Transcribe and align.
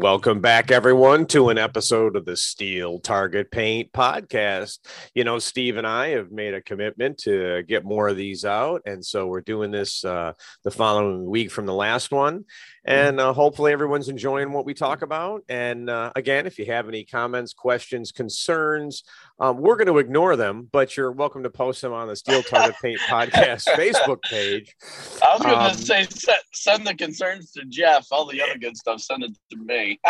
Welcome 0.00 0.40
back, 0.40 0.70
everyone, 0.70 1.26
to 1.26 1.50
an 1.50 1.58
episode 1.58 2.16
of 2.16 2.24
the 2.24 2.34
Steel 2.34 3.00
Target 3.00 3.50
Paint 3.50 3.92
podcast. 3.92 4.78
You 5.14 5.24
know, 5.24 5.38
Steve 5.38 5.76
and 5.76 5.86
I 5.86 6.08
have 6.12 6.32
made 6.32 6.54
a 6.54 6.62
commitment 6.62 7.18
to 7.18 7.62
get 7.64 7.84
more 7.84 8.08
of 8.08 8.16
these 8.16 8.46
out. 8.46 8.80
And 8.86 9.04
so 9.04 9.26
we're 9.26 9.42
doing 9.42 9.70
this 9.70 10.02
uh, 10.02 10.32
the 10.64 10.70
following 10.70 11.28
week 11.28 11.50
from 11.50 11.66
the 11.66 11.74
last 11.74 12.12
one. 12.12 12.46
And 12.86 13.20
uh, 13.20 13.34
hopefully, 13.34 13.72
everyone's 13.72 14.08
enjoying 14.08 14.52
what 14.52 14.64
we 14.64 14.72
talk 14.72 15.02
about. 15.02 15.42
And 15.50 15.90
uh, 15.90 16.12
again, 16.16 16.46
if 16.46 16.58
you 16.58 16.64
have 16.64 16.88
any 16.88 17.04
comments, 17.04 17.52
questions, 17.52 18.10
concerns, 18.10 19.02
um, 19.40 19.56
we're 19.56 19.76
going 19.76 19.86
to 19.86 19.98
ignore 19.98 20.36
them, 20.36 20.68
but 20.70 20.98
you're 20.98 21.10
welcome 21.10 21.42
to 21.44 21.50
post 21.50 21.80
them 21.80 21.94
on 21.94 22.08
the 22.08 22.14
Steel 22.14 22.42
Target 22.42 22.76
Paint 22.82 23.00
podcast 23.08 23.66
Facebook 23.68 24.20
page. 24.22 24.76
I 25.22 25.34
was 25.34 25.42
going 25.42 25.54
to 25.54 25.60
um, 25.60 25.74
say, 25.74 26.06
send 26.52 26.86
the 26.86 26.94
concerns 26.94 27.52
to 27.52 27.64
Jeff. 27.64 28.06
All 28.12 28.26
the 28.26 28.42
other 28.42 28.58
good 28.58 28.76
stuff, 28.76 29.00
send 29.00 29.24
it 29.24 29.32
to 29.50 29.56
me. 29.56 29.98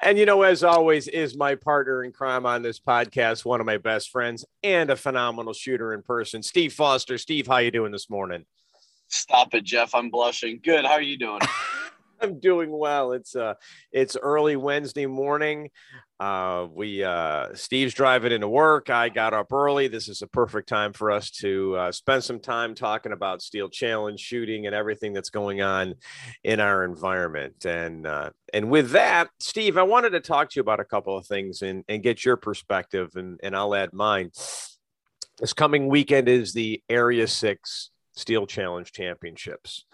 and 0.00 0.18
you 0.18 0.26
know, 0.26 0.42
as 0.42 0.62
always, 0.62 1.08
is 1.08 1.34
my 1.34 1.54
partner 1.54 2.04
in 2.04 2.12
crime 2.12 2.44
on 2.44 2.60
this 2.60 2.78
podcast, 2.78 3.46
one 3.46 3.60
of 3.60 3.66
my 3.66 3.78
best 3.78 4.10
friends, 4.10 4.44
and 4.62 4.90
a 4.90 4.96
phenomenal 4.96 5.54
shooter 5.54 5.94
in 5.94 6.02
person, 6.02 6.42
Steve 6.42 6.74
Foster. 6.74 7.16
Steve, 7.16 7.46
how 7.46 7.56
you 7.56 7.70
doing 7.70 7.90
this 7.90 8.10
morning? 8.10 8.44
Stop 9.08 9.54
it, 9.54 9.64
Jeff. 9.64 9.94
I'm 9.94 10.10
blushing. 10.10 10.60
Good. 10.62 10.84
How 10.84 10.92
are 10.92 11.02
you 11.02 11.16
doing? 11.16 11.40
I'm 12.22 12.38
doing 12.38 12.70
well. 12.70 13.12
It's 13.12 13.34
uh 13.34 13.54
it's 13.92 14.16
early 14.20 14.56
Wednesday 14.56 15.06
morning. 15.06 15.70
Uh 16.18 16.66
we 16.72 17.02
uh 17.02 17.48
Steve's 17.54 17.94
driving 17.94 18.32
into 18.32 18.48
work. 18.48 18.90
I 18.90 19.08
got 19.08 19.32
up 19.32 19.52
early. 19.52 19.88
This 19.88 20.08
is 20.08 20.22
a 20.22 20.26
perfect 20.26 20.68
time 20.68 20.92
for 20.92 21.10
us 21.10 21.30
to 21.32 21.76
uh, 21.76 21.92
spend 21.92 22.24
some 22.24 22.40
time 22.40 22.74
talking 22.74 23.12
about 23.12 23.42
steel 23.42 23.68
challenge 23.68 24.20
shooting 24.20 24.66
and 24.66 24.74
everything 24.74 25.12
that's 25.12 25.30
going 25.30 25.62
on 25.62 25.94
in 26.44 26.60
our 26.60 26.84
environment. 26.84 27.64
And 27.64 28.06
uh 28.06 28.30
and 28.52 28.70
with 28.70 28.90
that, 28.90 29.28
Steve, 29.38 29.78
I 29.78 29.82
wanted 29.82 30.10
to 30.10 30.20
talk 30.20 30.50
to 30.50 30.56
you 30.56 30.62
about 30.62 30.80
a 30.80 30.84
couple 30.84 31.16
of 31.16 31.26
things 31.26 31.62
and 31.62 31.84
and 31.88 32.02
get 32.02 32.24
your 32.24 32.36
perspective 32.36 33.10
and 33.14 33.40
and 33.42 33.56
I'll 33.56 33.74
add 33.74 33.92
mine. 33.92 34.30
This 35.38 35.54
coming 35.54 35.88
weekend 35.88 36.28
is 36.28 36.52
the 36.52 36.82
Area 36.90 37.26
6 37.26 37.90
Steel 38.14 38.46
Challenge 38.46 38.92
Championships 38.92 39.86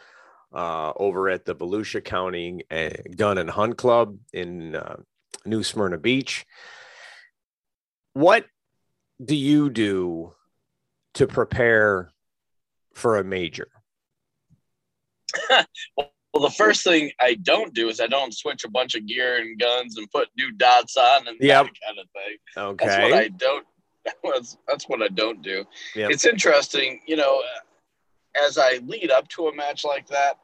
uh, 0.57 0.93
over 0.97 1.29
at 1.29 1.45
the 1.45 1.55
Volusia 1.55 2.03
County 2.03 2.65
uh, 2.71 2.89
Gun 3.15 3.37
and 3.37 3.51
Hunt 3.51 3.77
Club 3.77 4.17
in 4.33 4.75
uh, 4.75 4.97
New 5.45 5.63
Smyrna 5.63 5.99
Beach. 5.99 6.47
What 8.15 8.47
do 9.23 9.37
you 9.37 9.69
do 9.69 10.33
to 11.15 11.27
prepare 11.27 12.11
for 12.95 13.19
a 13.19 13.25
major? 13.25 13.69
well, 15.51 16.09
the 16.33 16.55
first 16.57 16.83
thing 16.83 17.11
I 17.21 17.35
don't 17.35 17.75
do 17.75 17.91
is 17.91 18.01
I 18.01 18.07
don't 18.07 18.33
switch 18.35 18.65
a 18.65 18.71
bunch 18.71 18.95
of 18.95 19.07
gear 19.07 19.37
and 19.37 19.59
guns 19.61 19.99
and 19.99 20.11
put 20.11 20.29
new 20.39 20.53
dots 20.53 20.97
on 20.97 21.29
and 21.29 21.37
yep. 21.39 21.67
that 21.67 21.73
kind 21.87 21.99
of 21.99 22.07
thing. 22.15 22.37
Okay. 22.57 22.87
That's 22.87 23.03
what 23.03 23.13
I 23.13 23.29
don't. 23.29 23.67
That's, 24.23 24.57
that's 24.69 24.89
what 24.89 25.03
I 25.03 25.09
don't 25.09 25.43
do. 25.43 25.65
Yep. 25.97 26.13
It's 26.13 26.25
interesting, 26.25 27.01
you 27.09 27.17
know 27.17 27.43
as 28.45 28.59
I 28.59 28.81
lead 28.85 29.11
up 29.11 29.29
to 29.29 29.49
a 29.49 29.55
match 29.55 29.85
like 29.85 30.07
that, 30.09 30.39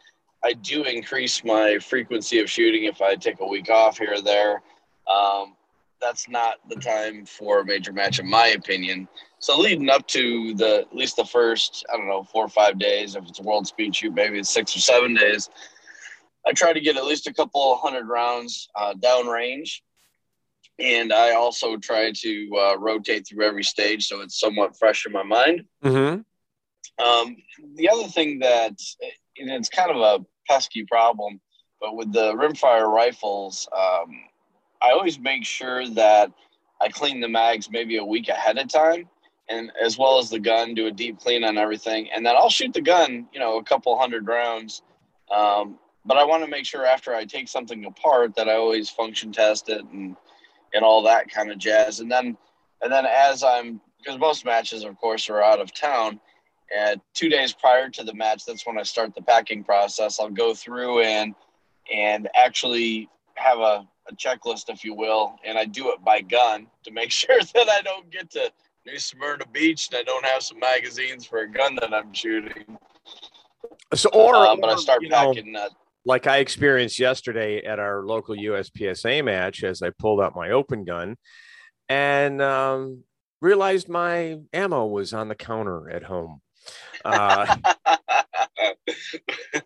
I 0.44 0.54
do 0.54 0.84
increase 0.84 1.44
my 1.44 1.78
frequency 1.78 2.40
of 2.40 2.50
shooting 2.50 2.84
if 2.84 3.00
I 3.00 3.14
take 3.14 3.40
a 3.40 3.46
week 3.46 3.70
off 3.70 3.98
here 3.98 4.14
or 4.14 4.20
there. 4.20 4.62
Um, 5.06 5.54
that's 6.00 6.28
not 6.28 6.56
the 6.68 6.76
time 6.76 7.24
for 7.24 7.60
a 7.60 7.64
major 7.64 7.92
match, 7.92 8.18
in 8.18 8.28
my 8.28 8.48
opinion. 8.48 9.08
So 9.38 9.58
leading 9.58 9.88
up 9.88 10.06
to 10.08 10.54
the 10.54 10.80
at 10.80 10.94
least 10.94 11.16
the 11.16 11.24
first, 11.24 11.84
I 11.92 11.96
don't 11.96 12.08
know, 12.08 12.24
four 12.24 12.44
or 12.44 12.48
five 12.48 12.78
days. 12.78 13.14
If 13.14 13.28
it's 13.28 13.40
a 13.40 13.42
world 13.42 13.66
speed 13.66 13.94
shoot, 13.94 14.12
maybe 14.12 14.38
it's 14.38 14.50
six 14.50 14.76
or 14.76 14.80
seven 14.80 15.14
days. 15.14 15.48
I 16.46 16.52
try 16.52 16.72
to 16.72 16.80
get 16.80 16.96
at 16.96 17.04
least 17.04 17.28
a 17.28 17.32
couple 17.32 17.76
hundred 17.76 18.08
rounds 18.08 18.68
uh, 18.74 18.94
downrange, 18.94 19.80
and 20.80 21.12
I 21.12 21.34
also 21.34 21.76
try 21.76 22.10
to 22.10 22.50
uh, 22.58 22.78
rotate 22.78 23.28
through 23.28 23.44
every 23.44 23.62
stage 23.62 24.06
so 24.06 24.20
it's 24.20 24.40
somewhat 24.40 24.76
fresh 24.76 25.06
in 25.06 25.12
my 25.12 25.22
mind. 25.22 25.64
Mm-hmm. 25.84 26.22
Um, 26.98 27.36
the 27.76 27.88
other 27.88 28.08
thing 28.08 28.38
that 28.40 28.74
it's 29.36 29.68
kind 29.68 29.90
of 29.90 29.96
a 29.96 30.24
pesky 30.48 30.84
problem, 30.84 31.40
but 31.80 31.96
with 31.96 32.12
the 32.12 32.32
rimfire 32.34 32.88
rifles, 32.88 33.68
um, 33.76 34.10
I 34.82 34.90
always 34.90 35.18
make 35.18 35.44
sure 35.44 35.88
that 35.90 36.30
I 36.80 36.88
clean 36.88 37.20
the 37.20 37.28
mags 37.28 37.70
maybe 37.70 37.96
a 37.96 38.04
week 38.04 38.28
ahead 38.28 38.58
of 38.58 38.68
time, 38.68 39.08
and 39.48 39.72
as 39.82 39.98
well 39.98 40.18
as 40.18 40.30
the 40.30 40.38
gun, 40.38 40.74
do 40.74 40.86
a 40.86 40.92
deep 40.92 41.18
clean 41.18 41.44
on 41.44 41.58
everything, 41.58 42.08
and 42.10 42.24
then 42.24 42.36
I'll 42.36 42.50
shoot 42.50 42.72
the 42.72 42.80
gun, 42.80 43.28
you 43.32 43.40
know, 43.40 43.58
a 43.58 43.64
couple 43.64 43.96
hundred 43.98 44.26
rounds. 44.26 44.82
Um, 45.34 45.78
but 46.04 46.16
I 46.16 46.24
want 46.24 46.44
to 46.44 46.50
make 46.50 46.66
sure 46.66 46.84
after 46.84 47.14
I 47.14 47.24
take 47.24 47.48
something 47.48 47.84
apart 47.84 48.34
that 48.34 48.48
I 48.48 48.54
always 48.54 48.90
function 48.90 49.32
test 49.32 49.68
it 49.68 49.84
and 49.84 50.16
and 50.74 50.84
all 50.84 51.02
that 51.02 51.28
kind 51.30 51.50
of 51.50 51.58
jazz. 51.58 52.00
And 52.00 52.10
then 52.10 52.36
and 52.82 52.92
then 52.92 53.06
as 53.06 53.42
I'm 53.44 53.80
because 53.98 54.18
most 54.18 54.44
matches, 54.44 54.84
of 54.84 54.98
course, 54.98 55.30
are 55.30 55.42
out 55.42 55.60
of 55.60 55.72
town. 55.72 56.20
And 56.76 57.00
two 57.14 57.28
days 57.28 57.52
prior 57.52 57.88
to 57.90 58.04
the 58.04 58.14
match, 58.14 58.44
that's 58.46 58.66
when 58.66 58.78
I 58.78 58.82
start 58.82 59.14
the 59.14 59.22
packing 59.22 59.62
process. 59.64 60.18
I'll 60.18 60.30
go 60.30 60.54
through 60.54 61.00
and 61.00 61.34
and 61.92 62.28
actually 62.34 63.08
have 63.34 63.58
a, 63.58 63.86
a 64.08 64.14
checklist, 64.14 64.68
if 64.68 64.84
you 64.84 64.94
will, 64.94 65.36
and 65.44 65.58
I 65.58 65.64
do 65.64 65.90
it 65.92 66.02
by 66.04 66.20
gun 66.20 66.66
to 66.84 66.90
make 66.90 67.10
sure 67.22 67.40
that 67.40 67.68
I 67.68 67.82
don't 67.82 68.10
get 68.10 68.30
to 68.32 68.50
New 68.86 68.98
Smyrna 68.98 69.44
Beach 69.52 69.88
and 69.90 69.98
I 69.98 70.02
don't 70.02 70.24
have 70.24 70.42
some 70.42 70.58
magazines 70.58 71.26
for 71.26 71.40
a 71.40 71.50
gun 71.50 71.76
that 71.76 71.94
I'm 71.94 72.12
shooting. 72.12 72.78
So, 73.94 74.08
or, 74.12 74.56
but 74.56 74.70
I 74.70 74.76
start 74.76 75.02
packing. 75.08 75.52
Know, 75.52 75.68
like 76.04 76.26
I 76.26 76.38
experienced 76.38 76.98
yesterday 76.98 77.62
at 77.64 77.78
our 77.78 78.04
local 78.04 78.34
USPSA 78.34 79.24
match 79.24 79.62
as 79.62 79.82
I 79.82 79.90
pulled 79.90 80.20
out 80.20 80.34
my 80.34 80.50
open 80.50 80.84
gun 80.84 81.16
and 81.88 82.42
um, 82.42 83.04
realized 83.40 83.88
my 83.88 84.38
ammo 84.52 84.86
was 84.86 85.12
on 85.12 85.28
the 85.28 85.34
counter 85.34 85.90
at 85.90 86.04
home. 86.04 86.40
Uh, 87.04 87.56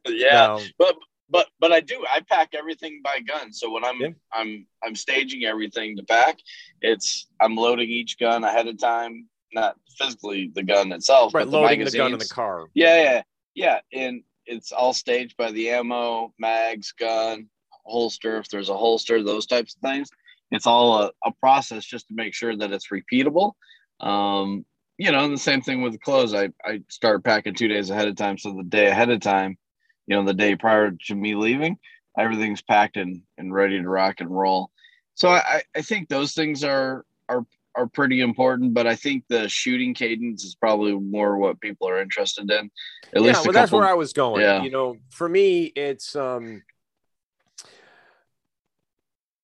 yeah, 0.09 0.59
but 0.79 0.97
but 1.31 1.49
but 1.61 1.73
I 1.73 1.81
do. 1.81 2.05
I 2.11 2.21
pack 2.21 2.51
everything 2.55 3.01
by 3.03 3.21
gun. 3.21 3.53
So 3.53 3.71
when 3.71 3.85
I'm 3.85 4.01
yeah. 4.01 4.09
I'm 4.33 4.67
I'm 4.85 4.95
staging 4.95 5.45
everything 5.45 5.97
to 5.97 6.03
pack, 6.05 6.39
it's 6.81 7.27
I'm 7.41 7.57
loading 7.57 7.91
each 7.91 8.19
gun 8.19 8.45
ahead 8.45 8.69
of 8.69 8.79
time. 8.79 9.27
Not 9.53 9.77
physically 9.99 10.51
the 10.55 10.63
gun 10.63 10.93
itself, 10.93 11.35
right? 11.35 11.45
but 11.45 11.53
loading 11.53 11.85
the, 11.85 11.91
the 11.91 11.99
gun 11.99 12.13
in 12.13 12.19
the 12.19 12.29
car. 12.29 12.67
Yeah, 12.75 13.03
yeah, 13.03 13.23
yeah. 13.55 13.81
And 13.93 14.23
it's 14.45 14.73
all 14.73 14.93
staged 14.93 15.37
by 15.37 15.51
the 15.51 15.71
ammo, 15.71 16.33
mags, 16.39 16.93
gun, 16.93 17.49
holster. 17.85 18.39
If 18.39 18.49
there's 18.49 18.69
a 18.69 18.77
holster, 18.77 19.23
those 19.23 19.47
types 19.47 19.77
of 19.77 19.81
things. 19.83 20.09
It's 20.53 20.67
all 20.67 21.03
a, 21.03 21.11
a 21.25 21.33
process 21.41 21.85
just 21.85 22.07
to 22.09 22.15
make 22.15 22.33
sure 22.33 22.57
that 22.57 22.73
it's 22.73 22.89
repeatable. 22.89 23.53
Um, 23.99 24.65
you 24.99 25.13
know, 25.13 25.29
the 25.29 25.37
same 25.37 25.61
thing 25.61 25.83
with 25.83 25.93
the 25.93 25.99
clothes. 25.99 26.35
I, 26.35 26.51
I 26.65 26.81
start 26.89 27.25
packing 27.25 27.55
two 27.55 27.69
days 27.69 27.91
ahead 27.91 28.09
of 28.09 28.17
time. 28.17 28.39
So 28.39 28.55
the 28.55 28.63
day 28.63 28.87
ahead 28.87 29.11
of 29.11 29.21
time, 29.21 29.59
you 30.07 30.17
know, 30.17 30.25
the 30.25 30.35
day 30.35 30.57
prior 30.57 30.91
to 30.91 31.15
me 31.15 31.35
leaving, 31.35 31.79
everything's 32.19 32.63
packed 32.63 32.97
and, 32.97 33.23
and 33.37 33.53
ready 33.53 33.81
to 33.81 33.89
rock 33.89 34.21
and 34.21 34.31
roll. 34.31 34.71
So 35.15 35.29
I, 35.29 35.63
I 35.75 35.83
think 35.83 36.09
those 36.09 36.33
things 36.33 36.65
are, 36.65 37.05
are, 37.29 37.45
are 37.75 37.87
pretty 37.87 38.21
important, 38.21 38.73
but 38.73 38.87
I 38.87 38.97
think 38.97 39.25
the 39.29 39.49
shooting 39.49 39.93
cadence 39.93 40.45
is 40.45 40.55
probably 40.55 40.93
more 40.93 41.37
what 41.37 41.61
people 41.61 41.89
are 41.89 42.01
interested 42.01 42.51
in. 42.51 42.59
At 42.59 42.71
yeah, 43.15 43.21
least 43.21 43.45
well, 43.45 43.53
that's 43.53 43.73
where 43.73 43.87
I 43.87 43.95
was 43.95 44.13
going. 44.13 44.43
Yeah. 44.43 44.63
You 44.63 44.71
know, 44.71 44.97
for 45.11 45.29
me, 45.29 45.65
it's, 45.65 46.17
um, 46.17 46.63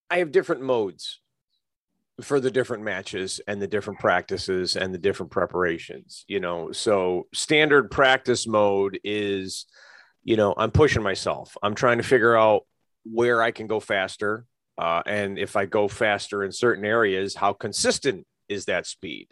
I 0.09 0.17
have 0.17 0.31
different 0.31 0.61
modes 0.61 1.19
for 2.21 2.39
the 2.39 2.51
different 2.51 2.83
matches 2.83 3.41
and 3.47 3.61
the 3.61 3.67
different 3.67 3.99
practices 3.99 4.75
and 4.75 4.93
the 4.93 4.99
different 4.99 5.31
preparations 5.31 6.25
you 6.27 6.39
know? 6.39 6.71
So 6.71 7.27
standard 7.33 7.89
practice 7.91 8.47
mode 8.47 8.99
is 9.03 9.65
you 10.23 10.37
know 10.37 10.53
i'm 10.57 10.71
pushing 10.71 11.03
myself. 11.03 11.57
I'm 11.61 11.75
trying 11.75 11.97
to 11.97 12.03
figure 12.03 12.35
out 12.37 12.63
where 13.03 13.41
i 13.41 13.51
can 13.51 13.67
go 13.67 13.79
faster 13.79 14.45
uh, 14.77 15.01
and 15.05 15.37
if 15.37 15.55
i 15.55 15.65
go 15.65 15.87
faster 15.87 16.43
in 16.43 16.51
certain 16.51 16.85
areas 16.85 17.35
how 17.35 17.53
consistent 17.53 18.25
is 18.47 18.65
that 18.65 18.85
speed? 18.85 19.27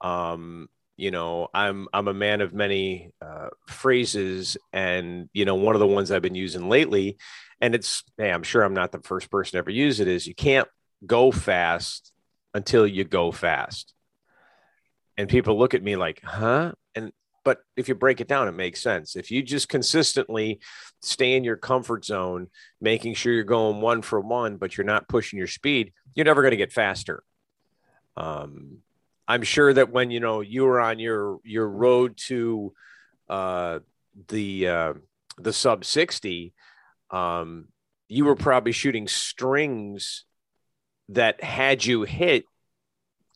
Um, 0.00 0.68
you 0.96 1.10
know 1.10 1.48
i'm 1.54 1.88
i'm 1.92 2.08
a 2.08 2.14
man 2.14 2.40
of 2.40 2.52
many 2.52 3.10
uh, 3.20 3.48
phrases 3.68 4.56
and 4.72 5.28
you 5.32 5.44
know 5.44 5.54
one 5.54 5.74
of 5.74 5.80
the 5.80 5.86
ones 5.86 6.10
i've 6.10 6.22
been 6.22 6.34
using 6.34 6.68
lately 6.68 7.16
and 7.60 7.74
it's 7.74 8.04
hey 8.18 8.30
i'm 8.30 8.42
sure 8.42 8.62
i'm 8.62 8.74
not 8.74 8.92
the 8.92 9.00
first 9.00 9.30
person 9.30 9.52
to 9.52 9.58
ever 9.58 9.70
use 9.70 10.00
it 10.00 10.08
is 10.08 10.26
you 10.26 10.34
can't 10.34 10.68
go 11.06 11.32
fast 11.32 12.11
until 12.54 12.86
you 12.86 13.04
go 13.04 13.30
fast. 13.30 13.94
And 15.16 15.28
people 15.28 15.58
look 15.58 15.74
at 15.74 15.82
me 15.82 15.96
like, 15.96 16.22
huh? 16.22 16.72
And 16.94 17.12
but 17.44 17.58
if 17.76 17.88
you 17.88 17.94
break 17.94 18.20
it 18.20 18.28
down, 18.28 18.48
it 18.48 18.52
makes 18.52 18.80
sense. 18.80 19.16
If 19.16 19.30
you 19.30 19.42
just 19.42 19.68
consistently 19.68 20.60
stay 21.00 21.34
in 21.34 21.44
your 21.44 21.56
comfort 21.56 22.04
zone, 22.04 22.48
making 22.80 23.14
sure 23.14 23.32
you're 23.32 23.44
going 23.44 23.80
one 23.80 24.02
for 24.02 24.20
one, 24.20 24.56
but 24.56 24.76
you're 24.76 24.86
not 24.86 25.08
pushing 25.08 25.38
your 25.38 25.48
speed, 25.48 25.92
you're 26.14 26.24
never 26.24 26.42
going 26.42 26.52
to 26.52 26.56
get 26.56 26.72
faster. 26.72 27.24
Um, 28.16 28.78
I'm 29.26 29.42
sure 29.42 29.72
that 29.72 29.90
when 29.90 30.10
you 30.10 30.20
know 30.20 30.40
you 30.40 30.64
were 30.64 30.80
on 30.80 30.98
your 30.98 31.38
your 31.44 31.68
road 31.68 32.16
to 32.28 32.72
uh, 33.28 33.80
the 34.28 34.68
uh, 34.68 34.92
the 35.38 35.52
sub 35.52 35.84
60, 35.84 36.52
um, 37.10 37.68
you 38.08 38.24
were 38.24 38.36
probably 38.36 38.72
shooting 38.72 39.08
strings 39.08 40.24
that 41.14 41.42
had 41.42 41.84
you 41.84 42.02
hit 42.02 42.44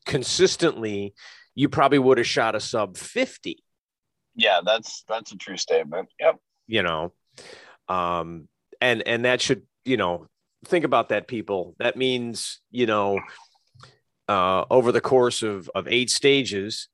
consistently, 0.04 1.14
you 1.54 1.68
probably 1.68 1.98
would 1.98 2.18
have 2.18 2.26
shot 2.26 2.54
a 2.54 2.60
sub 2.60 2.96
50. 2.96 3.62
Yeah, 4.34 4.60
that's 4.64 5.02
that's 5.08 5.32
a 5.32 5.36
true 5.36 5.56
statement. 5.56 6.08
Yep. 6.20 6.36
You 6.66 6.82
know, 6.82 7.12
um, 7.88 8.48
and 8.80 9.02
and 9.06 9.24
that 9.24 9.40
should, 9.40 9.62
you 9.84 9.96
know, 9.96 10.26
think 10.66 10.84
about 10.84 11.08
that, 11.08 11.26
people. 11.26 11.74
That 11.78 11.96
means, 11.96 12.60
you 12.70 12.86
know, 12.86 13.20
uh, 14.28 14.64
over 14.70 14.92
the 14.92 15.00
course 15.00 15.42
of 15.42 15.70
of 15.74 15.88
eight 15.88 16.10
stages, 16.10 16.88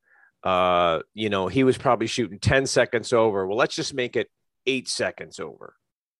uh, 0.45 1.01
you 1.15 1.31
know, 1.31 1.49
he 1.49 1.65
was 1.65 1.79
probably 1.79 2.07
shooting 2.07 2.39
10 2.39 2.67
seconds 2.67 3.13
over. 3.13 3.47
Well, 3.47 3.57
let's 3.57 3.77
just 3.77 3.95
make 3.95 4.17
it 4.17 4.29
eight 4.67 4.89
seconds 4.89 5.39
over. 5.39 5.75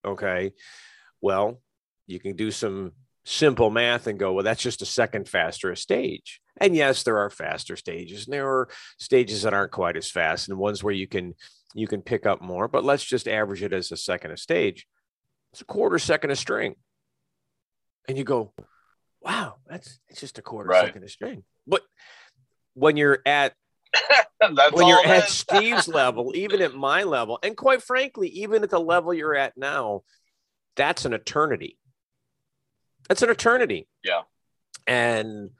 Okay. 0.05 0.53
Well, 1.21 1.61
you 2.07 2.19
can 2.19 2.35
do 2.35 2.51
some 2.51 2.93
simple 3.25 3.69
math 3.69 4.07
and 4.07 4.19
go, 4.19 4.33
well, 4.33 4.43
that's 4.43 4.61
just 4.61 4.81
a 4.81 4.85
second 4.85 5.27
faster 5.27 5.71
a 5.71 5.77
stage. 5.77 6.41
And 6.59 6.75
yes, 6.75 7.03
there 7.03 7.17
are 7.17 7.29
faster 7.29 7.75
stages, 7.75 8.25
and 8.25 8.33
there 8.33 8.47
are 8.47 8.69
stages 8.99 9.41
that 9.41 9.53
aren't 9.53 9.71
quite 9.71 9.97
as 9.97 10.09
fast, 10.09 10.49
and 10.49 10.57
ones 10.57 10.83
where 10.83 10.93
you 10.93 11.07
can 11.07 11.33
you 11.73 11.87
can 11.87 12.01
pick 12.01 12.25
up 12.25 12.41
more. 12.41 12.67
But 12.67 12.83
let's 12.83 13.03
just 13.03 13.27
average 13.27 13.63
it 13.63 13.73
as 13.73 13.91
a 13.91 13.97
second 13.97 14.31
a 14.31 14.37
stage. 14.37 14.85
It's 15.51 15.61
a 15.61 15.65
quarter 15.65 15.97
second 15.97 16.29
a 16.29 16.35
string, 16.35 16.75
and 18.07 18.17
you 18.17 18.23
go, 18.23 18.53
wow, 19.21 19.55
that's 19.67 19.99
it's 20.09 20.19
just 20.19 20.37
a 20.37 20.43
quarter 20.43 20.69
right. 20.69 20.85
second 20.85 21.03
a 21.03 21.09
string. 21.09 21.43
But 21.65 21.81
when 22.75 22.97
you're 22.97 23.19
at 23.25 23.53
when 24.73 24.87
you're 24.87 25.05
at 25.05 25.23
Steve's 25.29 25.87
level, 25.87 26.33
even 26.35 26.61
at 26.61 26.75
my 26.75 27.03
level, 27.03 27.39
and 27.41 27.57
quite 27.57 27.81
frankly, 27.81 28.27
even 28.29 28.63
at 28.63 28.69
the 28.69 28.79
level 28.79 29.13
you're 29.13 29.35
at 29.35 29.57
now, 29.57 30.03
that's 30.75 31.05
an 31.05 31.13
eternity. 31.13 31.77
That's 33.07 33.21
an 33.21 33.29
eternity. 33.29 33.87
Yeah. 34.03 34.21
And 34.87 35.51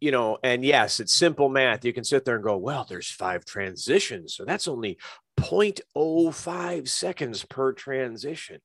you 0.00 0.12
know, 0.12 0.38
and 0.42 0.64
yes, 0.64 1.00
it's 1.00 1.12
simple 1.12 1.48
math. 1.48 1.84
You 1.84 1.92
can 1.92 2.04
sit 2.04 2.24
there 2.24 2.36
and 2.36 2.44
go, 2.44 2.56
well, 2.56 2.86
there's 2.88 3.10
five 3.10 3.44
transitions. 3.44 4.34
So 4.34 4.44
that's 4.44 4.68
only 4.68 4.98
0.05 5.40 6.88
seconds 6.88 7.44
per 7.44 7.72
transition. 7.72 8.60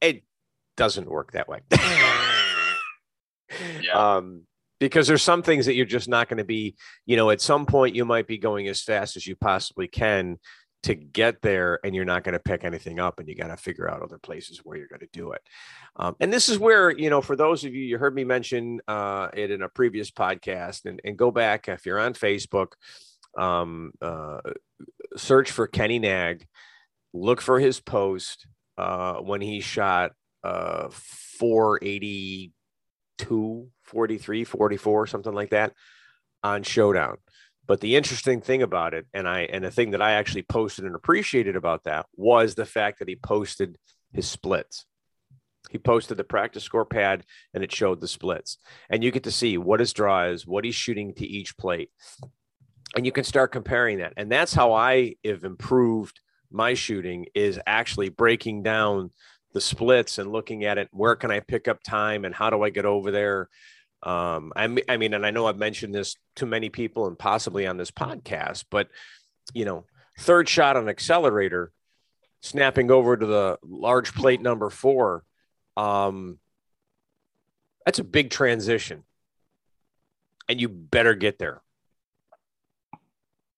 It 0.00 0.24
doesn't 0.76 1.10
work 1.10 1.32
that 1.32 1.48
way. 1.48 1.60
yeah. 3.82 4.16
Um, 4.16 4.42
because 4.78 5.06
there's 5.06 5.22
some 5.22 5.42
things 5.42 5.66
that 5.66 5.74
you're 5.74 5.84
just 5.84 6.08
not 6.08 6.28
going 6.28 6.38
to 6.38 6.44
be, 6.44 6.76
you 7.04 7.16
know, 7.16 7.30
at 7.30 7.40
some 7.40 7.66
point 7.66 7.94
you 7.94 8.04
might 8.04 8.26
be 8.26 8.38
going 8.38 8.66
as 8.68 8.82
fast 8.82 9.16
as 9.16 9.26
you 9.26 9.36
possibly 9.36 9.88
can 9.88 10.38
to 10.82 10.94
get 10.94 11.42
there 11.42 11.78
and 11.84 11.94
you're 11.94 12.06
not 12.06 12.24
going 12.24 12.32
to 12.32 12.38
pick 12.38 12.64
anything 12.64 12.98
up 12.98 13.18
and 13.18 13.28
you 13.28 13.34
got 13.34 13.48
to 13.48 13.56
figure 13.56 13.90
out 13.90 14.02
other 14.02 14.18
places 14.18 14.60
where 14.64 14.78
you're 14.78 14.88
going 14.88 15.00
to 15.00 15.08
do 15.12 15.32
it. 15.32 15.42
Um, 15.96 16.16
and 16.20 16.32
this 16.32 16.48
is 16.48 16.58
where 16.58 16.90
you 16.90 17.10
know 17.10 17.20
for 17.20 17.36
those 17.36 17.64
of 17.64 17.74
you 17.74 17.82
you 17.82 17.98
heard 17.98 18.14
me 18.14 18.24
mention 18.24 18.80
uh, 18.88 19.28
it 19.34 19.50
in 19.50 19.60
a 19.62 19.68
previous 19.68 20.10
podcast 20.10 20.86
and, 20.86 21.00
and 21.04 21.18
go 21.18 21.30
back 21.30 21.68
if 21.68 21.84
you're 21.84 21.98
on 21.98 22.14
facebook 22.14 22.68
um, 23.36 23.92
uh, 24.00 24.40
search 25.16 25.50
for 25.50 25.66
kenny 25.66 25.98
nag 25.98 26.46
look 27.12 27.40
for 27.40 27.58
his 27.58 27.80
post 27.80 28.46
uh, 28.78 29.16
when 29.16 29.40
he 29.40 29.60
shot 29.60 30.12
uh, 30.44 30.88
482 30.90 33.68
43 33.82 34.44
44 34.44 35.06
something 35.06 35.34
like 35.34 35.50
that 35.50 35.72
on 36.42 36.62
showdown 36.62 37.18
but 37.66 37.80
the 37.80 37.96
interesting 37.96 38.40
thing 38.40 38.62
about 38.62 38.94
it, 38.94 39.06
and 39.14 39.28
I 39.28 39.42
and 39.42 39.64
the 39.64 39.70
thing 39.70 39.92
that 39.92 40.02
I 40.02 40.12
actually 40.12 40.42
posted 40.42 40.84
and 40.84 40.94
appreciated 40.94 41.56
about 41.56 41.84
that 41.84 42.06
was 42.16 42.54
the 42.54 42.66
fact 42.66 42.98
that 42.98 43.08
he 43.08 43.16
posted 43.16 43.78
his 44.12 44.26
splits. 44.26 44.86
He 45.70 45.78
posted 45.78 46.16
the 46.16 46.24
practice 46.24 46.64
score 46.64 46.84
pad 46.84 47.24
and 47.54 47.62
it 47.62 47.72
showed 47.72 48.00
the 48.00 48.08
splits. 48.08 48.58
And 48.88 49.04
you 49.04 49.10
get 49.10 49.24
to 49.24 49.30
see 49.30 49.58
what 49.58 49.80
his 49.80 49.92
draw 49.92 50.24
is, 50.24 50.46
what 50.46 50.64
he's 50.64 50.74
shooting 50.74 51.14
to 51.14 51.26
each 51.26 51.56
plate. 51.56 51.90
And 52.96 53.06
you 53.06 53.12
can 53.12 53.24
start 53.24 53.52
comparing 53.52 53.98
that. 53.98 54.14
And 54.16 54.32
that's 54.32 54.52
how 54.52 54.72
I 54.72 55.14
have 55.24 55.44
improved 55.44 56.18
my 56.50 56.74
shooting 56.74 57.26
is 57.34 57.60
actually 57.66 58.08
breaking 58.08 58.64
down 58.64 59.12
the 59.52 59.60
splits 59.60 60.18
and 60.18 60.32
looking 60.32 60.64
at 60.64 60.78
it. 60.78 60.88
Where 60.92 61.14
can 61.14 61.30
I 61.30 61.40
pick 61.40 61.68
up 61.68 61.82
time 61.82 62.24
and 62.24 62.34
how 62.34 62.50
do 62.50 62.62
I 62.62 62.70
get 62.70 62.84
over 62.84 63.10
there? 63.10 63.48
Um, 64.02 64.52
I, 64.56 64.76
I 64.88 64.96
mean, 64.96 65.14
and 65.14 65.26
I 65.26 65.30
know 65.30 65.46
I've 65.46 65.58
mentioned 65.58 65.94
this 65.94 66.16
to 66.36 66.46
many 66.46 66.70
people 66.70 67.06
and 67.06 67.18
possibly 67.18 67.66
on 67.66 67.76
this 67.76 67.90
podcast, 67.90 68.64
but 68.70 68.88
you 69.52 69.64
know, 69.64 69.84
third 70.18 70.48
shot 70.48 70.76
on 70.76 70.88
accelerator, 70.88 71.72
snapping 72.40 72.90
over 72.90 73.16
to 73.16 73.26
the 73.26 73.58
large 73.62 74.14
plate 74.14 74.40
number 74.40 74.70
four. 74.70 75.24
Um, 75.76 76.38
that's 77.84 77.98
a 77.98 78.04
big 78.04 78.30
transition, 78.30 79.04
and 80.48 80.60
you 80.60 80.68
better 80.68 81.14
get 81.14 81.38
there. 81.38 81.62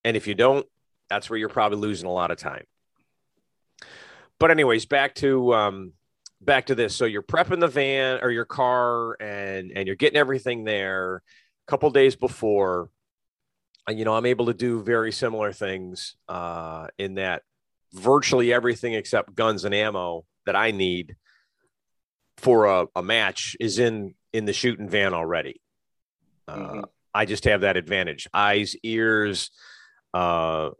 And 0.05 0.17
if 0.17 0.27
you 0.27 0.35
don't, 0.35 0.67
that's 1.09 1.31
where 1.31 1.39
you're 1.39 1.49
probably 1.49 1.79
losing 1.79 2.09
a 2.09 2.13
lot 2.13 2.31
of 2.31 2.39
time. 2.39 2.65
But 4.41 4.51
anyways, 4.51 4.87
back 4.87 5.15
to 5.17 5.55
um, 5.55 5.93
back 6.45 6.67
to 6.67 6.75
this. 6.75 6.95
So 6.95 7.05
you're 7.05 7.23
prepping 7.23 7.61
the 7.61 7.69
van 7.69 8.21
or 8.23 8.31
your 8.31 8.45
car 8.45 9.17
and 9.21 9.73
and 9.73 9.87
you're 9.87 9.97
getting 9.97 10.19
everything 10.19 10.65
there 10.65 11.17
a 11.17 11.71
couple 11.71 11.91
days 11.91 12.17
before. 12.17 12.91
And 13.87 13.99
you 13.99 14.05
know, 14.05 14.15
I'm 14.15 14.27
able 14.27 14.47
to 14.47 14.55
do 14.55 14.83
very 14.83 15.13
similar 15.13 15.53
things 15.53 16.17
uh, 16.29 16.89
in 16.99 17.15
that 17.15 17.43
virtually 17.93 18.53
everything 18.53 18.95
except 18.95 19.35
guns 19.35 19.65
and 19.65 19.75
ammo 19.75 20.25
that 20.47 20.57
I 20.57 20.71
need 20.71 21.17
for 22.39 22.67
a, 22.67 22.87
a 22.97 23.03
match 23.03 23.57
is 23.61 23.79
in 23.79 24.15
in 24.33 24.45
the 24.45 24.53
shooting 24.53 24.89
van 24.89 25.15
already. 25.15 25.61
Uh, 26.49 26.57
mm-hmm. 26.57 26.81
I 27.15 27.25
just 27.27 27.45
have 27.45 27.61
that 27.61 27.77
advantage. 27.77 28.27
Eyes, 28.33 28.75
ears, 28.83 29.51
uh, 30.15 30.71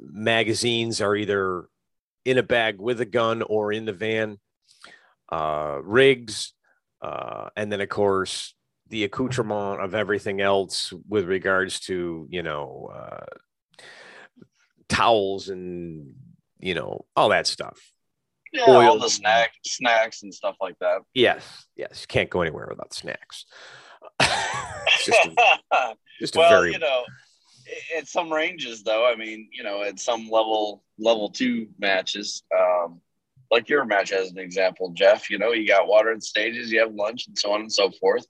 magazines 0.00 1.00
are 1.00 1.14
either 1.14 1.66
in 2.24 2.38
a 2.38 2.42
bag 2.42 2.80
with 2.80 3.00
a 3.00 3.04
gun 3.04 3.42
or 3.42 3.72
in 3.72 3.84
the 3.84 3.92
van 3.92 4.38
uh, 5.30 5.78
rigs, 5.82 6.52
uh, 7.02 7.50
and 7.56 7.70
then 7.70 7.80
of 7.80 7.88
course 7.88 8.54
the 8.88 9.04
accoutrement 9.04 9.80
of 9.80 9.94
everything 9.94 10.40
else 10.40 10.92
with 11.08 11.24
regards 11.24 11.80
to 11.80 12.26
you 12.30 12.42
know 12.42 12.90
uh, 12.94 13.84
towels 14.88 15.48
and 15.48 16.14
you 16.60 16.74
know 16.74 17.04
all 17.16 17.30
that 17.30 17.46
stuff. 17.46 17.80
Yeah, 18.52 18.64
Oil. 18.68 18.90
all 18.90 18.98
the 18.98 19.10
snack 19.10 19.52
snacks 19.66 20.22
and 20.22 20.32
stuff 20.32 20.56
like 20.60 20.78
that. 20.80 21.00
Yes, 21.12 21.66
yes, 21.76 22.02
you 22.02 22.06
can't 22.06 22.30
go 22.30 22.42
anywhere 22.42 22.68
without 22.70 22.94
snacks. 22.94 23.46
just 25.04 25.28
a, 25.72 25.94
just 26.20 26.36
well, 26.36 26.48
very... 26.48 26.72
you 26.72 26.78
know, 26.78 27.02
at 27.96 28.06
some 28.06 28.32
ranges 28.32 28.82
though. 28.82 29.06
I 29.06 29.16
mean, 29.16 29.48
you 29.52 29.64
know, 29.64 29.82
at 29.82 29.98
some 29.98 30.28
level 30.30 30.84
level 30.98 31.30
two 31.30 31.68
matches, 31.78 32.42
um, 32.56 33.00
like 33.54 33.68
your 33.68 33.84
match 33.84 34.12
as 34.12 34.30
an 34.30 34.38
example, 34.38 34.90
Jeff. 34.90 35.30
You 35.30 35.38
know, 35.38 35.52
you 35.52 35.66
got 35.66 35.86
water 35.86 36.10
and 36.10 36.22
stages, 36.22 36.70
you 36.70 36.80
have 36.80 36.94
lunch, 36.94 37.28
and 37.28 37.38
so 37.38 37.52
on 37.52 37.60
and 37.60 37.72
so 37.72 37.90
forth. 37.90 38.26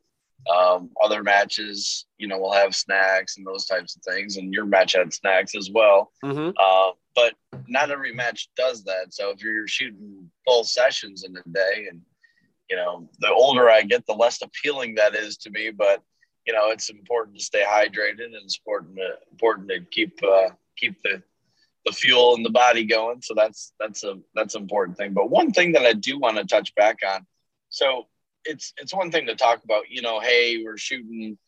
Um, 0.55 0.91
other 1.03 1.23
matches, 1.23 2.05
you 2.19 2.29
know, 2.29 2.39
will 2.39 2.53
have 2.53 2.77
snacks 2.77 3.39
and 3.39 3.47
those 3.47 3.65
types 3.65 3.97
of 3.97 4.03
things, 4.03 4.37
and 4.37 4.53
your 4.53 4.67
match 4.67 4.93
had 4.93 5.13
snacks 5.13 5.55
as 5.55 5.71
well. 5.73 6.13
Mm-hmm. 6.23 6.51
Uh, 6.61 6.93
but 7.15 7.35
not 7.67 7.91
every 7.91 8.13
match 8.13 8.49
does 8.57 8.85
that. 8.85 9.15
So 9.15 9.31
if 9.31 9.43
you're 9.43 9.67
shooting 9.67 10.31
full 10.47 10.65
sessions 10.65 11.25
in 11.25 11.35
a 11.37 11.49
day, 11.51 11.87
and 11.91 12.03
you 12.69 12.77
know, 12.77 13.09
the 13.21 13.31
older 13.31 13.71
I 13.71 13.83
get, 13.83 14.07
the 14.07 14.13
less 14.13 14.43
appealing 14.43 14.97
that 14.97 15.15
is 15.15 15.39
to 15.39 15.51
me. 15.51 15.71
But 15.71 16.03
you 16.47 16.53
know, 16.53 16.71
it's 16.71 16.91
important 16.91 17.39
to 17.39 17.45
stay 17.45 17.65
hydrated, 17.67 18.27
and 18.27 18.35
it's 18.45 18.59
important 18.59 18.97
to, 18.97 19.15
important 19.33 19.69
to 19.71 19.81
keep 19.91 20.19
uh, 20.23 20.51
keep 20.77 21.03
the 21.03 21.23
the 21.85 21.93
fuel 21.93 22.35
and 22.35 22.45
the 22.45 22.51
body 22.51 22.85
going. 22.85 23.21
So 23.23 23.35
that's 23.35 23.73
that's 23.79 24.05
a 24.05 24.19
that's 24.35 24.55
an 24.55 24.63
important 24.63 24.97
thing. 24.97 25.13
But 25.13 25.31
one 25.31 25.51
thing 25.51 25.73
that 25.73 25.83
I 25.83 25.93
do 25.93 26.19
want 26.19 26.37
to 26.37 26.45
touch 26.45 26.75
back 26.75 26.99
on, 27.07 27.27
so 27.69 28.07
it's 28.45 28.73
it's 28.79 28.95
one 28.95 29.11
thing 29.11 29.27
to 29.27 29.37
talk 29.37 29.63
about, 29.65 29.91
you 29.91 30.03
know, 30.03 30.21
hey, 30.21 30.63
we're 30.65 30.79
shooting, 30.79 31.39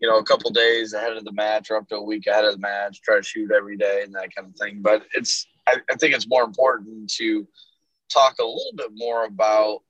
you 0.00 0.08
know, 0.08 0.18
a 0.18 0.24
couple 0.24 0.50
days 0.50 0.92
ahead 0.92 1.16
of 1.16 1.24
the 1.24 1.32
match 1.32 1.70
or 1.70 1.76
up 1.76 1.88
to 1.88 1.96
a 1.96 2.02
week 2.02 2.26
ahead 2.26 2.44
of 2.44 2.52
the 2.52 2.60
match, 2.60 3.00
try 3.02 3.16
to 3.16 3.22
shoot 3.22 3.50
every 3.52 3.76
day 3.76 4.02
and 4.04 4.14
that 4.14 4.34
kind 4.34 4.48
of 4.48 4.56
thing. 4.56 4.80
But 4.82 5.04
it's 5.14 5.46
I, 5.66 5.76
I 5.90 5.94
think 5.96 6.14
it's 6.14 6.28
more 6.28 6.44
important 6.44 7.10
to 7.14 7.46
talk 8.12 8.36
a 8.40 8.44
little 8.44 8.72
bit 8.74 8.90
more 8.94 9.24
about 9.26 9.82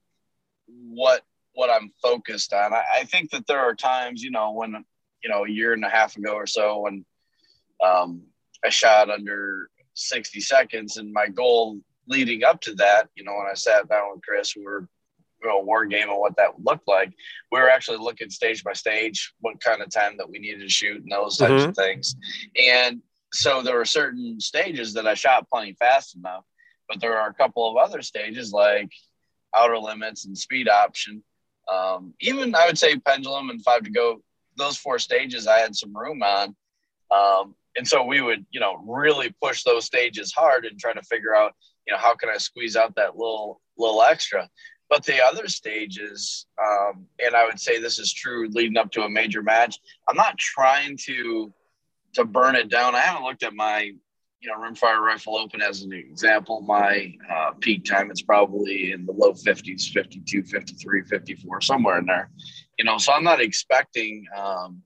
what 0.66 1.22
what 1.54 1.70
I'm 1.70 1.92
focused 2.02 2.52
on. 2.52 2.74
I, 2.74 2.82
I 3.00 3.04
think 3.04 3.30
that 3.30 3.46
there 3.46 3.60
are 3.60 3.74
times, 3.74 4.22
you 4.22 4.30
know, 4.30 4.52
when 4.52 4.84
you 5.22 5.30
know 5.30 5.44
a 5.44 5.50
year 5.50 5.72
and 5.72 5.84
a 5.84 5.88
half 5.88 6.16
ago 6.16 6.34
or 6.34 6.46
so 6.46 6.80
when 6.80 7.04
um, 7.84 8.22
I 8.64 8.70
shot 8.70 9.10
under 9.10 9.68
60 9.94 10.40
seconds. 10.40 10.96
And 10.96 11.12
my 11.12 11.28
goal 11.28 11.78
leading 12.06 12.44
up 12.44 12.60
to 12.62 12.74
that, 12.74 13.08
you 13.14 13.24
know, 13.24 13.34
when 13.34 13.46
I 13.50 13.54
sat 13.54 13.88
down 13.88 14.12
with 14.12 14.22
Chris, 14.22 14.54
we 14.56 14.64
were 14.64 14.88
you 15.42 15.50
know, 15.50 15.60
war 15.60 15.84
game 15.84 16.08
and 16.08 16.18
what 16.18 16.36
that 16.36 16.62
looked 16.62 16.88
like. 16.88 17.12
We 17.52 17.60
were 17.60 17.68
actually 17.68 17.98
looking 17.98 18.30
stage 18.30 18.64
by 18.64 18.72
stage, 18.72 19.34
what 19.40 19.60
kind 19.60 19.82
of 19.82 19.90
time 19.90 20.16
that 20.16 20.28
we 20.28 20.38
needed 20.38 20.60
to 20.60 20.68
shoot 20.68 21.02
and 21.02 21.12
those 21.12 21.36
types 21.36 21.52
mm-hmm. 21.52 21.70
of 21.70 21.76
things. 21.76 22.16
And 22.58 23.02
so 23.32 23.62
there 23.62 23.76
were 23.76 23.84
certain 23.84 24.40
stages 24.40 24.94
that 24.94 25.06
I 25.06 25.14
shot 25.14 25.48
plenty 25.50 25.74
fast 25.74 26.16
enough. 26.16 26.44
but 26.88 27.00
there 27.00 27.18
are 27.18 27.28
a 27.28 27.34
couple 27.34 27.68
of 27.68 27.76
other 27.76 28.02
stages 28.02 28.52
like 28.52 28.90
outer 29.54 29.78
limits 29.78 30.26
and 30.26 30.36
speed 30.36 30.68
option. 30.68 31.22
Um, 31.72 32.14
even 32.20 32.54
I 32.54 32.66
would 32.66 32.78
say 32.78 32.98
pendulum 32.98 33.50
and 33.50 33.62
five 33.62 33.82
to 33.84 33.90
go, 33.90 34.22
those 34.56 34.76
four 34.76 34.98
stages 34.98 35.46
I 35.46 35.58
had 35.58 35.74
some 35.74 35.96
room 35.96 36.22
on. 36.22 36.54
Um, 37.10 37.54
and 37.76 37.86
so 37.86 38.04
we 38.04 38.20
would, 38.20 38.44
you 38.50 38.60
know, 38.60 38.82
really 38.86 39.34
push 39.42 39.62
those 39.62 39.84
stages 39.84 40.32
hard 40.32 40.64
and 40.64 40.78
try 40.78 40.92
to 40.92 41.02
figure 41.02 41.34
out, 41.34 41.52
you 41.86 41.92
know, 41.92 41.98
how 41.98 42.14
can 42.14 42.28
I 42.28 42.38
squeeze 42.38 42.76
out 42.76 42.94
that 42.96 43.16
little 43.16 43.60
little 43.76 44.02
extra. 44.02 44.48
But 44.90 45.04
the 45.04 45.24
other 45.24 45.48
stages, 45.48 46.46
um, 46.62 47.06
and 47.18 47.34
I 47.34 47.46
would 47.46 47.58
say 47.58 47.80
this 47.80 47.98
is 47.98 48.12
true 48.12 48.48
leading 48.52 48.76
up 48.76 48.92
to 48.92 49.02
a 49.02 49.10
major 49.10 49.42
match. 49.42 49.78
I'm 50.08 50.16
not 50.16 50.38
trying 50.38 50.96
to 51.06 51.52
to 52.14 52.24
burn 52.24 52.54
it 52.54 52.68
down. 52.68 52.94
I 52.94 53.00
haven't 53.00 53.24
looked 53.24 53.42
at 53.42 53.54
my 53.54 53.92
you 54.44 54.50
know 54.50 54.58
rimfire 54.58 55.00
rifle 55.00 55.36
open 55.36 55.62
as 55.62 55.82
an 55.82 55.92
example 55.92 56.60
my 56.60 57.14
uh, 57.32 57.52
peak 57.60 57.82
time 57.84 58.10
it's 58.10 58.20
probably 58.20 58.92
in 58.92 59.06
the 59.06 59.12
low 59.12 59.32
50s 59.32 59.90
52 59.90 60.42
53 60.42 61.02
54 61.04 61.60
somewhere 61.62 61.98
in 61.98 62.04
there 62.04 62.30
you 62.78 62.84
know 62.84 62.98
so 62.98 63.12
i'm 63.14 63.24
not 63.24 63.40
expecting 63.40 64.26
um, 64.36 64.82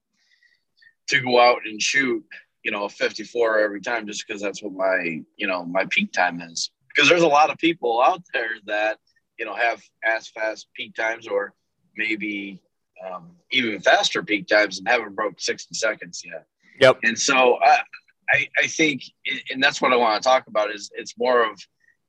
to 1.09 1.21
go 1.21 1.41
out 1.41 1.63
and 1.67 1.83
shoot 1.83 2.25
you 2.65 2.71
know 2.71 2.85
a 2.85 2.89
54 2.89 3.59
every 3.59 3.81
time 3.81 4.07
just 4.07 4.27
because 4.27 4.43
that's 4.43 4.63
what 4.63 4.73
my 4.73 5.21
you 5.37 5.47
know 5.47 5.65
my 5.65 5.85
peak 5.91 6.13
time 6.13 6.41
is 6.41 6.71
because 6.95 7.09
there's 7.09 7.23
a 7.23 7.29
lot 7.29 7.51
of 7.51 7.59
people 7.59 8.03
out 8.03 8.23
there 8.33 8.51
that 8.67 8.99
you 9.39 9.45
know 9.45 9.55
have 9.55 9.83
as 10.05 10.29
fast 10.29 10.69
peak 10.75 10.95
times 10.95 11.27
or 11.27 11.55
maybe 11.97 12.61
um, 13.07 13.31
even 13.53 13.81
faster 13.81 14.23
peak 14.23 14.47
times 14.49 14.79
and 14.79 14.89
haven't 14.89 15.15
broke 15.15 15.41
60 15.41 15.75
seconds 15.75 16.23
yet 16.25 16.47
Yep. 16.81 16.99
And 17.03 17.19
so 17.19 17.59
I, 17.63 17.79
I, 18.31 18.49
I 18.63 18.67
think, 18.67 19.03
and 19.51 19.63
that's 19.63 19.81
what 19.81 19.93
I 19.93 19.97
want 19.97 20.23
to 20.23 20.29
talk 20.29 20.47
about 20.47 20.73
is 20.73 20.91
it's 20.95 21.15
more 21.19 21.49
of, 21.51 21.59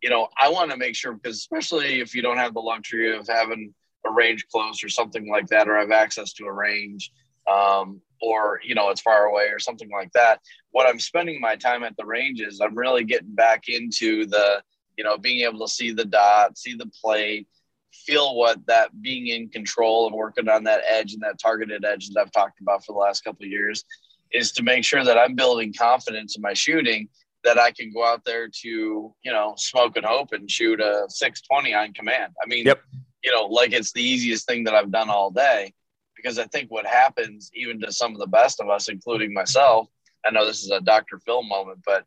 you 0.01 0.09
know, 0.09 0.27
I 0.39 0.49
want 0.49 0.71
to 0.71 0.77
make 0.77 0.95
sure 0.95 1.13
because 1.13 1.37
especially 1.37 1.99
if 1.99 2.15
you 2.15 2.21
don't 2.21 2.37
have 2.37 2.53
the 2.53 2.61
luxury 2.61 3.15
of 3.15 3.27
having 3.27 3.73
a 4.05 4.11
range 4.11 4.45
close 4.51 4.83
or 4.83 4.89
something 4.89 5.29
like 5.29 5.47
that, 5.47 5.67
or 5.67 5.77
have 5.77 5.91
access 5.91 6.31
to 6.33 6.45
a 6.45 6.53
range, 6.53 7.11
um, 7.49 8.01
or 8.21 8.59
you 8.63 8.75
know 8.75 8.89
it's 8.89 9.01
far 9.01 9.25
away 9.25 9.47
or 9.49 9.59
something 9.59 9.89
like 9.89 10.11
that. 10.13 10.39
What 10.71 10.87
I'm 10.87 10.99
spending 10.99 11.39
my 11.39 11.55
time 11.55 11.83
at 11.83 11.95
the 11.97 12.05
range 12.05 12.41
is 12.41 12.61
I'm 12.61 12.77
really 12.77 13.03
getting 13.03 13.33
back 13.33 13.69
into 13.69 14.25
the, 14.25 14.61
you 14.97 15.03
know, 15.03 15.17
being 15.17 15.41
able 15.41 15.65
to 15.65 15.73
see 15.73 15.91
the 15.91 16.05
dot, 16.05 16.57
see 16.57 16.75
the 16.75 16.91
plate, 17.01 17.47
feel 17.91 18.35
what 18.35 18.65
that 18.67 19.01
being 19.01 19.27
in 19.27 19.49
control 19.49 20.07
and 20.07 20.15
working 20.15 20.49
on 20.49 20.63
that 20.65 20.81
edge 20.87 21.13
and 21.13 21.21
that 21.21 21.39
targeted 21.39 21.85
edge 21.85 22.09
that 22.09 22.19
I've 22.19 22.31
talked 22.31 22.61
about 22.61 22.85
for 22.85 22.93
the 22.93 22.99
last 22.99 23.23
couple 23.23 23.45
of 23.45 23.51
years 23.51 23.83
is 24.31 24.51
to 24.53 24.63
make 24.63 24.83
sure 24.83 25.03
that 25.03 25.17
I'm 25.17 25.35
building 25.35 25.73
confidence 25.73 26.35
in 26.35 26.41
my 26.41 26.53
shooting 26.53 27.09
that 27.43 27.57
I 27.57 27.71
can 27.71 27.91
go 27.91 28.05
out 28.05 28.25
there 28.25 28.47
to, 28.47 28.67
you 28.67 29.31
know, 29.31 29.53
smoke 29.57 29.95
and 29.95 30.05
hope 30.05 30.33
and 30.33 30.51
shoot 30.51 30.79
a 30.81 31.05
620 31.07 31.73
on 31.73 31.93
command. 31.93 32.33
I 32.43 32.47
mean, 32.47 32.65
yep. 32.65 32.81
you 33.23 33.31
know, 33.31 33.45
like 33.45 33.71
it's 33.71 33.93
the 33.93 34.03
easiest 34.03 34.45
thing 34.45 34.65
that 34.65 34.75
I've 34.75 34.91
done 34.91 35.09
all 35.09 35.31
day 35.31 35.73
because 36.21 36.39
I 36.39 36.45
think 36.45 36.69
what 36.69 36.85
happens 36.85 37.51
even 37.53 37.79
to 37.81 37.91
some 37.91 38.13
of 38.13 38.19
the 38.19 38.27
best 38.27 38.59
of 38.59 38.69
us, 38.69 38.89
including 38.89 39.33
myself, 39.33 39.87
I 40.25 40.31
know 40.31 40.45
this 40.45 40.63
is 40.63 40.71
a 40.71 40.81
Dr. 40.81 41.19
Phil 41.19 41.43
moment, 41.43 41.79
but 41.85 42.05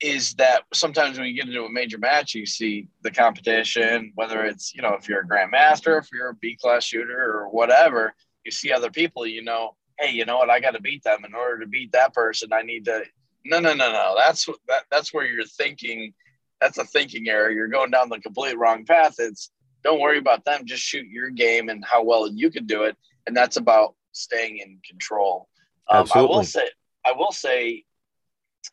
is 0.00 0.34
that 0.34 0.62
sometimes 0.72 1.18
when 1.18 1.28
you 1.28 1.34
get 1.34 1.46
into 1.46 1.64
a 1.64 1.70
major 1.70 1.98
match, 1.98 2.34
you 2.34 2.46
see 2.46 2.88
the 3.02 3.10
competition, 3.10 4.12
whether 4.14 4.44
it's, 4.44 4.74
you 4.74 4.80
know, 4.80 4.94
if 4.94 5.08
you're 5.08 5.20
a 5.20 5.28
grandmaster, 5.28 5.98
if 5.98 6.08
you're 6.12 6.30
a 6.30 6.34
B 6.34 6.56
class 6.60 6.84
shooter 6.84 7.32
or 7.38 7.50
whatever, 7.50 8.14
you 8.44 8.50
see 8.50 8.72
other 8.72 8.90
people, 8.90 9.26
you 9.26 9.42
know, 9.42 9.76
hey, 9.98 10.12
you 10.12 10.24
know 10.24 10.38
what? 10.38 10.48
I 10.50 10.60
got 10.60 10.72
to 10.72 10.80
beat 10.80 11.02
them. 11.04 11.24
In 11.24 11.34
order 11.34 11.60
to 11.60 11.66
beat 11.66 11.92
that 11.92 12.14
person, 12.14 12.52
I 12.52 12.62
need 12.62 12.86
to. 12.86 13.04
No, 13.44 13.60
no, 13.60 13.74
no, 13.74 13.92
no. 13.92 14.14
That's 14.16 14.46
that, 14.68 14.84
that's 14.90 15.12
where 15.12 15.26
you're 15.26 15.44
thinking. 15.44 16.14
That's 16.60 16.78
a 16.78 16.84
thinking 16.84 17.28
error. 17.28 17.50
You're 17.50 17.68
going 17.68 17.90
down 17.90 18.08
the 18.08 18.18
complete 18.20 18.58
wrong 18.58 18.84
path. 18.84 19.16
It's 19.18 19.50
don't 19.82 20.00
worry 20.00 20.18
about 20.18 20.44
them. 20.44 20.64
Just 20.64 20.82
shoot 20.82 21.06
your 21.06 21.30
game 21.30 21.68
and 21.68 21.84
how 21.84 22.02
well 22.02 22.30
you 22.30 22.50
can 22.50 22.66
do 22.66 22.84
it. 22.84 22.96
And 23.26 23.36
that's 23.36 23.56
about 23.56 23.94
staying 24.12 24.58
in 24.58 24.78
control. 24.88 25.48
Um, 25.88 26.06
I 26.14 26.22
will 26.22 26.44
say. 26.44 26.68
I 27.04 27.12
will 27.12 27.32
say. 27.32 27.84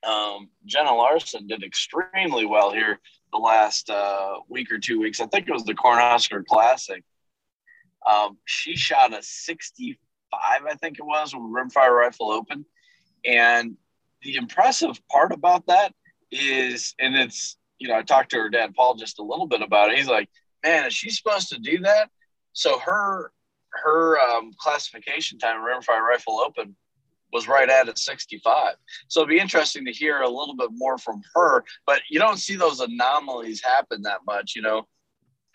Um, 0.04 0.50
Jenna 0.66 0.94
Larson 0.94 1.48
did 1.48 1.64
extremely 1.64 2.46
well 2.46 2.72
here 2.72 3.00
the 3.32 3.38
last 3.38 3.90
uh, 3.90 4.36
week 4.50 4.72
or 4.72 4.80
two 4.80 5.00
weeks. 5.00 5.22
I 5.22 5.28
think 5.28 5.48
it 5.48 5.54
was 5.54 5.64
the 5.64 5.74
Cornhusker 5.74 6.46
Classic. 6.46 7.04
Um, 8.08 8.38
she 8.46 8.76
shot 8.76 9.18
a 9.18 9.22
65, 9.22 9.98
I 10.34 10.76
think 10.76 11.00
it 11.00 11.06
was, 11.06 11.34
when 11.34 11.52
Rimfire 11.54 11.92
Rifle 11.92 12.32
opened. 12.32 12.66
And 13.26 13.76
the 14.22 14.36
impressive 14.36 15.00
part 15.10 15.32
about 15.32 15.66
that 15.68 15.94
is, 16.32 16.94
and 17.00 17.16
it's, 17.16 17.58
you 17.80 17.88
know, 17.88 17.96
I 17.96 18.04
talked 18.04 18.32
to 18.32 18.38
her 18.38 18.50
dad, 18.50 18.74
Paul, 18.76 18.96
just 18.96 19.20
a 19.20 19.24
little 19.24 19.48
bit 19.48 19.62
about 19.62 19.92
it. 19.92 19.98
He's 19.98 20.08
like, 20.08 20.30
man, 20.64 20.86
is 20.86 20.94
she 20.94 21.10
supposed 21.10 21.50
to 21.50 21.60
do 21.60 21.80
that? 21.80 22.10
So 22.54 22.80
her, 22.80 23.32
her 23.84 24.20
um, 24.20 24.52
classification 24.60 25.40
time, 25.40 25.62
Rimfire 25.62 26.02
Rifle 26.02 26.40
Open, 26.40 26.76
was 27.34 27.48
right 27.48 27.70
at 27.70 27.90
a 27.90 27.96
65. 27.96 28.76
So 29.10 29.22
it'd 29.22 29.30
be 29.30 29.40
interesting 29.40 29.86
to 29.86 29.92
hear 29.92 30.22
a 30.22 30.30
little 30.30 30.56
bit 30.56 30.70
more 30.74 30.98
from 30.98 31.22
her, 31.36 31.64
but 31.86 32.02
you 32.10 32.20
don't 32.20 32.38
see 32.38 32.56
those 32.56 32.80
anomalies 32.80 33.62
happen 33.62 34.02
that 34.04 34.22
much, 34.26 34.56
you 34.56 34.62
know. 34.62 34.88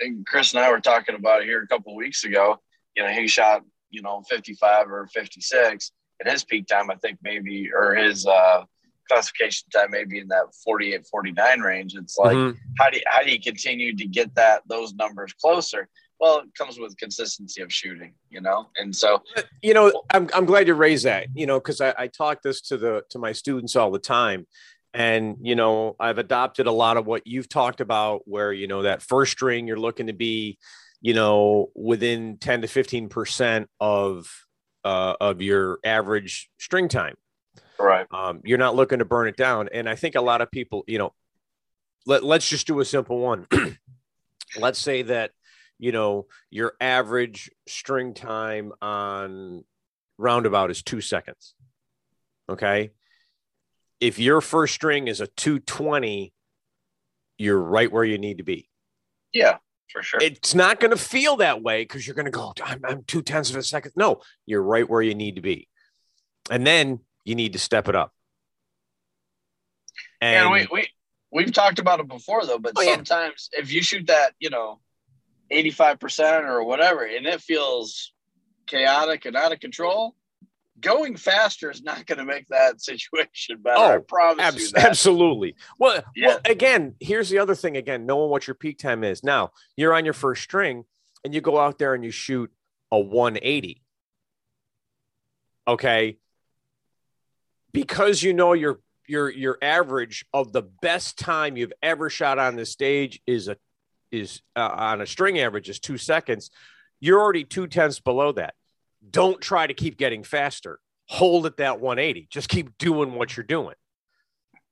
And 0.00 0.26
Chris 0.26 0.52
and 0.52 0.62
I 0.62 0.70
were 0.70 0.80
talking 0.80 1.14
about 1.14 1.42
it 1.42 1.46
here 1.46 1.62
a 1.62 1.66
couple 1.66 1.94
weeks 1.94 2.24
ago. 2.24 2.58
You 2.96 3.04
know, 3.04 3.10
he 3.10 3.26
shot 3.26 3.62
you 3.92 4.02
know 4.02 4.22
55 4.28 4.90
or 4.90 5.06
56 5.06 5.92
and 6.18 6.28
his 6.28 6.44
peak 6.44 6.66
time 6.66 6.90
i 6.90 6.96
think 6.96 7.18
maybe 7.22 7.70
or 7.72 7.94
his 7.94 8.26
uh 8.26 8.64
classification 9.08 9.68
time 9.72 9.90
maybe 9.90 10.18
in 10.18 10.28
that 10.28 10.46
48 10.64 11.06
49 11.08 11.60
range 11.60 11.94
it's 11.94 12.16
like 12.18 12.36
mm-hmm. 12.36 12.58
how 12.78 12.90
do 12.90 12.96
you, 12.96 13.02
how 13.06 13.22
do 13.22 13.30
you 13.30 13.40
continue 13.40 13.94
to 13.94 14.06
get 14.06 14.34
that 14.34 14.62
those 14.66 14.94
numbers 14.94 15.32
closer 15.34 15.88
well 16.22 16.38
it 16.38 16.54
comes 16.56 16.78
with 16.78 16.96
consistency 16.96 17.60
of 17.60 17.70
shooting 17.70 18.14
you 18.30 18.40
know 18.40 18.68
and 18.78 18.96
so 18.96 19.22
you 19.62 19.74
know 19.74 19.92
i'm, 20.14 20.28
I'm 20.34 20.46
glad 20.46 20.66
you 20.66 20.74
raised 20.74 21.04
that 21.04 21.26
you 21.34 21.44
know 21.46 21.60
because 21.60 21.82
I, 21.82 21.94
I 21.98 22.06
talk 22.06 22.40
this 22.40 22.62
to 22.62 22.78
the 22.78 23.04
to 23.10 23.18
my 23.18 23.32
students 23.32 23.76
all 23.76 23.90
the 23.90 23.98
time 23.98 24.46
and 24.94 25.36
you 25.42 25.54
know 25.54 25.96
i've 26.00 26.18
adopted 26.18 26.66
a 26.66 26.72
lot 26.72 26.96
of 26.96 27.06
what 27.06 27.26
you've 27.26 27.50
talked 27.50 27.82
about 27.82 28.22
where 28.24 28.52
you 28.52 28.66
know 28.66 28.82
that 28.82 29.02
first 29.02 29.32
string 29.32 29.66
you're 29.66 29.78
looking 29.78 30.06
to 30.06 30.14
be 30.14 30.58
you 31.02 31.14
know, 31.14 31.70
within 31.74 32.38
10 32.38 32.62
to 32.62 32.68
15% 32.68 33.66
of 33.80 34.30
uh, 34.84 35.14
of 35.20 35.42
your 35.42 35.78
average 35.84 36.48
string 36.58 36.88
time. 36.88 37.16
Right. 37.78 38.06
Um, 38.12 38.40
you're 38.44 38.58
not 38.58 38.74
looking 38.74 39.00
to 39.00 39.04
burn 39.04 39.28
it 39.28 39.36
down. 39.36 39.68
And 39.72 39.88
I 39.88 39.96
think 39.96 40.14
a 40.14 40.20
lot 40.20 40.40
of 40.40 40.50
people, 40.50 40.84
you 40.86 40.98
know, 40.98 41.12
let, 42.06 42.24
let's 42.24 42.48
just 42.48 42.66
do 42.66 42.80
a 42.80 42.84
simple 42.84 43.18
one. 43.18 43.46
let's 44.58 44.78
say 44.78 45.02
that, 45.02 45.32
you 45.82 45.90
know, 45.90 46.26
your 46.48 46.74
average 46.80 47.50
string 47.66 48.14
time 48.14 48.72
on 48.80 49.64
roundabout 50.16 50.70
is 50.70 50.80
two 50.80 51.00
seconds. 51.00 51.54
Okay. 52.48 52.92
If 53.98 54.20
your 54.20 54.40
first 54.40 54.74
string 54.74 55.08
is 55.08 55.20
a 55.20 55.26
220, 55.26 56.32
you're 57.36 57.60
right 57.60 57.90
where 57.90 58.04
you 58.04 58.16
need 58.16 58.38
to 58.38 58.44
be. 58.44 58.70
Yeah 59.32 59.56
for 59.90 60.04
sure. 60.04 60.20
It's 60.22 60.54
not 60.54 60.78
going 60.78 60.92
to 60.92 60.96
feel 60.96 61.38
that 61.38 61.64
way 61.64 61.82
because 61.82 62.06
you're 62.06 62.14
going 62.14 62.26
to 62.26 62.30
go, 62.30 62.52
I'm, 62.62 62.80
I'm 62.84 63.02
two 63.02 63.20
tenths 63.20 63.50
of 63.50 63.56
a 63.56 63.62
second. 63.64 63.92
No, 63.96 64.20
you're 64.46 64.62
right 64.62 64.88
where 64.88 65.02
you 65.02 65.16
need 65.16 65.34
to 65.34 65.42
be. 65.42 65.68
And 66.48 66.64
then 66.64 67.00
you 67.24 67.34
need 67.34 67.54
to 67.54 67.58
step 67.58 67.88
it 67.88 67.96
up. 67.96 68.12
And, 70.20 70.44
and 70.44 70.52
we, 70.52 70.68
we, 70.72 70.88
we've 71.32 71.52
talked 71.52 71.80
about 71.80 71.98
it 71.98 72.06
before 72.06 72.46
though, 72.46 72.60
but 72.60 72.72
oh, 72.76 72.84
sometimes 72.84 73.50
yeah. 73.52 73.60
if 73.60 73.72
you 73.72 73.82
shoot 73.82 74.06
that, 74.06 74.34
you 74.38 74.48
know, 74.48 74.78
85% 75.52 76.44
or 76.44 76.64
whatever, 76.64 77.04
and 77.04 77.26
it 77.26 77.40
feels 77.40 78.12
chaotic 78.66 79.26
and 79.26 79.36
out 79.36 79.52
of 79.52 79.60
control, 79.60 80.14
going 80.80 81.16
faster 81.16 81.70
is 81.70 81.82
not 81.82 82.06
going 82.06 82.18
to 82.18 82.24
make 82.24 82.48
that 82.48 82.80
situation 82.80 83.58
better. 83.62 83.78
Oh, 83.78 83.94
I 83.94 83.98
promise 83.98 84.44
abs- 84.44 84.60
you 84.60 84.68
that. 84.72 84.86
Absolutely. 84.86 85.54
Well, 85.78 86.02
yeah. 86.14 86.28
well, 86.28 86.40
again, 86.44 86.94
here's 87.00 87.30
the 87.30 87.38
other 87.38 87.54
thing. 87.54 87.76
Again, 87.76 88.06
knowing 88.06 88.30
what 88.30 88.46
your 88.46 88.54
peak 88.54 88.78
time 88.78 89.04
is. 89.04 89.24
Now 89.24 89.52
you're 89.76 89.94
on 89.94 90.04
your 90.04 90.14
first 90.14 90.42
string, 90.42 90.84
and 91.24 91.34
you 91.34 91.40
go 91.40 91.58
out 91.58 91.78
there 91.78 91.94
and 91.94 92.04
you 92.04 92.10
shoot 92.10 92.50
a 92.90 92.98
180. 92.98 93.82
Okay. 95.68 96.18
Because 97.72 98.22
you 98.22 98.34
know 98.34 98.52
your 98.52 98.80
your 99.06 99.30
your 99.30 99.58
average 99.62 100.24
of 100.32 100.52
the 100.52 100.62
best 100.62 101.18
time 101.18 101.56
you've 101.56 101.72
ever 101.82 102.10
shot 102.10 102.38
on 102.38 102.56
the 102.56 102.66
stage 102.66 103.20
is 103.26 103.48
a 103.48 103.56
is 104.12 104.42
uh, 104.54 104.68
on 104.72 105.00
a 105.00 105.06
string 105.06 105.40
average 105.40 105.68
is 105.68 105.80
two 105.80 105.98
seconds. 105.98 106.50
You're 107.00 107.20
already 107.20 107.44
two 107.44 107.66
tenths 107.66 107.98
below 107.98 108.32
that 108.32 108.54
don't 109.08 109.40
try 109.40 109.66
to 109.66 109.74
keep 109.74 109.96
getting 109.96 110.22
faster. 110.22 110.78
Hold 111.08 111.46
at 111.46 111.56
that 111.56 111.80
180. 111.80 112.28
Just 112.30 112.48
keep 112.48 112.78
doing 112.78 113.14
what 113.14 113.36
you're 113.36 113.44
doing. 113.44 113.74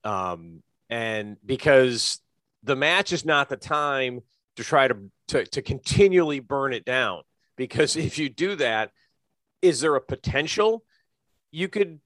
Um, 0.04 0.62
and 0.88 1.36
because 1.44 2.20
the 2.62 2.76
match 2.76 3.12
is 3.12 3.24
not 3.24 3.48
the 3.48 3.56
time 3.56 4.20
to 4.56 4.64
try 4.64 4.88
to, 4.88 4.96
to, 5.28 5.44
to 5.46 5.62
continually 5.62 6.40
burn 6.40 6.72
it 6.72 6.84
down. 6.84 7.22
Because 7.56 7.96
if 7.96 8.18
you 8.18 8.28
do 8.28 8.54
that, 8.56 8.90
is 9.62 9.80
there 9.80 9.96
a 9.96 10.00
potential 10.00 10.84
you 11.50 11.68
could 11.68 12.00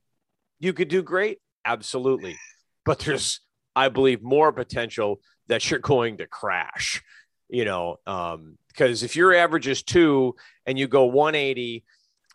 you 0.58 0.72
could 0.72 0.88
do 0.88 1.02
great? 1.02 1.38
Absolutely. 1.64 2.36
But 2.84 3.00
there's, 3.00 3.40
I 3.76 3.88
believe, 3.90 4.22
more 4.22 4.52
potential 4.52 5.20
that 5.48 5.70
you're 5.70 5.80
going 5.80 6.18
to 6.18 6.26
crash, 6.26 7.02
you 7.48 7.64
know, 7.64 7.96
um, 8.06 8.58
because 8.68 9.02
if 9.02 9.16
your 9.16 9.34
average 9.34 9.68
is 9.68 9.82
two 9.82 10.34
and 10.66 10.78
you 10.78 10.88
go 10.88 11.04
180 11.04 11.84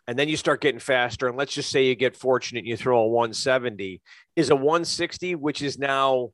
and 0.06 0.18
then 0.18 0.28
you 0.28 0.36
start 0.36 0.60
getting 0.60 0.80
faster, 0.80 1.28
and 1.28 1.36
let's 1.36 1.52
just 1.52 1.70
say 1.70 1.86
you 1.86 1.94
get 1.94 2.16
fortunate 2.16 2.60
and 2.60 2.68
you 2.68 2.76
throw 2.76 3.00
a 3.00 3.06
170, 3.06 4.00
is 4.36 4.50
a 4.50 4.56
160, 4.56 5.34
which 5.34 5.62
is 5.62 5.78
now, 5.78 6.30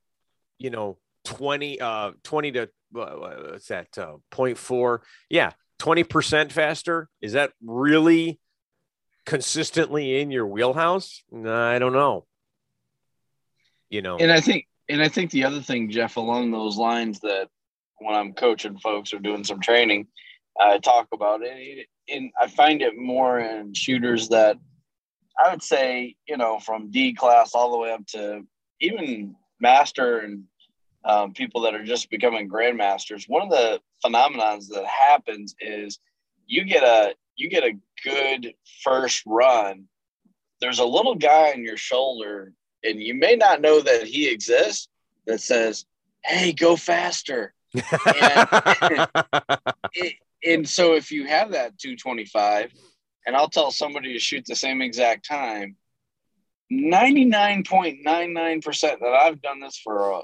you 0.59 0.71
know, 0.71 0.99
20, 1.25 1.81
uh, 1.81 2.13
20 2.23 2.53
to 2.53 2.69
what's 2.93 3.69
that, 3.69 3.89
uh, 3.99 4.17
0.4? 4.31 5.01
Yeah, 5.29 5.53
20% 5.79 6.53
faster. 6.53 7.09
Is 7.21 7.33
that 7.33 7.53
really 7.63 8.39
consistently 9.27 10.21
in 10.21 10.31
your 10.31 10.47
wheelhouse? 10.47 11.23
I 11.35 11.79
don't 11.79 11.93
know. 11.93 12.27
You 13.91 14.03
know, 14.03 14.17
and 14.17 14.33
I 14.33 14.41
think, 14.41 14.67
and 14.89 15.01
I 15.01 15.09
think 15.09 15.31
the 15.31 15.45
other 15.45 15.61
thing, 15.61 15.91
Jeff, 15.91 16.17
along 16.17 16.51
those 16.51 16.77
lines, 16.77 17.21
that 17.21 17.49
when 17.99 18.15
I'm 18.15 18.33
coaching 18.33 18.79
folks 18.79 19.13
or 19.13 19.19
doing 19.19 19.45
some 19.45 19.61
training, 19.61 20.09
I 20.61 20.79
talk 20.79 21.09
about 21.13 21.41
it. 21.43 21.87
And 22.09 22.31
I 22.41 22.47
find 22.47 22.83
it 22.83 22.97
more 22.97 23.39
in 23.41 23.75
shooters 23.75 24.29
that 24.29 24.59
I 25.43 25.51
would 25.51 25.63
say, 25.63 26.17
you 26.27 26.37
know, 26.37 26.59
from 26.59 26.91
D 26.91 27.13
class 27.13 27.55
all 27.55 27.73
the 27.73 27.79
way 27.79 27.93
up 27.93 28.07
to 28.09 28.43
even 28.81 29.35
master 29.61 30.21
and 30.21 30.45
um, 31.05 31.33
people 31.33 31.61
that 31.63 31.75
are 31.75 31.85
just 31.85 32.11
becoming 32.11 32.49
grandmasters. 32.49 33.29
One 33.29 33.43
of 33.43 33.51
the 33.51 33.81
phenomenons 34.05 34.69
that 34.69 34.87
happens 34.87 35.55
is 35.61 35.99
you 36.47 36.65
get 36.65 36.83
a 36.83 37.15
you 37.37 37.51
get 37.51 37.65
a 37.65 37.79
good 38.03 38.55
first 38.83 39.23
run. 39.27 39.85
There's 40.61 40.79
a 40.79 40.85
little 40.85 41.15
guy 41.15 41.53
on 41.53 41.63
your 41.63 41.77
shoulder, 41.77 42.53
and 42.83 43.01
you 43.01 43.15
may 43.15 43.37
not 43.37 43.61
know 43.61 43.81
that 43.81 44.05
he 44.07 44.29
exists. 44.29 44.89
That 45.27 45.41
says, 45.41 45.85
"Hey, 46.25 46.53
go 46.53 46.77
faster." 46.77 47.53
And, 47.77 49.09
and 50.45 50.69
so 50.69 50.95
if 50.95 51.11
you 51.11 51.27
have 51.27 51.53
that 51.53 51.79
225 51.79 52.71
and 53.27 53.37
i'll 53.37 53.49
tell 53.49 53.71
somebody 53.71 54.13
to 54.13 54.19
shoot 54.19 54.45
the 54.47 54.57
same 54.57 54.83
exact 54.83 55.27
time 55.27 55.77
99.99% 56.73 58.81
that 58.81 59.21
i've 59.23 59.41
done 59.41 59.61
this 59.61 59.79
for 59.79 60.11
a, 60.11 60.23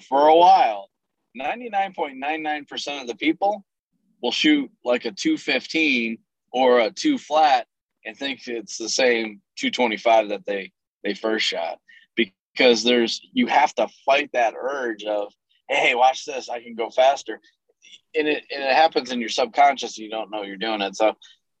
for 0.08 0.28
a 0.28 0.36
while 0.36 0.90
99.99% 1.38 3.02
of 3.02 3.06
the 3.06 3.14
people 3.14 3.64
will 4.22 4.32
shoot 4.32 4.70
like 4.84 5.04
a 5.04 5.12
215 5.12 6.18
or 6.52 6.80
a 6.80 6.90
2 6.90 7.18
flat 7.18 7.66
and 8.04 8.16
think 8.16 8.46
it's 8.46 8.78
the 8.78 8.88
same 8.88 9.40
225 9.56 10.30
that 10.30 10.46
they 10.46 10.72
they 11.04 11.14
first 11.14 11.46
shot. 11.46 11.78
Because 12.16 12.82
there's 12.82 13.20
you 13.32 13.46
have 13.46 13.74
to 13.76 13.88
fight 14.04 14.30
that 14.32 14.54
urge 14.58 15.04
of 15.04 15.32
hey 15.68 15.94
watch 15.94 16.24
this 16.24 16.48
i 16.48 16.60
can 16.62 16.74
go 16.74 16.90
faster 16.90 17.40
and 18.14 18.28
it 18.28 18.44
and 18.54 18.62
it 18.62 18.74
happens 18.74 19.12
in 19.12 19.20
your 19.20 19.28
subconscious. 19.28 19.98
You 19.98 20.10
don't 20.10 20.30
know 20.30 20.42
you're 20.42 20.56
doing 20.56 20.80
it. 20.80 20.96
So 20.96 21.14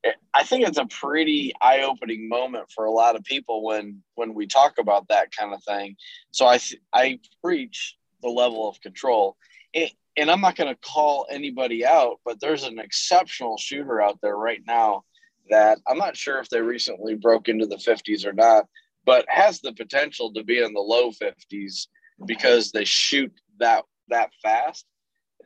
eh, 0.04 0.12
I 0.34 0.44
think 0.44 0.66
it's 0.66 0.78
a 0.78 0.86
pretty 0.86 1.52
eye 1.60 1.82
opening 1.82 2.28
moment 2.28 2.70
for 2.74 2.84
a 2.84 2.90
lot 2.90 3.16
of 3.16 3.24
people 3.24 3.64
when 3.64 4.02
when 4.14 4.34
we 4.34 4.46
talk 4.46 4.78
about 4.78 5.08
that 5.08 5.34
kind 5.34 5.54
of 5.54 5.62
thing. 5.64 5.96
So 6.30 6.46
I 6.46 6.58
I 6.92 7.20
preach 7.42 7.96
the 8.22 8.28
level 8.28 8.68
of 8.68 8.80
control. 8.80 9.36
and 9.74 10.30
I'm 10.30 10.40
not 10.40 10.56
going 10.56 10.74
to 10.74 10.80
call 10.80 11.26
anybody 11.30 11.86
out, 11.86 12.16
but 12.24 12.40
there's 12.40 12.64
an 12.64 12.80
exceptional 12.80 13.56
shooter 13.56 14.00
out 14.00 14.18
there 14.20 14.36
right 14.36 14.60
now 14.66 15.04
that 15.50 15.78
I'm 15.86 15.98
not 15.98 16.16
sure 16.16 16.40
if 16.40 16.48
they 16.48 16.60
recently 16.60 17.14
broke 17.14 17.48
into 17.48 17.66
the 17.66 17.76
50s 17.76 18.26
or 18.26 18.32
not, 18.32 18.64
but 19.04 19.24
has 19.28 19.60
the 19.60 19.72
potential 19.72 20.32
to 20.32 20.42
be 20.42 20.58
in 20.58 20.74
the 20.74 20.80
low 20.80 21.12
50s 21.12 21.86
because 22.26 22.72
they 22.72 22.84
shoot 22.84 23.32
that 23.60 23.84
that 24.08 24.30
fast 24.42 24.86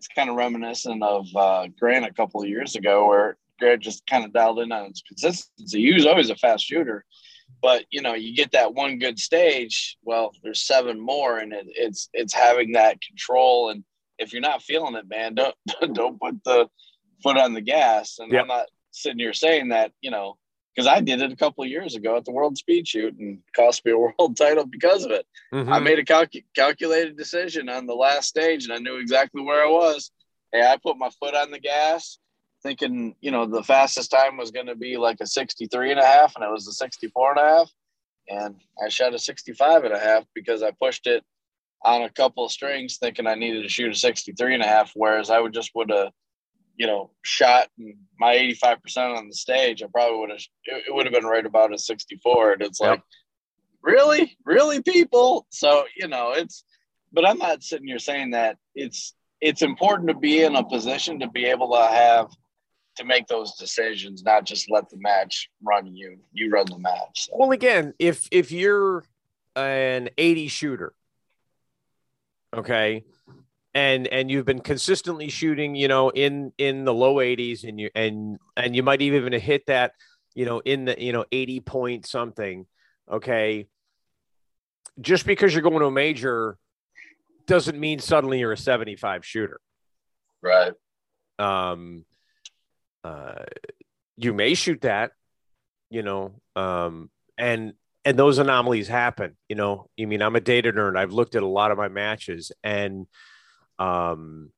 it's 0.02 0.08
kind 0.08 0.28
of 0.28 0.34
reminiscent 0.36 1.02
of 1.02 1.28
uh, 1.36 1.68
Grant 1.78 2.04
a 2.04 2.12
couple 2.12 2.42
of 2.42 2.48
years 2.48 2.74
ago, 2.74 3.06
where 3.06 3.36
Grant 3.60 3.82
just 3.82 4.04
kind 4.06 4.24
of 4.24 4.32
dialed 4.32 4.58
in 4.58 4.72
on 4.72 4.88
his 4.88 5.02
consistency. 5.06 5.80
He 5.80 5.92
was 5.92 6.06
always 6.06 6.28
a 6.28 6.34
fast 6.34 6.64
shooter, 6.64 7.04
but 7.60 7.84
you 7.90 8.02
know, 8.02 8.14
you 8.14 8.34
get 8.34 8.50
that 8.50 8.74
one 8.74 8.98
good 8.98 9.18
stage. 9.18 9.96
Well, 10.02 10.32
there's 10.42 10.66
seven 10.66 10.98
more, 10.98 11.38
and 11.38 11.52
it, 11.52 11.66
it's 11.68 12.08
it's 12.12 12.34
having 12.34 12.72
that 12.72 12.98
control. 13.00 13.70
And 13.70 13.84
if 14.18 14.32
you're 14.32 14.42
not 14.42 14.62
feeling 14.62 14.96
it, 14.96 15.08
man, 15.08 15.36
don't 15.36 15.54
don't 15.92 16.20
put 16.20 16.42
the 16.44 16.68
foot 17.22 17.38
on 17.38 17.54
the 17.54 17.60
gas. 17.60 18.18
And 18.18 18.32
yep. 18.32 18.42
I'm 18.42 18.48
not 18.48 18.66
sitting 18.90 19.20
here 19.20 19.32
saying 19.32 19.68
that, 19.68 19.92
you 20.00 20.10
know, 20.10 20.36
because 20.74 20.86
I 20.86 21.00
did 21.00 21.20
it 21.20 21.32
a 21.32 21.36
couple 21.36 21.64
of 21.64 21.70
years 21.70 21.94
ago 21.94 22.16
at 22.16 22.24
the 22.24 22.32
World 22.32 22.56
Speed 22.56 22.88
Shoot 22.88 23.18
and 23.18 23.40
cost 23.54 23.84
me 23.84 23.92
a 23.92 23.98
world 24.18 24.36
title 24.36 24.66
because 24.66 25.04
of 25.04 25.10
it. 25.10 25.26
Mm-hmm. 25.52 25.72
I 25.72 25.78
made 25.80 25.98
a 25.98 26.04
calc- 26.04 26.44
calculated 26.54 27.16
decision 27.16 27.68
on 27.68 27.86
the 27.86 27.94
last 27.94 28.28
stage 28.28 28.64
and 28.64 28.72
I 28.72 28.78
knew 28.78 28.96
exactly 28.96 29.42
where 29.42 29.62
I 29.62 29.70
was. 29.70 30.10
Hey, 30.52 30.62
I 30.62 30.76
put 30.82 30.98
my 30.98 31.10
foot 31.20 31.34
on 31.34 31.50
the 31.50 31.58
gas 31.58 32.18
thinking, 32.62 33.16
you 33.20 33.30
know, 33.30 33.46
the 33.46 33.62
fastest 33.62 34.10
time 34.10 34.36
was 34.36 34.50
going 34.50 34.66
to 34.66 34.76
be 34.76 34.96
like 34.96 35.18
a 35.20 35.26
63 35.26 35.90
and 35.90 36.00
a 36.00 36.06
half 36.06 36.36
and 36.36 36.44
it 36.44 36.50
was 36.50 36.68
a 36.68 36.72
64 36.72 37.32
and 37.32 37.40
a 37.40 37.58
half. 37.58 37.70
And 38.28 38.54
I 38.82 38.88
shot 38.88 39.14
a 39.14 39.18
65 39.18 39.84
and 39.84 39.94
a 39.94 39.98
half 39.98 40.24
because 40.34 40.62
I 40.62 40.70
pushed 40.70 41.06
it 41.06 41.24
on 41.84 42.02
a 42.02 42.10
couple 42.10 42.44
of 42.44 42.52
strings 42.52 42.98
thinking 42.98 43.26
I 43.26 43.34
needed 43.34 43.62
to 43.62 43.68
shoot 43.68 43.92
a 43.92 43.96
63 43.96 44.54
and 44.54 44.62
a 44.62 44.66
half. 44.66 44.92
Whereas 44.94 45.28
I 45.28 45.40
would 45.40 45.52
just 45.52 45.72
would 45.74 45.90
have 45.90 46.12
you 46.76 46.86
know, 46.86 47.10
shot 47.22 47.68
my 48.18 48.36
85% 48.36 49.18
on 49.18 49.28
the 49.28 49.34
stage, 49.34 49.82
I 49.82 49.86
probably 49.92 50.18
would 50.18 50.30
have, 50.30 50.40
it, 50.64 50.94
would 50.94 51.06
have 51.06 51.14
been 51.14 51.24
right 51.24 51.44
about 51.44 51.74
a 51.74 51.78
64. 51.78 52.54
And 52.54 52.62
it's 52.62 52.80
yep. 52.80 52.90
like, 52.90 53.02
really, 53.82 54.36
really 54.44 54.82
people. 54.82 55.46
So, 55.50 55.84
you 55.96 56.08
know, 56.08 56.32
it's, 56.32 56.64
but 57.12 57.26
I'm 57.26 57.38
not 57.38 57.62
sitting 57.62 57.86
here 57.86 57.98
saying 57.98 58.30
that 58.30 58.56
it's, 58.74 59.14
it's 59.40 59.62
important 59.62 60.08
to 60.08 60.14
be 60.14 60.42
in 60.42 60.56
a 60.56 60.64
position 60.64 61.20
to 61.20 61.28
be 61.28 61.46
able 61.46 61.72
to 61.72 61.82
have, 61.82 62.30
to 62.96 63.04
make 63.04 63.26
those 63.26 63.54
decisions, 63.56 64.22
not 64.22 64.44
just 64.44 64.70
let 64.70 64.88
the 64.88 64.98
match 64.98 65.50
run 65.62 65.94
you, 65.94 66.18
you 66.32 66.50
run 66.50 66.66
the 66.66 66.78
match. 66.78 67.26
So. 67.26 67.32
Well, 67.36 67.50
again, 67.50 67.94
if, 67.98 68.28
if 68.30 68.52
you're 68.52 69.04
an 69.56 70.10
80 70.16 70.48
shooter, 70.48 70.94
okay, 72.54 73.04
and 73.74 74.06
and 74.08 74.30
you've 74.30 74.44
been 74.44 74.60
consistently 74.60 75.28
shooting 75.28 75.74
you 75.74 75.88
know 75.88 76.10
in 76.10 76.52
in 76.58 76.84
the 76.84 76.92
low 76.92 77.16
80s 77.16 77.64
and 77.64 77.80
you 77.80 77.90
and 77.94 78.38
and 78.56 78.76
you 78.76 78.82
might 78.82 79.02
even 79.02 79.32
hit 79.32 79.66
that 79.66 79.92
you 80.34 80.44
know 80.44 80.60
in 80.60 80.84
the 80.84 81.02
you 81.02 81.12
know 81.12 81.24
80 81.32 81.60
point 81.60 82.06
something 82.06 82.66
okay? 83.10 83.66
Just 85.00 85.26
because 85.26 85.52
you're 85.52 85.62
going 85.62 85.80
to 85.80 85.86
a 85.86 85.90
major 85.90 86.56
doesn't 87.46 87.78
mean 87.78 87.98
suddenly 87.98 88.38
you're 88.38 88.52
a 88.52 88.56
75 88.56 89.24
shooter. 89.24 89.60
Right. 90.42 90.72
Um 91.38 92.04
uh 93.04 93.44
you 94.16 94.32
may 94.32 94.54
shoot 94.54 94.82
that 94.82 95.10
you 95.90 96.02
know 96.02 96.40
um 96.54 97.10
and 97.36 97.72
and 98.04 98.16
those 98.16 98.38
anomalies 98.38 98.86
happen 98.86 99.36
you 99.48 99.56
know? 99.56 99.88
I 100.00 100.04
mean 100.04 100.22
i'm 100.22 100.36
a 100.36 100.40
data 100.40 100.72
nerd. 100.72 100.96
I've 100.96 101.12
looked 101.12 101.34
at 101.34 101.42
a 101.42 101.48
lot 101.48 101.70
of 101.72 101.78
my 101.78 101.88
matches 101.88 102.52
and 102.62 103.06
um, 103.82 104.50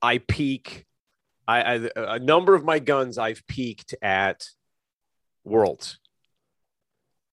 I 0.00 0.18
peak. 0.18 0.86
I, 1.46 1.60
I 1.60 1.90
a 1.96 2.18
number 2.18 2.54
of 2.54 2.64
my 2.64 2.78
guns 2.78 3.18
I've 3.18 3.46
peaked 3.46 3.94
at 4.00 4.46
Worlds, 5.44 5.98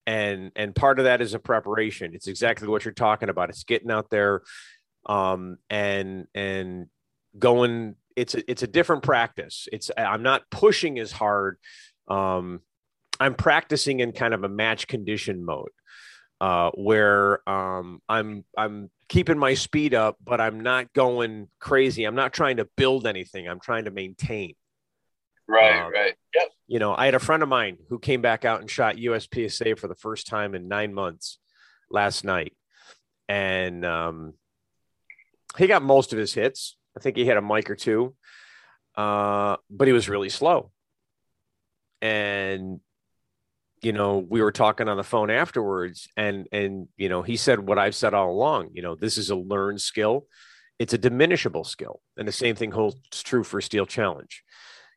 and 0.06 0.52
and 0.54 0.74
part 0.74 0.98
of 0.98 1.06
that 1.06 1.22
is 1.22 1.32
a 1.32 1.38
preparation. 1.38 2.14
It's 2.14 2.26
exactly 2.26 2.68
what 2.68 2.84
you're 2.84 2.94
talking 2.94 3.30
about. 3.30 3.48
It's 3.48 3.64
getting 3.64 3.90
out 3.90 4.10
there, 4.10 4.42
um, 5.06 5.56
and 5.70 6.26
and 6.34 6.86
going. 7.38 7.96
It's 8.14 8.34
a 8.34 8.50
it's 8.50 8.62
a 8.62 8.66
different 8.66 9.02
practice. 9.02 9.68
It's 9.72 9.90
I'm 9.96 10.22
not 10.22 10.50
pushing 10.50 10.98
as 10.98 11.12
hard. 11.12 11.58
Um, 12.08 12.60
I'm 13.18 13.34
practicing 13.34 14.00
in 14.00 14.12
kind 14.12 14.34
of 14.34 14.44
a 14.44 14.48
match 14.48 14.86
condition 14.86 15.44
mode 15.44 15.70
uh, 16.40 16.70
where 16.74 17.48
um, 17.48 18.00
I'm 18.08 18.44
I'm 18.56 18.90
keeping 19.08 19.38
my 19.38 19.54
speed 19.54 19.94
up, 19.94 20.16
but 20.22 20.40
I'm 20.40 20.60
not 20.60 20.92
going 20.92 21.48
crazy. 21.60 22.04
I'm 22.04 22.14
not 22.14 22.32
trying 22.32 22.56
to 22.56 22.68
build 22.76 23.06
anything. 23.06 23.48
I'm 23.48 23.60
trying 23.60 23.84
to 23.84 23.90
maintain. 23.90 24.54
Right, 25.48 25.80
um, 25.80 25.92
right. 25.92 26.14
Yep. 26.34 26.48
You 26.66 26.78
know, 26.80 26.94
I 26.96 27.04
had 27.04 27.14
a 27.14 27.20
friend 27.20 27.42
of 27.42 27.48
mine 27.48 27.78
who 27.88 27.98
came 27.98 28.20
back 28.20 28.44
out 28.44 28.60
and 28.60 28.70
shot 28.70 28.96
USPSA 28.96 29.78
for 29.78 29.86
the 29.86 29.94
first 29.94 30.26
time 30.26 30.54
in 30.54 30.66
nine 30.66 30.92
months 30.92 31.38
last 31.88 32.24
night, 32.24 32.56
and 33.28 33.84
um, 33.84 34.34
he 35.56 35.68
got 35.68 35.82
most 35.82 36.12
of 36.12 36.18
his 36.18 36.34
hits. 36.34 36.76
I 36.96 37.00
think 37.00 37.16
he 37.16 37.26
had 37.26 37.36
a 37.36 37.42
mic 37.42 37.70
or 37.70 37.76
two, 37.76 38.16
uh, 38.96 39.56
but 39.70 39.86
he 39.86 39.92
was 39.92 40.08
really 40.08 40.30
slow. 40.30 40.72
And 42.02 42.80
you 43.86 43.92
know, 43.92 44.18
we 44.18 44.42
were 44.42 44.50
talking 44.50 44.88
on 44.88 44.96
the 44.96 45.04
phone 45.04 45.30
afterwards, 45.30 46.08
and 46.16 46.48
and 46.50 46.88
you 46.96 47.08
know, 47.08 47.22
he 47.22 47.36
said 47.36 47.60
what 47.60 47.78
I've 47.78 47.94
said 47.94 48.14
all 48.14 48.32
along. 48.32 48.70
You 48.72 48.82
know, 48.82 48.96
this 48.96 49.16
is 49.16 49.30
a 49.30 49.36
learned 49.36 49.80
skill. 49.80 50.26
It's 50.80 50.92
a 50.92 50.98
diminishable 50.98 51.64
skill, 51.64 52.00
and 52.16 52.26
the 52.26 52.32
same 52.32 52.56
thing 52.56 52.72
holds 52.72 53.22
true 53.22 53.44
for 53.44 53.60
Steel 53.60 53.86
Challenge. 53.86 54.42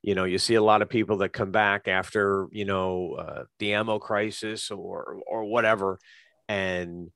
You 0.02 0.16
know, 0.16 0.24
you 0.24 0.40
see 0.40 0.56
a 0.56 0.64
lot 0.64 0.82
of 0.82 0.90
people 0.90 1.18
that 1.18 1.34
come 1.34 1.52
back 1.52 1.88
after 1.88 2.48
you 2.52 2.66
know 2.66 3.14
uh, 3.14 3.44
the 3.60 3.74
ammo 3.76 4.00
crisis 4.00 4.72
or 4.72 5.20
or 5.28 5.44
whatever, 5.44 6.00
and 6.48 7.12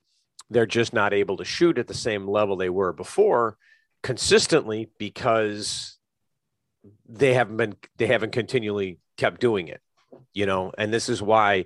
they're 0.51 0.67
just 0.67 0.93
not 0.93 1.11
able 1.11 1.37
to 1.37 1.43
shoot 1.43 1.79
at 1.79 1.87
the 1.87 1.95
same 1.95 2.27
level 2.27 2.55
they 2.55 2.69
were 2.69 2.93
before 2.93 3.57
consistently 4.03 4.91
because 4.99 5.97
they 7.09 7.33
haven't 7.33 7.57
been 7.57 7.73
they 7.97 8.05
haven't 8.05 8.31
continually 8.31 8.99
kept 9.17 9.41
doing 9.41 9.69
it 9.69 9.81
you 10.33 10.45
know 10.45 10.71
and 10.77 10.93
this 10.93 11.09
is 11.09 11.21
why 11.21 11.65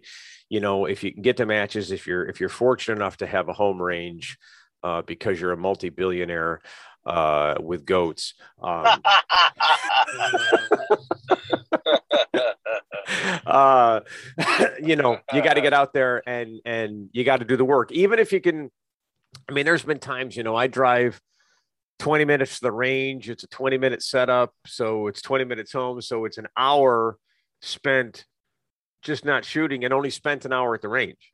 you 0.49 0.60
know 0.60 0.86
if 0.86 1.03
you 1.03 1.12
can 1.13 1.21
get 1.21 1.38
to 1.38 1.45
matches 1.45 1.91
if 1.91 2.08
you're 2.08 2.25
if 2.25 2.39
you're 2.39 2.49
fortunate 2.49 2.95
enough 2.95 3.17
to 3.17 3.27
have 3.27 3.49
a 3.49 3.53
home 3.53 3.82
range 3.82 4.38
uh, 4.84 5.01
because 5.01 5.39
you're 5.39 5.51
a 5.51 5.58
multi-billionaire 5.58 6.62
uh, 7.06 7.56
with 7.60 7.86
goats 7.86 8.34
um, 8.62 8.86
uh, 13.45 13.99
you 14.84 14.95
know 14.95 15.19
you 15.34 15.41
got 15.41 15.53
to 15.53 15.62
get 15.62 15.73
out 15.73 15.93
there 15.93 16.27
and 16.27 16.60
and 16.65 17.10
you 17.13 17.23
got 17.23 17.38
to 17.38 17.45
do 17.45 17.58
the 17.58 17.65
work 17.65 17.91
even 17.91 18.19
if 18.19 18.32
you 18.32 18.41
can 18.41 18.69
i 19.49 19.51
mean 19.51 19.65
there's 19.65 19.84
been 19.84 19.99
times 19.99 20.36
you 20.36 20.43
know 20.43 20.56
i 20.56 20.67
drive 20.67 21.19
20 21.99 22.25
minutes 22.25 22.56
to 22.56 22.62
the 22.62 22.71
range. 22.71 23.30
It's 23.30 23.43
a 23.43 23.47
20 23.47 23.77
minute 23.77 24.03
setup. 24.03 24.53
So 24.65 25.08
it's 25.08 25.21
20 25.21 25.45
minutes 25.45 25.73
home. 25.73 26.01
So 26.01 26.25
it's 26.25 26.38
an 26.38 26.47
hour 26.56 27.17
spent 27.62 28.25
just 29.01 29.25
not 29.25 29.45
shooting 29.45 29.83
and 29.83 29.93
only 29.93 30.10
spent 30.10 30.45
an 30.45 30.53
hour 30.53 30.75
at 30.75 30.81
the 30.81 30.89
range 30.89 31.31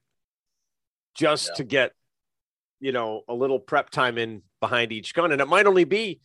just 1.16 1.50
yeah. 1.50 1.56
to 1.56 1.64
get, 1.64 1.92
you 2.80 2.92
know, 2.92 3.22
a 3.28 3.34
little 3.34 3.60
prep 3.60 3.90
time 3.90 4.18
in 4.18 4.42
behind 4.60 4.92
each 4.92 5.14
gun. 5.14 5.32
And 5.32 5.42
it 5.42 5.48
might 5.48 5.66
only 5.66 5.84
be 5.84 6.20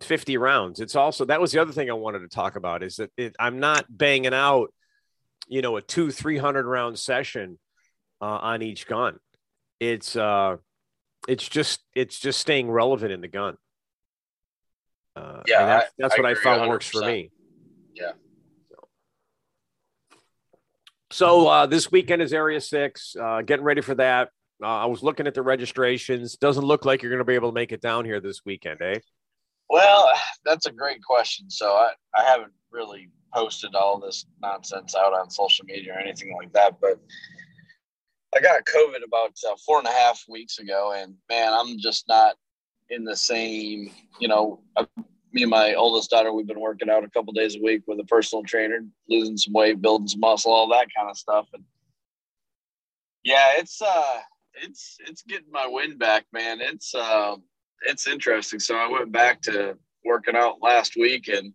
50 0.00 0.36
rounds. 0.36 0.80
It's 0.80 0.96
also, 0.96 1.24
that 1.26 1.40
was 1.40 1.52
the 1.52 1.60
other 1.60 1.72
thing 1.72 1.90
I 1.90 1.94
wanted 1.94 2.20
to 2.20 2.28
talk 2.28 2.56
about 2.56 2.82
is 2.82 2.96
that 2.96 3.10
it, 3.16 3.34
I'm 3.38 3.58
not 3.60 3.84
banging 3.88 4.34
out, 4.34 4.72
you 5.48 5.62
know, 5.62 5.76
a 5.76 5.82
two, 5.82 6.10
300 6.10 6.66
round 6.66 6.98
session 6.98 7.58
uh, 8.20 8.24
on 8.24 8.62
each 8.62 8.86
gun. 8.86 9.18
It's, 9.80 10.16
uh, 10.16 10.56
it's 11.26 11.48
just, 11.48 11.80
it's 11.94 12.18
just 12.18 12.40
staying 12.40 12.70
relevant 12.70 13.12
in 13.12 13.20
the 13.20 13.28
gun. 13.28 13.56
Uh, 15.16 15.42
yeah, 15.46 15.66
that's, 15.66 15.92
that's 15.98 16.14
I, 16.14 16.22
what 16.22 16.30
I, 16.30 16.34
found 16.34 16.62
100%. 16.62 16.68
works 16.68 16.88
for 16.88 17.00
me. 17.04 17.30
Yeah. 17.94 18.12
So 21.10 21.48
uh, 21.48 21.66
this 21.66 21.90
weekend 21.90 22.20
is 22.20 22.32
Area 22.32 22.60
Six. 22.60 23.16
Uh, 23.18 23.42
getting 23.42 23.64
ready 23.64 23.80
for 23.80 23.94
that. 23.94 24.28
Uh, 24.62 24.66
I 24.66 24.86
was 24.86 25.02
looking 25.02 25.26
at 25.26 25.34
the 25.34 25.42
registrations. 25.42 26.36
Doesn't 26.36 26.64
look 26.64 26.84
like 26.84 27.02
you're 27.02 27.10
going 27.10 27.18
to 27.18 27.24
be 27.24 27.34
able 27.34 27.50
to 27.50 27.54
make 27.54 27.72
it 27.72 27.80
down 27.80 28.04
here 28.04 28.20
this 28.20 28.44
weekend, 28.44 28.80
eh? 28.82 28.98
Well, 29.70 30.10
that's 30.44 30.66
a 30.66 30.72
great 30.72 31.02
question. 31.02 31.48
So 31.50 31.72
I, 31.72 31.92
I 32.16 32.24
haven't 32.24 32.52
really 32.70 33.10
posted 33.34 33.74
all 33.74 33.98
this 33.98 34.26
nonsense 34.42 34.94
out 34.94 35.14
on 35.14 35.30
social 35.30 35.64
media 35.64 35.94
or 35.94 35.98
anything 35.98 36.34
like 36.36 36.52
that, 36.52 36.76
but 36.80 36.98
I 38.34 38.40
got 38.40 38.64
COVID 38.64 39.04
about 39.04 39.32
uh, 39.48 39.54
four 39.64 39.78
and 39.78 39.86
a 39.86 39.92
half 39.92 40.22
weeks 40.28 40.58
ago, 40.58 40.92
and 40.94 41.14
man, 41.30 41.52
I'm 41.52 41.78
just 41.78 42.06
not 42.08 42.36
in 42.90 43.04
the 43.04 43.16
same, 43.16 43.90
you 44.18 44.28
know, 44.28 44.60
uh, 44.76 44.84
me 45.32 45.42
and 45.42 45.50
my 45.50 45.74
oldest 45.74 46.10
daughter, 46.10 46.32
we've 46.32 46.46
been 46.46 46.60
working 46.60 46.90
out 46.90 47.04
a 47.04 47.10
couple 47.10 47.32
days 47.32 47.56
a 47.56 47.62
week 47.62 47.82
with 47.86 48.00
a 48.00 48.04
personal 48.04 48.42
trainer, 48.44 48.80
losing 49.08 49.36
some 49.36 49.52
weight, 49.52 49.80
building 49.80 50.08
some 50.08 50.20
muscle, 50.20 50.52
all 50.52 50.68
that 50.68 50.88
kind 50.96 51.10
of 51.10 51.16
stuff. 51.16 51.46
And 51.52 51.64
yeah, 53.24 53.52
it's 53.56 53.80
uh 53.82 54.20
it's 54.62 54.96
it's 55.06 55.22
getting 55.22 55.50
my 55.50 55.66
wind 55.66 55.98
back, 55.98 56.24
man. 56.32 56.60
It's 56.60 56.94
uh 56.94 57.36
it's 57.82 58.06
interesting. 58.06 58.60
So 58.60 58.76
I 58.76 58.90
went 58.90 59.12
back 59.12 59.40
to 59.42 59.76
working 60.04 60.36
out 60.36 60.62
last 60.62 60.96
week 60.96 61.28
and 61.28 61.52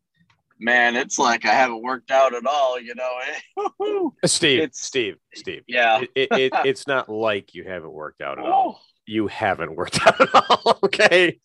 man, 0.60 0.96
it's 0.96 1.18
like 1.18 1.46
I 1.46 1.54
haven't 1.54 1.82
worked 1.82 2.12
out 2.12 2.36
at 2.36 2.46
all, 2.46 2.80
you 2.80 2.94
know. 2.96 4.14
Steve, 4.26 4.62
it's, 4.62 4.82
Steve, 4.82 5.18
Steve. 5.34 5.64
Yeah. 5.68 6.02
It, 6.02 6.10
it, 6.16 6.32
it, 6.32 6.54
it's 6.66 6.88
not 6.88 7.10
like 7.10 7.54
you 7.54 7.64
haven't 7.64 7.92
worked 7.92 8.22
out 8.22 8.40
at 8.40 8.46
oh. 8.46 8.52
all 8.52 8.82
you 9.06 9.28
haven't 9.28 9.76
worked 9.76 10.00
out 10.06 10.20
at 10.22 10.30
all. 10.34 10.80
okay. 10.84 11.40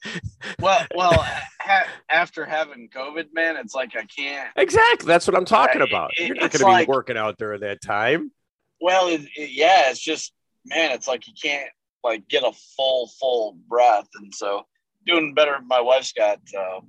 Well, 0.61 0.87
well, 0.95 1.27
ha- 1.61 1.89
after 2.11 2.45
having 2.45 2.89
COVID, 2.89 3.33
man, 3.33 3.57
it's 3.57 3.75
like 3.75 3.97
I 3.97 4.05
can't. 4.05 4.51
Exactly. 4.57 5.07
That's 5.07 5.27
what 5.27 5.37
I'm 5.37 5.45
talking 5.45 5.83
about. 5.83 6.11
It, 6.17 6.29
You're 6.29 6.37
not 6.37 6.51
going 6.53 6.61
to 6.61 6.65
like, 6.65 6.87
be 6.87 6.91
working 6.91 7.17
out 7.17 7.39
during 7.39 7.61
that 7.61 7.81
time. 7.83 8.33
Well, 8.81 9.09
it, 9.09 9.23
it, 9.37 9.51
yeah, 9.51 9.91
it's 9.91 10.01
just 10.01 10.33
man, 10.65 10.93
it's 10.93 11.09
like 11.09 11.27
you 11.27 11.33
can't 11.41 11.71
like 12.05 12.29
get 12.29 12.45
a 12.45 12.53
full 12.77 13.09
full 13.21 13.57
breath, 13.69 14.09
and 14.15 14.35
so 14.35 14.67
doing 15.07 15.35
better. 15.35 15.59
My 15.67 15.81
wife's 15.81 16.13
got 16.13 16.41
uh, 16.57 16.81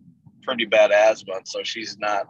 pretty 0.44 0.66
bad 0.66 0.92
asthma, 0.92 1.42
so 1.46 1.64
she's 1.64 1.98
not 1.98 2.28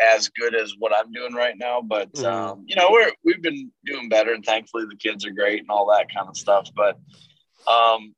as 0.00 0.28
good 0.28 0.54
as 0.56 0.74
what 0.78 0.92
I'm 0.94 1.12
doing 1.12 1.34
right 1.34 1.54
now. 1.56 1.80
But 1.80 2.12
mm-hmm. 2.14 2.26
um, 2.26 2.64
you 2.66 2.76
know, 2.76 2.88
we're 2.90 3.12
we've 3.24 3.42
been 3.42 3.70
doing 3.84 4.08
better, 4.08 4.32
and 4.32 4.44
thankfully 4.44 4.86
the 4.88 4.96
kids 4.96 5.24
are 5.24 5.30
great 5.30 5.60
and 5.60 5.70
all 5.70 5.86
that 5.92 6.12
kind 6.12 6.28
of 6.28 6.36
stuff. 6.36 6.68
But 6.74 6.98
um, 7.68 8.14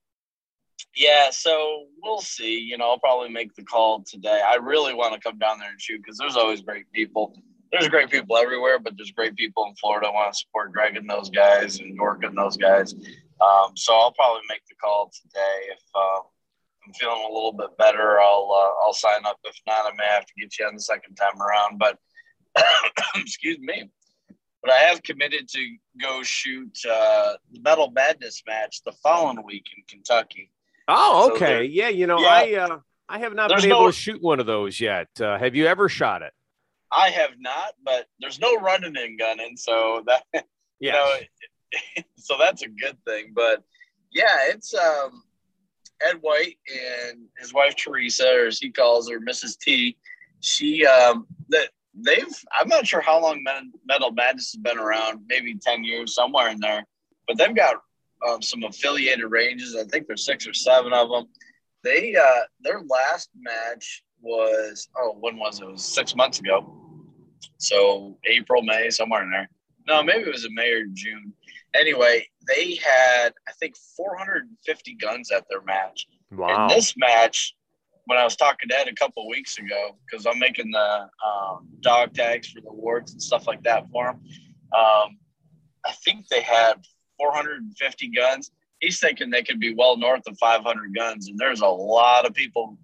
yeah, 0.94 1.30
so 1.30 1.86
we'll 2.02 2.20
see. 2.20 2.58
You 2.58 2.78
know, 2.78 2.90
I'll 2.90 2.98
probably 2.98 3.28
make 3.28 3.54
the 3.54 3.62
call 3.62 4.02
today. 4.02 4.40
I 4.46 4.56
really 4.56 4.94
want 4.94 5.14
to 5.14 5.20
come 5.20 5.38
down 5.38 5.58
there 5.58 5.70
and 5.70 5.80
shoot 5.80 6.00
because 6.02 6.18
there's 6.18 6.36
always 6.36 6.62
great 6.62 6.90
people. 6.92 7.34
There's 7.72 7.88
great 7.88 8.10
people 8.10 8.36
everywhere, 8.36 8.78
but 8.78 8.94
there's 8.96 9.10
great 9.10 9.36
people 9.36 9.66
in 9.68 9.74
Florida. 9.76 10.06
I 10.06 10.10
want 10.10 10.32
to 10.32 10.38
support 10.38 10.72
Greg 10.72 10.96
and 10.96 11.08
those 11.08 11.30
guys 11.30 11.80
and 11.80 11.94
York 11.94 12.22
and 12.22 12.36
those 12.36 12.56
guys. 12.56 12.94
Um, 12.94 13.72
so 13.74 13.94
I'll 13.94 14.12
probably 14.12 14.42
make 14.48 14.62
the 14.68 14.76
call 14.76 15.10
today. 15.12 15.72
If 15.72 15.82
uh, 15.94 16.20
I'm 16.86 16.92
feeling 16.94 17.24
a 17.28 17.32
little 17.32 17.52
bit 17.52 17.76
better, 17.76 18.20
I'll 18.20 18.50
uh, 18.52 18.86
I'll 18.86 18.94
sign 18.94 19.26
up. 19.26 19.38
If 19.44 19.56
not, 19.66 19.92
I 19.92 19.96
may 19.96 20.06
have 20.06 20.24
to 20.24 20.32
get 20.38 20.58
you 20.58 20.66
on 20.66 20.74
the 20.74 20.80
second 20.80 21.16
time 21.16 21.40
around. 21.42 21.78
But 21.78 21.98
excuse 23.16 23.58
me 23.58 23.90
but 24.62 24.72
I 24.72 24.78
have 24.78 25.02
committed 25.02 25.48
to 25.48 25.76
go 26.00 26.22
shoot 26.22 26.76
uh, 26.88 27.34
the 27.52 27.60
Metal 27.60 27.90
Madness 27.90 28.42
match 28.46 28.82
the 28.84 28.92
following 28.92 29.44
week 29.44 29.66
in 29.76 29.84
Kentucky. 29.88 30.50
Oh, 30.88 31.32
okay. 31.32 31.58
So 31.58 31.60
yeah, 31.60 31.88
you 31.88 32.06
know, 32.06 32.20
yeah, 32.20 32.28
I 32.28 32.54
uh, 32.54 32.78
I 33.08 33.18
have 33.18 33.34
not 33.34 33.50
been 33.50 33.66
able 33.66 33.80
no, 33.80 33.86
to 33.86 33.92
shoot 33.92 34.22
one 34.22 34.40
of 34.40 34.46
those 34.46 34.80
yet. 34.80 35.08
Uh, 35.20 35.38
have 35.38 35.54
you 35.54 35.66
ever 35.66 35.88
shot 35.88 36.22
it? 36.22 36.32
I 36.90 37.10
have 37.10 37.32
not, 37.38 37.74
but 37.84 38.06
there's 38.20 38.38
no 38.38 38.56
running 38.56 38.96
and 38.96 39.18
gunning, 39.18 39.56
so 39.56 40.02
that 40.06 40.24
yeah. 40.32 40.42
You 40.78 40.92
know, 40.92 41.16
so 42.18 42.36
that's 42.38 42.62
a 42.62 42.68
good 42.68 42.98
thing. 43.06 43.32
But 43.34 43.62
yeah, 44.12 44.36
it's 44.48 44.74
um, 44.74 45.22
Ed 46.06 46.16
White 46.20 46.58
and 46.70 47.26
his 47.38 47.54
wife 47.54 47.76
Teresa, 47.76 48.28
or 48.28 48.46
as 48.46 48.58
he 48.58 48.70
calls 48.70 49.08
her, 49.10 49.20
Mrs. 49.20 49.58
T. 49.58 49.96
She 50.40 50.84
um, 50.86 51.26
that 51.48 51.70
they've 51.96 52.44
I'm 52.58 52.68
not 52.68 52.86
sure 52.86 53.00
how 53.00 53.20
long 53.20 53.44
Metal 53.86 54.12
Madness 54.12 54.52
has 54.52 54.60
been 54.60 54.78
around, 54.78 55.20
maybe 55.28 55.56
10 55.56 55.84
years, 55.84 56.14
somewhere 56.14 56.50
in 56.50 56.60
there, 56.60 56.84
but 57.26 57.38
they've 57.38 57.54
got 57.54 57.76
um, 58.28 58.42
some 58.42 58.64
affiliated 58.64 59.30
ranges. 59.30 59.76
I 59.76 59.84
think 59.84 60.06
there's 60.06 60.24
six 60.24 60.46
or 60.46 60.54
seven 60.54 60.92
of 60.92 61.08
them. 61.08 61.26
They 61.84 62.14
uh, 62.14 62.40
their 62.60 62.80
last 62.80 63.30
match 63.36 64.02
was 64.20 64.88
oh 64.96 65.16
when 65.20 65.36
was 65.36 65.60
it? 65.60 65.64
it 65.64 65.72
was 65.72 65.84
six 65.84 66.16
months 66.16 66.40
ago. 66.40 66.72
So 67.58 68.18
April, 68.26 68.62
May, 68.62 68.90
somewhere 68.90 69.22
in 69.22 69.30
there. 69.30 69.48
No, 69.86 70.02
maybe 70.02 70.24
it 70.24 70.32
was 70.32 70.44
in 70.44 70.54
May 70.54 70.72
or 70.72 70.84
June. 70.92 71.32
Anyway, 71.74 72.26
they 72.48 72.76
had 72.76 73.32
I 73.48 73.52
think 73.60 73.76
450 73.96 74.94
guns 74.94 75.30
at 75.30 75.44
their 75.48 75.62
match. 75.62 76.06
Wow. 76.32 76.48
And 76.48 76.70
this 76.70 76.94
match 76.96 77.54
when 78.06 78.18
I 78.18 78.24
was 78.24 78.36
talking 78.36 78.68
to 78.68 78.78
Ed 78.78 78.88
a 78.88 78.94
couple 78.94 79.28
weeks 79.28 79.58
ago, 79.58 79.96
because 80.04 80.26
I'm 80.26 80.38
making 80.38 80.70
the 80.70 81.08
um, 81.26 81.68
dog 81.80 82.14
tags 82.14 82.48
for 82.48 82.60
the 82.60 82.72
wards 82.72 83.12
and 83.12 83.22
stuff 83.22 83.46
like 83.46 83.62
that 83.64 83.88
for 83.90 84.10
him. 84.10 84.16
Um, 84.72 85.18
I 85.84 85.92
think 86.04 86.28
they 86.28 86.40
had 86.40 86.74
450 87.18 88.08
guns. 88.08 88.52
He's 88.80 89.00
thinking 89.00 89.30
they 89.30 89.42
could 89.42 89.60
be 89.60 89.74
well 89.74 89.96
north 89.96 90.22
of 90.26 90.38
500 90.38 90.94
guns, 90.94 91.28
and 91.28 91.38
there's 91.38 91.60
a 91.60 91.66
lot 91.66 92.26
of 92.26 92.34
people 92.34 92.78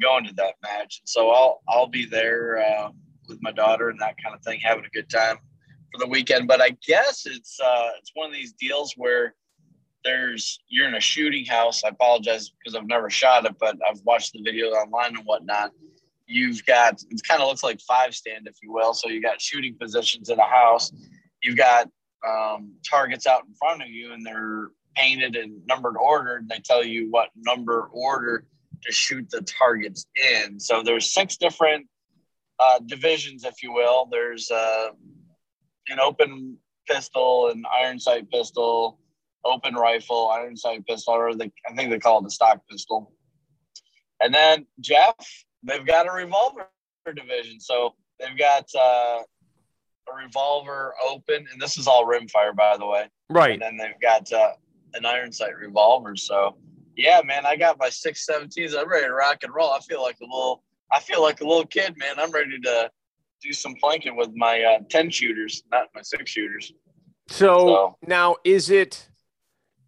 going 0.00 0.24
to 0.24 0.34
that 0.34 0.54
match. 0.62 1.00
And 1.00 1.08
so 1.08 1.30
I'll 1.30 1.62
I'll 1.68 1.86
be 1.86 2.04
there 2.04 2.58
uh, 2.58 2.90
with 3.28 3.38
my 3.40 3.52
daughter 3.52 3.88
and 3.88 4.00
that 4.00 4.16
kind 4.22 4.34
of 4.34 4.42
thing, 4.42 4.60
having 4.60 4.84
a 4.84 4.90
good 4.90 5.08
time 5.08 5.36
for 5.92 5.98
the 5.98 6.06
weekend. 6.06 6.48
But 6.48 6.60
I 6.60 6.76
guess 6.86 7.26
it's 7.26 7.58
uh, 7.60 7.90
it's 7.98 8.10
one 8.14 8.28
of 8.28 8.34
these 8.34 8.52
deals 8.52 8.94
where 8.96 9.34
there's 10.04 10.60
you're 10.68 10.88
in 10.88 10.94
a 10.94 11.00
shooting 11.00 11.44
house. 11.44 11.82
I 11.84 11.88
apologize 11.88 12.50
because 12.50 12.74
I've 12.74 12.86
never 12.86 13.10
shot 13.10 13.44
it, 13.44 13.56
but 13.58 13.76
I've 13.88 14.00
watched 14.04 14.32
the 14.32 14.42
videos 14.42 14.72
online 14.72 15.16
and 15.16 15.24
whatnot. 15.24 15.72
You've 16.26 16.64
got 16.64 17.02
it 17.10 17.20
kind 17.28 17.42
of 17.42 17.48
looks 17.48 17.62
like 17.62 17.80
five 17.80 18.14
stand, 18.14 18.46
if 18.46 18.56
you 18.62 18.72
will. 18.72 18.94
So 18.94 19.08
you 19.08 19.20
got 19.20 19.40
shooting 19.40 19.76
positions 19.78 20.30
in 20.30 20.38
a 20.38 20.46
house. 20.46 20.92
You've 21.42 21.56
got 21.56 21.88
um, 22.26 22.74
targets 22.88 23.26
out 23.26 23.44
in 23.46 23.54
front 23.54 23.82
of 23.82 23.88
you, 23.88 24.12
and 24.12 24.24
they're 24.24 24.68
painted 24.96 25.36
and 25.36 25.66
numbered 25.66 25.96
order. 25.96 26.36
And 26.36 26.48
they 26.48 26.60
tell 26.60 26.84
you 26.84 27.10
what 27.10 27.30
number 27.36 27.88
order 27.92 28.46
to 28.82 28.92
shoot 28.92 29.28
the 29.30 29.42
targets 29.42 30.06
in. 30.14 30.58
So 30.58 30.82
there's 30.82 31.12
six 31.12 31.36
different 31.36 31.86
uh, 32.58 32.78
divisions, 32.86 33.44
if 33.44 33.62
you 33.62 33.72
will. 33.72 34.08
There's 34.10 34.50
uh, 34.50 34.88
an 35.88 36.00
open 36.00 36.56
pistol, 36.88 37.48
an 37.48 37.64
iron 37.82 37.98
sight 37.98 38.30
pistol, 38.30 38.99
open 39.44 39.74
rifle, 39.74 40.28
iron 40.28 40.56
sight 40.56 40.86
pistol, 40.86 41.14
or 41.14 41.34
the, 41.34 41.50
I 41.68 41.74
think 41.74 41.90
they 41.90 41.98
call 41.98 42.20
it 42.20 42.24
the 42.24 42.30
stock 42.30 42.60
pistol. 42.70 43.12
And 44.20 44.34
then 44.34 44.66
Jeff, 44.80 45.14
they've 45.62 45.86
got 45.86 46.06
a 46.06 46.12
revolver 46.12 46.68
division. 47.14 47.58
So 47.60 47.94
they've 48.18 48.38
got 48.38 48.66
uh, 48.78 49.22
a 49.22 50.24
revolver 50.24 50.94
open, 51.08 51.46
and 51.52 51.60
this 51.60 51.78
is 51.78 51.86
all 51.86 52.06
rimfire, 52.06 52.54
by 52.54 52.76
the 52.76 52.86
way. 52.86 53.06
Right. 53.28 53.52
And 53.52 53.62
then 53.62 53.76
they've 53.76 54.00
got 54.00 54.30
uh, 54.32 54.52
an 54.94 55.06
iron 55.06 55.32
sight 55.32 55.56
revolver. 55.56 56.16
So 56.16 56.56
yeah, 56.96 57.20
man, 57.24 57.46
I 57.46 57.56
got 57.56 57.78
my 57.78 57.88
six 57.88 58.26
seventeens. 58.26 58.78
I'm 58.78 58.88
ready 58.88 59.06
to 59.06 59.12
rock 59.12 59.38
and 59.42 59.54
roll. 59.54 59.70
I 59.70 59.80
feel 59.80 60.02
like 60.02 60.18
a 60.20 60.24
little 60.24 60.62
I 60.92 61.00
feel 61.00 61.22
like 61.22 61.40
a 61.40 61.46
little 61.46 61.66
kid, 61.66 61.94
man. 61.96 62.18
I'm 62.18 62.30
ready 62.30 62.58
to 62.60 62.90
do 63.42 63.52
some 63.52 63.74
planking 63.80 64.16
with 64.16 64.30
my 64.34 64.62
uh, 64.62 64.78
10 64.90 65.10
shooters, 65.10 65.62
not 65.70 65.86
my 65.94 66.02
six 66.02 66.30
shooters. 66.30 66.72
So, 67.28 67.66
so. 67.68 67.96
now 68.06 68.36
is 68.44 68.70
it 68.70 69.08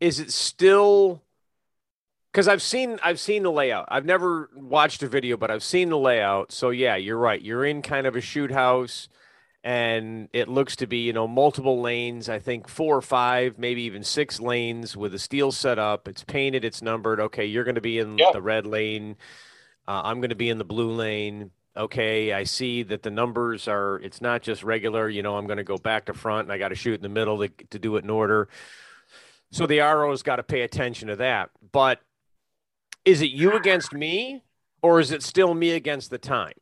is 0.03 0.19
it 0.19 0.33
still 0.33 1.23
because 2.33 2.49
I've 2.49 2.61
seen 2.61 2.99
I've 3.05 3.21
seen 3.21 3.45
the 3.45 3.53
layout. 3.53 3.87
I've 3.89 4.05
never 4.05 4.51
watched 4.57 5.03
a 5.05 5.09
video, 5.09 5.37
but 5.37 5.51
I've 5.51 5.63
seen 5.63 5.91
the 5.91 5.99
layout. 5.99 6.51
So 6.51 6.71
yeah, 6.71 6.97
you're 6.97 7.19
right. 7.19 7.41
You're 7.41 7.65
in 7.65 7.83
kind 7.83 8.07
of 8.07 8.17
a 8.17 8.21
shoot 8.21 8.51
house 8.51 9.09
and 9.63 10.29
it 10.33 10.49
looks 10.49 10.75
to 10.77 10.89
be, 10.89 10.99
you 10.99 11.13
know, 11.13 11.29
multiple 11.29 11.81
lanes, 11.81 12.29
I 12.29 12.41
think 12.41 12.67
four 12.67 12.97
or 12.97 13.03
five, 13.03 13.61
maybe 13.61 13.83
even 13.83 14.03
six 14.03 14.41
lanes 14.41 14.97
with 14.97 15.15
a 15.15 15.21
steel 15.21 15.53
set 15.53 15.79
up. 15.79 16.09
It's 16.09 16.25
painted, 16.25 16.65
it's 16.65 16.83
numbered. 16.83 17.21
Okay, 17.21 17.47
you're 17.47 17.63
going 17.63 17.77
to 17.77 17.81
be 17.81 17.99
in 17.99 18.19
yep. 18.19 18.33
the 18.33 18.43
red 18.43 18.67
lane. 18.67 19.15
Uh, 19.87 20.03
I'm 20.05 20.19
going 20.19 20.31
to 20.31 20.37
be 20.37 20.51
in 20.51 20.59
the 20.59 20.65
blue 20.65 20.91
lane. 20.91 21.53
Okay, 21.77 22.33
I 22.33 22.43
see 22.43 22.83
that 22.83 23.05
the 23.05 23.11
numbers 23.11 23.69
are, 23.69 24.01
it's 24.01 24.21
not 24.21 24.43
just 24.43 24.65
regular, 24.65 25.09
you 25.09 25.23
know, 25.23 25.37
I'm 25.37 25.47
going 25.47 25.59
to 25.59 25.65
go 25.65 25.79
back 25.79 26.07
to 26.07 26.13
front 26.13 26.47
and 26.47 26.53
I 26.53 26.59
got 26.59 26.69
to 26.69 26.75
shoot 26.75 26.97
in 26.97 27.03
the 27.03 27.09
middle 27.09 27.39
to, 27.39 27.49
to 27.71 27.79
do 27.79 27.95
it 27.97 28.03
in 28.03 28.11
order. 28.11 28.49
So 29.53 29.67
the 29.67 29.79
RO's 29.79 30.23
got 30.23 30.37
to 30.37 30.43
pay 30.43 30.63
attention 30.63 31.09
to 31.09 31.17
that. 31.17 31.51
But 31.73 32.01
is 33.05 33.23
it 33.23 33.31
you 33.31 33.53
against 33.53 33.93
me 33.93 34.43
or 34.83 34.99
is 34.99 35.13
it 35.13 35.23
still 35.23 35.55
me 35.55 35.73
against 35.73 36.11
the 36.11 36.19
time? 36.19 36.55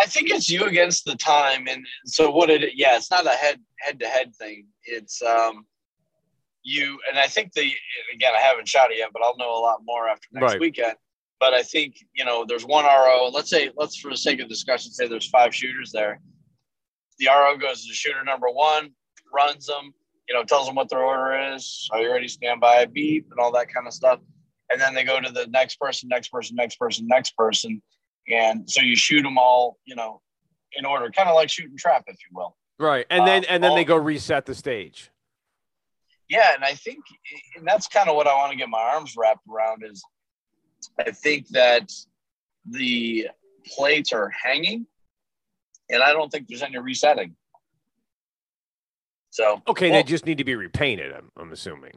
I 0.00 0.06
think 0.06 0.30
it's 0.30 0.48
you 0.48 0.64
against 0.64 1.04
the 1.04 1.16
time. 1.16 1.66
And 1.68 1.84
so 2.06 2.30
what 2.30 2.48
it, 2.50 2.72
yeah, 2.74 2.96
it's 2.96 3.10
not 3.10 3.26
a 3.26 3.30
head 3.30 3.60
head 3.80 3.98
to 4.00 4.06
head 4.06 4.34
thing. 4.34 4.66
It's, 4.84 5.20
um, 5.22 5.66
you, 6.62 6.98
and 7.08 7.18
I 7.18 7.26
think 7.26 7.52
the, 7.52 7.72
again, 8.14 8.32
I 8.36 8.40
haven't 8.40 8.68
shot 8.68 8.90
it 8.90 8.98
yet, 8.98 9.10
but 9.12 9.22
I'll 9.22 9.36
know 9.36 9.58
a 9.58 9.60
lot 9.60 9.80
more 9.84 10.08
after 10.08 10.28
next 10.32 10.52
right. 10.52 10.60
weekend 10.60 10.94
but 11.40 11.54
I 11.54 11.62
think, 11.62 12.04
you 12.14 12.24
know, 12.24 12.44
there's 12.46 12.64
one 12.64 12.84
RO. 12.84 13.28
Let's 13.28 13.50
say, 13.50 13.70
let's 13.76 13.96
for 13.96 14.10
the 14.10 14.16
sake 14.16 14.40
of 14.40 14.48
discussion, 14.48 14.90
say 14.92 15.06
there's 15.06 15.28
five 15.28 15.54
shooters 15.54 15.92
there. 15.92 16.20
The 17.18 17.28
RO 17.28 17.56
goes 17.56 17.86
to 17.86 17.94
shooter 17.94 18.24
number 18.24 18.48
one, 18.48 18.90
runs 19.32 19.66
them, 19.66 19.92
you 20.28 20.34
know, 20.34 20.44
tells 20.44 20.66
them 20.66 20.74
what 20.74 20.88
their 20.88 21.02
order 21.02 21.54
is. 21.54 21.88
Are 21.90 22.00
you 22.00 22.12
ready? 22.12 22.28
Stand 22.28 22.60
by, 22.60 22.84
beep, 22.84 23.28
and 23.30 23.40
all 23.40 23.52
that 23.52 23.72
kind 23.72 23.86
of 23.86 23.94
stuff. 23.94 24.20
And 24.70 24.80
then 24.80 24.94
they 24.94 25.04
go 25.04 25.20
to 25.20 25.32
the 25.32 25.46
next 25.46 25.80
person, 25.80 26.08
next 26.08 26.28
person, 26.28 26.54
next 26.54 26.76
person, 26.76 27.06
next 27.08 27.36
person. 27.36 27.80
And 28.30 28.68
so 28.70 28.82
you 28.82 28.94
shoot 28.94 29.22
them 29.22 29.38
all, 29.38 29.78
you 29.86 29.96
know, 29.96 30.20
in 30.74 30.84
order, 30.84 31.10
kind 31.10 31.28
of 31.28 31.34
like 31.34 31.48
shooting 31.48 31.78
trap, 31.78 32.04
if 32.06 32.16
you 32.16 32.36
will. 32.36 32.54
Right. 32.78 33.06
And 33.08 33.26
then, 33.26 33.44
uh, 33.44 33.46
and 33.48 33.62
then 33.62 33.70
all, 33.70 33.76
they 33.76 33.84
go 33.84 33.96
reset 33.96 34.44
the 34.44 34.54
stage. 34.54 35.10
Yeah. 36.28 36.54
And 36.54 36.62
I 36.62 36.74
think, 36.74 36.98
and 37.56 37.66
that's 37.66 37.88
kind 37.88 38.10
of 38.10 38.16
what 38.16 38.26
I 38.26 38.34
want 38.34 38.52
to 38.52 38.58
get 38.58 38.68
my 38.68 38.78
arms 38.78 39.14
wrapped 39.16 39.46
around 39.50 39.82
is 39.90 40.04
I 41.00 41.10
think 41.10 41.48
that 41.48 41.90
the 42.68 43.28
plates 43.66 44.12
are 44.12 44.28
hanging, 44.28 44.86
and 45.88 46.02
I 46.02 46.12
don't 46.12 46.30
think 46.30 46.48
there's 46.48 46.62
any 46.62 46.76
resetting. 46.76 47.34
So 49.30 49.62
okay, 49.68 49.90
well, 49.90 49.98
they 49.98 50.02
just 50.02 50.26
need 50.26 50.38
to 50.38 50.44
be 50.44 50.54
repainted. 50.54 51.12
I'm, 51.12 51.30
I'm 51.36 51.52
assuming. 51.52 51.92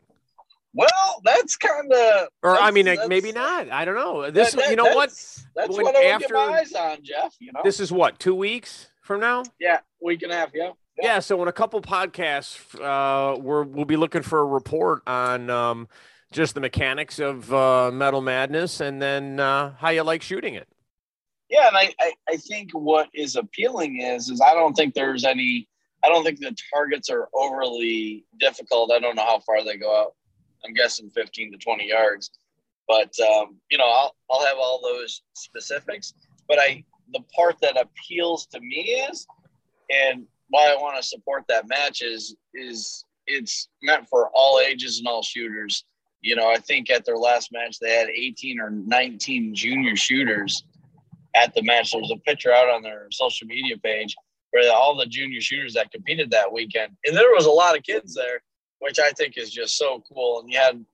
Well, 0.74 1.22
that's 1.24 1.58
kind 1.58 1.92
of. 1.92 2.28
Or 2.44 2.58
I 2.58 2.72
mean, 2.72 2.86
maybe 3.08 3.32
not. 3.32 3.70
I 3.72 3.84
don't 3.84 3.96
know. 3.96 4.32
This, 4.32 4.54
that, 4.54 4.70
you 4.70 4.76
know 4.76 4.96
what? 4.96 5.10
That's 5.56 5.76
when, 5.76 5.84
what 5.84 5.96
I 5.96 6.06
after, 6.06 6.28
get 6.28 6.34
my 6.34 6.60
eyes 6.60 6.74
on, 6.74 6.98
Jeff. 7.04 7.36
You 7.40 7.52
know, 7.54 7.62
this 7.64 7.80
is 7.80 7.92
what 7.92 8.20
two 8.20 8.36
weeks 8.36 8.90
from 9.02 9.20
now. 9.20 9.44
Yeah, 9.60 9.80
week 10.02 10.22
and 10.24 10.32
a 10.32 10.36
half. 10.36 10.52
Yeah. 10.54 10.72
Yeah. 10.98 11.04
yeah 11.04 11.20
so 11.20 11.42
in 11.42 11.48
a 11.48 11.54
couple 11.54 11.82
podcasts, 11.82 12.80
uh, 12.80 13.38
we're 13.38 13.64
we'll 13.64 13.86
be 13.86 13.98
looking 13.98 14.22
for 14.22 14.40
a 14.40 14.46
report 14.46 15.04
on 15.08 15.50
um, 15.50 15.88
just 16.32 16.56
the 16.56 16.62
mechanics 16.62 17.20
of 17.20 17.54
uh, 17.54 17.92
Metal 17.92 18.22
Madness, 18.22 18.80
and 18.80 19.02
then 19.02 19.40
uh, 19.40 19.74
how 19.78 19.90
you 19.90 20.04
like 20.04 20.22
shooting 20.22 20.56
it. 20.56 20.68
Yeah, 21.50 21.68
and 21.68 21.76
I, 21.76 21.94
I, 22.00 22.14
I 22.30 22.38
think 22.38 22.72
what 22.72 23.10
is 23.14 23.36
appealing 23.36 24.00
is 24.00 24.30
is 24.30 24.40
I 24.40 24.54
don't 24.54 24.74
think 24.74 24.94
there's 24.94 25.26
any. 25.26 25.68
I 26.04 26.10
don't 26.10 26.24
think 26.24 26.40
the 26.40 26.56
targets 26.74 27.10
are 27.10 27.30
overly 27.34 28.26
difficult. 28.40 28.92
I 28.92 29.00
don't 29.00 29.16
know 29.16 29.26
how 29.26 29.40
far 29.40 29.64
they 29.64 29.78
go 29.78 29.96
out. 29.96 30.16
I'm 30.66 30.74
guessing 30.74 31.10
15 31.10 31.52
to 31.52 31.58
20 31.58 31.88
yards, 31.88 32.32
but 32.88 33.14
um, 33.20 33.58
you 33.70 33.78
know 33.78 33.88
I'll 33.88 34.16
I'll 34.30 34.46
have 34.46 34.58
all 34.58 34.80
those 34.82 35.22
specifics. 35.34 36.14
But 36.48 36.60
I 36.60 36.84
the 37.14 37.22
part 37.36 37.58
that 37.62 37.80
appeals 37.80 38.46
to 38.48 38.60
me 38.60 39.06
is, 39.10 39.28
and 39.90 40.26
why 40.50 40.72
I 40.72 40.76
want 40.82 41.02
to 41.02 41.08
support 41.08 41.46
that 41.50 41.68
match 41.68 42.02
is 42.02 42.36
is 42.54 43.06
it's 43.28 43.70
meant 43.82 44.08
for 44.10 44.30
all 44.34 44.60
ages 44.60 45.00
and 45.00 45.08
all 45.08 45.24
shooters 45.24 45.86
you 46.22 46.36
know, 46.36 46.50
I 46.50 46.58
think 46.58 46.90
at 46.90 47.04
their 47.04 47.18
last 47.18 47.52
match 47.52 47.78
they 47.80 47.96
had 47.96 48.10
18 48.10 48.60
or 48.60 48.70
19 48.70 49.56
junior 49.56 49.96
shooters 49.96 50.64
at 51.36 51.54
the 51.54 51.64
match. 51.64 51.92
There 51.92 52.02
was 52.02 52.12
a 52.12 52.18
picture 52.18 52.54
out 52.54 52.70
on 52.70 52.84
their 52.84 53.08
social 53.12 53.48
media 53.48 53.78
page 53.78 54.16
where 54.52 54.72
all 54.74 54.96
the 54.96 55.06
junior 55.06 55.42
shooters 55.42 55.74
that 55.74 55.92
competed 55.92 56.32
that 56.32 56.52
weekend, 56.52 56.94
and 57.06 57.16
there 57.16 57.34
was 57.34 57.46
a 57.46 57.52
lot 57.52 57.78
of 57.78 57.84
kids 57.84 58.14
there, 58.14 58.42
which 58.80 59.00
I 59.00 59.12
think 59.12 59.38
is 59.38 59.52
just 59.52 59.78
so 59.78 60.04
cool. 60.12 60.42
And 60.42 60.52
you 60.52 60.60
had 60.60 60.86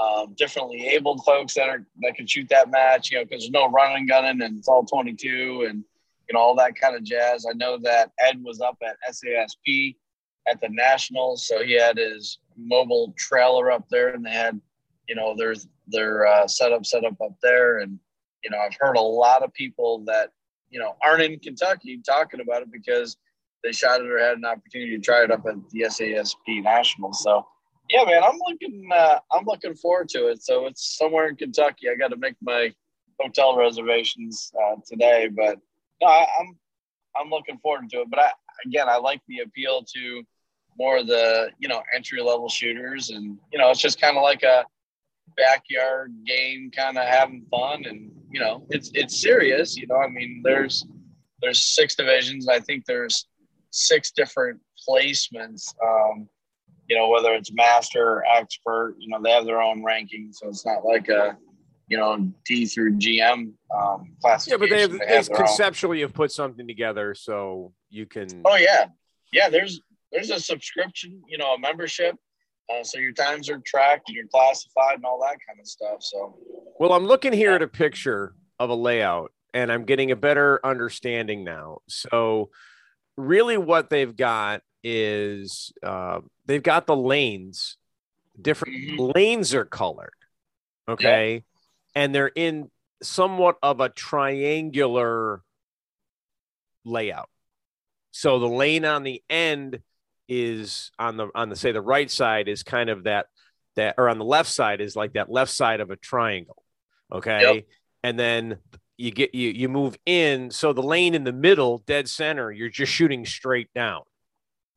um, 0.00 0.34
differently 0.36 0.88
abled 0.88 1.24
folks 1.24 1.54
that 1.54 1.68
are 1.68 1.86
that 2.00 2.14
can 2.14 2.26
shoot 2.26 2.48
that 2.48 2.70
match, 2.70 3.10
you 3.10 3.18
know, 3.18 3.24
because 3.24 3.42
there's 3.42 3.50
no 3.50 3.68
running 3.68 4.06
gunning 4.06 4.42
and 4.42 4.58
it's 4.58 4.68
all 4.68 4.84
22 4.84 5.66
and 5.68 5.84
you 6.28 6.34
know 6.34 6.40
all 6.40 6.56
that 6.56 6.76
kind 6.76 6.96
of 6.96 7.04
jazz. 7.04 7.46
I 7.48 7.52
know 7.54 7.78
that 7.82 8.10
Ed 8.18 8.42
was 8.42 8.60
up 8.60 8.78
at 8.82 8.96
SASP 9.10 9.96
at 10.48 10.60
the 10.60 10.68
Nationals, 10.70 11.46
so 11.46 11.62
he 11.62 11.72
had 11.78 11.98
his 11.98 12.38
mobile 12.56 13.14
trailer 13.18 13.70
up 13.70 13.86
there, 13.90 14.08
and 14.08 14.24
they 14.24 14.30
had 14.30 14.60
you 15.08 15.14
know, 15.14 15.34
there's 15.36 15.68
their 15.88 16.26
uh, 16.26 16.46
setup 16.46 16.86
set 16.86 17.04
up 17.04 17.20
up 17.20 17.34
there, 17.42 17.80
and 17.80 17.98
you 18.42 18.50
know, 18.50 18.58
I've 18.58 18.76
heard 18.80 18.96
a 18.96 19.00
lot 19.00 19.42
of 19.42 19.52
people 19.52 20.02
that 20.06 20.30
you 20.72 20.80
know 20.80 20.96
aren't 21.04 21.22
in 21.22 21.38
Kentucky 21.38 22.00
talking 22.04 22.40
about 22.40 22.62
it 22.62 22.72
because 22.72 23.16
they 23.62 23.72
shot 23.72 24.00
it 24.00 24.10
or 24.10 24.18
had 24.18 24.38
an 24.38 24.44
opportunity 24.44 24.96
to 24.96 25.02
try 25.02 25.22
it 25.22 25.30
up 25.30 25.46
at 25.46 25.54
the 25.70 25.82
SASP 25.82 26.64
National. 26.64 27.12
So, 27.12 27.46
yeah, 27.88 28.04
man, 28.04 28.22
I'm 28.24 28.38
looking 28.48 28.88
uh, 28.92 29.18
I'm 29.30 29.44
looking 29.44 29.74
forward 29.74 30.08
to 30.10 30.28
it. 30.28 30.42
So 30.42 30.66
it's 30.66 30.96
somewhere 30.98 31.28
in 31.28 31.36
Kentucky. 31.36 31.88
I 31.88 31.96
got 31.96 32.08
to 32.08 32.16
make 32.16 32.34
my 32.42 32.72
hotel 33.20 33.56
reservations 33.56 34.50
uh, 34.60 34.76
today, 34.86 35.28
but 35.34 35.58
no, 36.00 36.08
I, 36.08 36.26
I'm 36.40 36.58
I'm 37.16 37.30
looking 37.30 37.58
forward 37.58 37.90
to 37.90 38.00
it. 38.00 38.10
But 38.10 38.18
I 38.18 38.30
again, 38.66 38.88
I 38.88 38.96
like 38.96 39.20
the 39.28 39.40
appeal 39.40 39.84
to 39.94 40.22
more 40.78 40.98
of 40.98 41.06
the 41.06 41.50
you 41.58 41.68
know 41.68 41.82
entry 41.94 42.22
level 42.22 42.48
shooters, 42.48 43.10
and 43.10 43.38
you 43.52 43.58
know, 43.58 43.70
it's 43.70 43.80
just 43.80 44.00
kind 44.00 44.16
of 44.16 44.22
like 44.22 44.42
a 44.42 44.64
backyard 45.36 46.12
game, 46.26 46.70
kind 46.70 46.98
of 46.98 47.06
having 47.06 47.44
fun, 47.50 47.84
and 47.84 48.10
you 48.30 48.40
know, 48.40 48.66
it's 48.70 48.90
it's 48.94 49.20
serious. 49.20 49.76
You 49.76 49.86
know, 49.86 49.96
I 49.96 50.08
mean, 50.08 50.42
there's 50.44 50.86
there's 51.40 51.64
six 51.64 51.94
divisions. 51.94 52.48
I 52.48 52.60
think 52.60 52.84
there's 52.86 53.26
six 53.70 54.10
different 54.12 54.60
placements. 54.88 55.74
Um, 55.82 56.28
you 56.88 56.96
know, 56.96 57.08
whether 57.08 57.32
it's 57.34 57.52
master 57.52 58.02
or 58.02 58.24
expert, 58.26 58.96
you 58.98 59.08
know, 59.08 59.20
they 59.22 59.30
have 59.30 59.44
their 59.44 59.62
own 59.62 59.82
ranking, 59.82 60.30
so 60.32 60.48
it's 60.48 60.66
not 60.66 60.84
like 60.84 61.08
a 61.08 61.36
you 61.88 61.96
know 61.96 62.32
D 62.46 62.66
through 62.66 62.96
GM 62.96 63.52
um, 63.74 64.16
Yeah, 64.46 64.56
but 64.56 64.70
they 64.70 64.80
have, 64.80 64.98
they 64.98 65.06
have 65.06 65.30
conceptually 65.30 66.00
have 66.00 66.14
put 66.14 66.32
something 66.32 66.66
together 66.66 67.14
so 67.14 67.72
you 67.90 68.06
can. 68.06 68.28
Oh 68.44 68.56
yeah, 68.56 68.86
yeah. 69.32 69.48
There's 69.48 69.80
there's 70.12 70.30
a 70.30 70.40
subscription, 70.40 71.22
you 71.26 71.38
know, 71.38 71.54
a 71.54 71.58
membership 71.58 72.16
uh, 72.70 72.82
so 72.82 72.98
your 72.98 73.12
times 73.12 73.48
are 73.50 73.60
tracked 73.64 74.08
and 74.08 74.16
you're 74.16 74.26
classified 74.26 74.96
and 74.96 75.04
all 75.04 75.20
that 75.20 75.38
kind 75.46 75.58
of 75.60 75.66
stuff. 75.66 76.02
So, 76.02 76.38
well, 76.78 76.92
I'm 76.92 77.06
looking 77.06 77.32
here 77.32 77.52
at 77.52 77.62
a 77.62 77.68
picture 77.68 78.34
of 78.58 78.70
a 78.70 78.74
layout 78.74 79.32
and 79.54 79.70
I'm 79.70 79.84
getting 79.84 80.10
a 80.10 80.16
better 80.16 80.60
understanding 80.64 81.44
now. 81.44 81.78
So, 81.88 82.50
really, 83.16 83.56
what 83.56 83.90
they've 83.90 84.14
got 84.14 84.62
is 84.82 85.72
uh, 85.82 86.20
they've 86.46 86.62
got 86.62 86.86
the 86.86 86.96
lanes, 86.96 87.76
different 88.40 88.74
mm-hmm. 88.74 89.10
lanes 89.14 89.54
are 89.54 89.64
colored. 89.64 90.14
Okay. 90.88 91.34
Yeah. 91.34 91.40
And 91.94 92.14
they're 92.14 92.32
in 92.34 92.70
somewhat 93.02 93.56
of 93.62 93.80
a 93.80 93.88
triangular 93.88 95.42
layout. 96.84 97.28
So, 98.12 98.38
the 98.38 98.48
lane 98.48 98.84
on 98.84 99.02
the 99.02 99.22
end 99.28 99.80
is 100.34 100.90
on 100.98 101.18
the 101.18 101.28
on 101.34 101.50
the 101.50 101.56
say 101.56 101.72
the 101.72 101.82
right 101.82 102.10
side 102.10 102.48
is 102.48 102.62
kind 102.62 102.88
of 102.88 103.04
that 103.04 103.26
that 103.76 103.94
or 103.98 104.08
on 104.08 104.18
the 104.18 104.24
left 104.24 104.48
side 104.48 104.80
is 104.80 104.96
like 104.96 105.12
that 105.12 105.30
left 105.30 105.50
side 105.50 105.80
of 105.80 105.90
a 105.90 105.96
triangle 105.96 106.62
okay 107.12 107.56
yep. 107.56 107.64
and 108.02 108.18
then 108.18 108.56
you 108.96 109.10
get 109.10 109.34
you 109.34 109.50
you 109.50 109.68
move 109.68 109.96
in 110.06 110.50
so 110.50 110.72
the 110.72 110.82
lane 110.82 111.14
in 111.14 111.24
the 111.24 111.32
middle 111.32 111.82
dead 111.86 112.08
center 112.08 112.50
you're 112.50 112.70
just 112.70 112.90
shooting 112.90 113.26
straight 113.26 113.68
down 113.74 114.00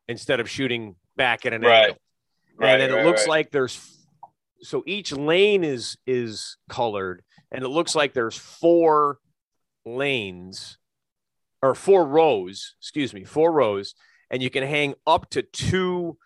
instead 0.10 0.42
of 0.42 0.50
shooting 0.50 0.96
back 1.16 1.46
at 1.46 1.54
an 1.54 1.62
right. 1.62 1.84
angle 1.84 1.98
right, 2.58 2.72
and 2.72 2.82
then 2.82 2.92
right, 2.92 3.02
it 3.02 3.08
looks 3.08 3.22
right. 3.22 3.30
like 3.30 3.52
there's 3.52 4.08
so 4.62 4.84
each 4.86 5.14
lane 5.14 5.64
is 5.64 5.98
is 6.06 6.58
colored 6.68 7.24
and 7.52 7.64
it 7.64 7.70
looks 7.70 7.96
like 7.96 8.14
there's 8.14 8.38
four 8.38 9.20
lanes 9.86 10.78
or 11.62 11.76
four 11.76 12.06
rows 12.06 12.76
excuse 12.82 13.14
me 13.14 13.24
four 13.24 13.54
rows 13.54 13.96
and 14.30 14.42
you 14.42 14.50
can 14.50 14.64
hang 14.64 14.96
up 15.06 15.30
to 15.32 15.42
two 15.42 16.18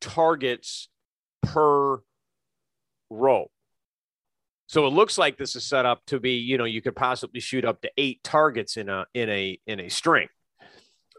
targets 0.00 0.88
per 1.42 2.02
row. 3.10 3.50
So 4.66 4.86
it 4.86 4.90
looks 4.90 5.18
like 5.18 5.36
this 5.36 5.56
is 5.56 5.64
set 5.64 5.86
up 5.86 6.04
to 6.06 6.18
be, 6.18 6.32
you 6.32 6.58
know, 6.58 6.64
you 6.64 6.82
could 6.82 6.96
possibly 6.96 7.40
shoot 7.40 7.64
up 7.64 7.82
to 7.82 7.90
eight 7.98 8.24
targets 8.24 8.76
in 8.76 8.88
a 8.88 9.04
in 9.14 9.28
a 9.28 9.58
in 9.66 9.80
a 9.80 9.88
string. 9.88 10.28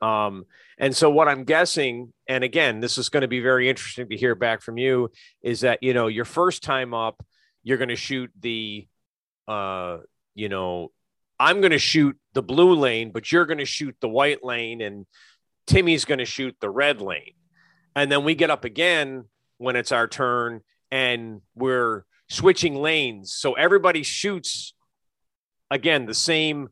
Um, 0.01 0.45
and 0.77 0.95
so 0.95 1.09
what 1.09 1.27
I'm 1.27 1.45
guessing, 1.45 2.11
and 2.27 2.43
again, 2.43 2.79
this 2.79 2.97
is 2.97 3.09
going 3.09 3.21
to 3.21 3.27
be 3.27 3.39
very 3.39 3.69
interesting 3.69 4.09
to 4.09 4.17
hear 4.17 4.35
back 4.35 4.61
from 4.61 4.77
you, 4.77 5.09
is 5.41 5.61
that 5.61 5.83
you 5.83 5.93
know 5.93 6.07
your 6.07 6.25
first 6.25 6.63
time 6.63 6.93
up, 6.93 7.23
you're 7.63 7.77
going 7.77 7.89
to 7.89 7.95
shoot 7.95 8.31
the, 8.39 8.87
uh, 9.47 9.99
you 10.33 10.49
know, 10.49 10.91
I'm 11.39 11.61
going 11.61 11.71
to 11.71 11.79
shoot 11.79 12.17
the 12.33 12.43
blue 12.43 12.73
lane, 12.73 13.11
but 13.11 13.31
you're 13.31 13.45
going 13.45 13.59
to 13.59 13.65
shoot 13.65 13.95
the 14.01 14.09
white 14.09 14.43
lane, 14.43 14.81
and 14.81 15.05
Timmy's 15.67 16.05
going 16.05 16.19
to 16.19 16.25
shoot 16.25 16.55
the 16.59 16.69
red 16.69 17.01
lane, 17.01 17.33
and 17.95 18.11
then 18.11 18.23
we 18.23 18.35
get 18.35 18.49
up 18.49 18.65
again 18.65 19.25
when 19.57 19.75
it's 19.75 19.91
our 19.91 20.07
turn, 20.07 20.61
and 20.91 21.41
we're 21.55 22.05
switching 22.29 22.75
lanes. 22.75 23.33
So 23.33 23.53
everybody 23.53 24.03
shoots 24.03 24.73
again 25.71 26.05
the 26.05 26.13
same. 26.13 26.69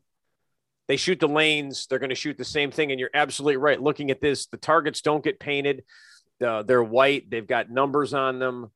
They 0.88 0.96
shoot 0.96 1.20
the 1.20 1.28
lanes. 1.28 1.86
They're 1.86 1.98
going 1.98 2.10
to 2.10 2.14
shoot 2.14 2.36
the 2.36 2.44
same 2.44 2.70
thing. 2.70 2.90
And 2.90 3.00
you're 3.00 3.10
absolutely 3.14 3.56
right. 3.56 3.80
Looking 3.80 4.10
at 4.10 4.20
this, 4.20 4.46
the 4.46 4.56
targets 4.56 5.00
don't 5.00 5.24
get 5.24 5.40
painted. 5.40 5.84
Uh, 6.44 6.62
they're 6.62 6.84
white. 6.84 7.30
They've 7.30 7.46
got 7.46 7.70
numbers 7.70 8.12
on 8.12 8.38
them. 8.38 8.70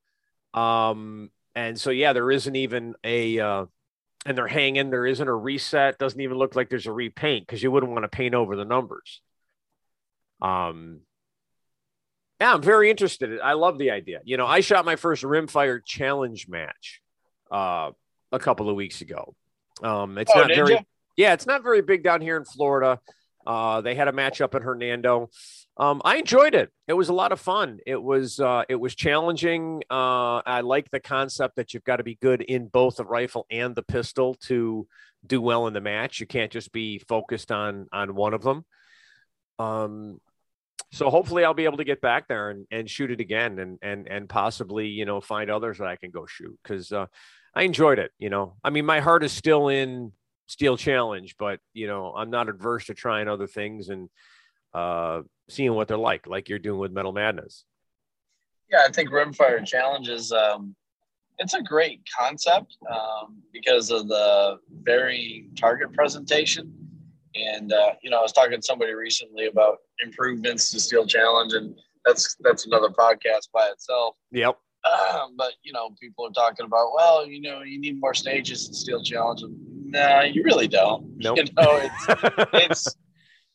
Um, 0.53 1.29
and 1.55 1.79
so, 1.79 1.91
yeah, 1.91 2.13
there 2.13 2.31
isn't 2.31 2.55
even 2.55 2.95
a, 3.03 3.39
uh, 3.39 3.65
and 4.25 4.37
they're 4.37 4.47
hanging. 4.47 4.89
There 4.89 5.05
isn't 5.05 5.27
a 5.27 5.35
reset. 5.35 5.99
Doesn't 5.99 6.19
even 6.19 6.37
look 6.37 6.55
like 6.55 6.69
there's 6.69 6.87
a 6.87 6.91
repaint 6.91 7.45
because 7.45 7.61
you 7.61 7.71
wouldn't 7.71 7.91
want 7.91 8.03
to 8.03 8.09
paint 8.09 8.33
over 8.33 8.55
the 8.55 8.65
numbers. 8.65 9.21
Um, 10.41 11.01
yeah, 12.39 12.53
I'm 12.53 12.61
very 12.61 12.89
interested. 12.89 13.39
I 13.41 13.53
love 13.53 13.77
the 13.77 13.91
idea. 13.91 14.21
You 14.23 14.37
know, 14.37 14.47
I 14.47 14.61
shot 14.61 14.85
my 14.85 14.95
first 14.95 15.23
rimfire 15.23 15.81
challenge 15.83 16.47
match 16.47 17.01
uh, 17.51 17.91
a 18.31 18.39
couple 18.39 18.69
of 18.69 18.75
weeks 18.75 19.01
ago. 19.01 19.35
Um, 19.83 20.17
it's 20.17 20.31
oh, 20.33 20.41
not 20.41 20.47
very, 20.47 20.73
you? 20.73 20.79
yeah, 21.17 21.33
it's 21.33 21.45
not 21.45 21.63
very 21.63 21.81
big 21.81 22.03
down 22.03 22.21
here 22.21 22.37
in 22.37 22.45
Florida. 22.45 22.99
Uh, 23.45 23.81
they 23.81 23.95
had 23.95 24.07
a 24.07 24.11
match 24.11 24.41
up 24.41 24.55
in 24.55 24.61
Hernando. 24.61 25.29
Um, 25.75 26.01
I 26.03 26.17
enjoyed 26.17 26.55
it. 26.55 26.69
It 26.87 26.93
was 26.93 27.09
a 27.09 27.13
lot 27.13 27.31
of 27.31 27.39
fun. 27.39 27.79
It 27.85 28.01
was 28.01 28.39
uh, 28.39 28.63
it 28.67 28.75
was 28.75 28.95
challenging. 28.95 29.81
Uh, 29.89 30.41
I 30.45 30.61
like 30.61 30.91
the 30.91 30.99
concept 30.99 31.55
that 31.55 31.73
you've 31.73 31.85
got 31.85 31.97
to 31.97 32.03
be 32.03 32.15
good 32.15 32.41
in 32.41 32.67
both 32.67 32.97
the 32.97 33.05
rifle 33.05 33.45
and 33.49 33.75
the 33.75 33.83
pistol 33.83 34.35
to 34.47 34.87
do 35.25 35.41
well 35.41 35.67
in 35.67 35.73
the 35.73 35.81
match. 35.81 36.19
You 36.19 36.27
can't 36.27 36.51
just 36.51 36.71
be 36.71 36.99
focused 36.99 37.51
on 37.51 37.87
on 37.93 38.13
one 38.13 38.33
of 38.33 38.43
them. 38.43 38.65
Um, 39.57 40.19
so 40.91 41.09
hopefully 41.09 41.43
I'll 41.43 41.53
be 41.53 41.65
able 41.65 41.77
to 41.77 41.83
get 41.83 42.01
back 42.01 42.27
there 42.27 42.49
and, 42.49 42.65
and 42.71 42.89
shoot 42.89 43.11
it 43.11 43.19
again 43.19 43.59
and 43.59 43.77
and 43.81 44.07
and 44.07 44.27
possibly 44.27 44.87
you 44.87 45.05
know 45.05 45.21
find 45.21 45.49
others 45.49 45.77
that 45.77 45.87
I 45.87 45.95
can 45.95 46.11
go 46.11 46.25
shoot 46.25 46.57
because 46.63 46.91
uh, 46.91 47.05
I 47.53 47.63
enjoyed 47.63 47.99
it. 47.99 48.11
You 48.17 48.29
know, 48.29 48.55
I 48.63 48.69
mean 48.69 48.85
my 48.85 48.99
heart 48.99 49.23
is 49.23 49.31
still 49.31 49.69
in 49.69 50.13
Steel 50.47 50.77
Challenge, 50.77 51.35
but 51.37 51.59
you 51.73 51.87
know 51.87 52.13
I'm 52.15 52.31
not 52.31 52.49
adverse 52.49 52.87
to 52.87 52.93
trying 52.93 53.27
other 53.27 53.47
things 53.47 53.89
and 53.89 54.09
uh, 54.73 55.21
seeing 55.47 55.73
what 55.73 55.87
they're 55.87 55.97
like, 55.97 56.27
like 56.27 56.49
you're 56.49 56.59
doing 56.59 56.79
with 56.79 56.91
Metal 56.91 57.11
Madness. 57.11 57.65
Yeah, 58.71 58.83
I 58.87 58.91
think 58.91 59.09
Rimfire 59.09 59.65
Challenge 59.65 60.09
is 60.09 60.31
um, 60.31 60.75
it's 61.37 61.53
a 61.53 61.61
great 61.61 62.01
concept 62.17 62.77
um, 62.89 63.37
because 63.51 63.91
of 63.91 64.07
the 64.07 64.57
very 64.83 65.47
target 65.55 65.93
presentation 65.93 66.88
and 67.35 67.71
uh, 67.71 67.93
you 68.01 68.09
know, 68.09 68.19
I 68.19 68.21
was 68.21 68.31
talking 68.31 68.59
to 68.59 68.61
somebody 68.61 68.93
recently 68.93 69.47
about 69.47 69.77
improvements 70.03 70.71
to 70.71 70.79
Steel 70.79 71.05
Challenge, 71.05 71.53
and 71.53 71.75
that's 72.05 72.35
that's 72.41 72.65
another 72.65 72.89
podcast 72.89 73.49
by 73.53 73.67
itself. 73.67 74.15
Yep. 74.31 74.57
Um, 74.85 75.33
but 75.37 75.53
you 75.63 75.73
know, 75.73 75.91
people 75.99 76.25
are 76.25 76.31
talking 76.31 76.65
about, 76.65 76.93
well, 76.95 77.27
you 77.27 77.41
know, 77.41 77.61
you 77.61 77.79
need 77.79 77.99
more 77.99 78.13
stages 78.13 78.67
in 78.67 78.73
Steel 78.73 79.03
Challenge. 79.03 79.43
Nah, 79.85 80.21
you 80.21 80.43
really 80.43 80.67
don't. 80.67 81.07
Nope. 81.17 81.37
You 81.37 81.43
know, 81.57 81.89
it's 82.07 82.45
it's. 82.53 82.95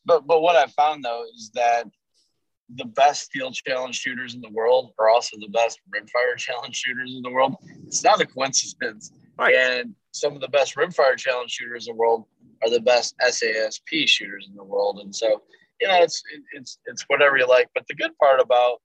But 0.07 0.27
but 0.27 0.43
what 0.43 0.55
I 0.55 0.67
found 0.67 1.03
though 1.03 1.25
is 1.35 1.51
that 1.55 1.85
the 2.75 2.85
best 2.85 3.23
Steel 3.23 3.51
Challenge 3.53 3.95
shooters 3.95 4.35
in 4.35 4.43
the 4.43 4.51
world 4.51 4.93
are 4.99 5.09
also 5.09 5.39
the 5.39 5.49
best 5.49 5.81
Rimfire 5.95 6.37
Challenge 6.37 6.77
shooters 6.77 7.15
in 7.15 7.23
the 7.23 7.31
world. 7.31 7.57
It's 7.87 8.05
not 8.05 8.21
a 8.21 8.27
coincidence. 8.27 9.13
Right. 9.39 9.55
And 9.55 9.95
some 10.13 10.35
of 10.35 10.41
the 10.41 10.49
best 10.49 10.77
Rimfire 10.77 11.17
Challenge 11.17 11.51
shooters 11.51 11.89
in 11.89 11.95
the 11.95 11.99
world 11.99 12.27
are 12.63 12.71
the 12.71 12.81
best 12.81 13.15
SASP 13.19 14.07
shooters 14.09 14.47
in 14.49 14.57
the 14.57 14.65
world. 14.65 15.01
And 15.03 15.15
so, 15.15 15.43
you 15.81 15.89
know, 15.89 16.03
it's 16.03 16.23
it's 16.53 16.79
it's 16.87 17.05
whatever 17.09 17.37
you 17.37 17.47
like. 17.47 17.69
But 17.75 17.87
the 17.89 17.95
good 17.95 18.17
part 18.19 18.41
about 18.41 18.81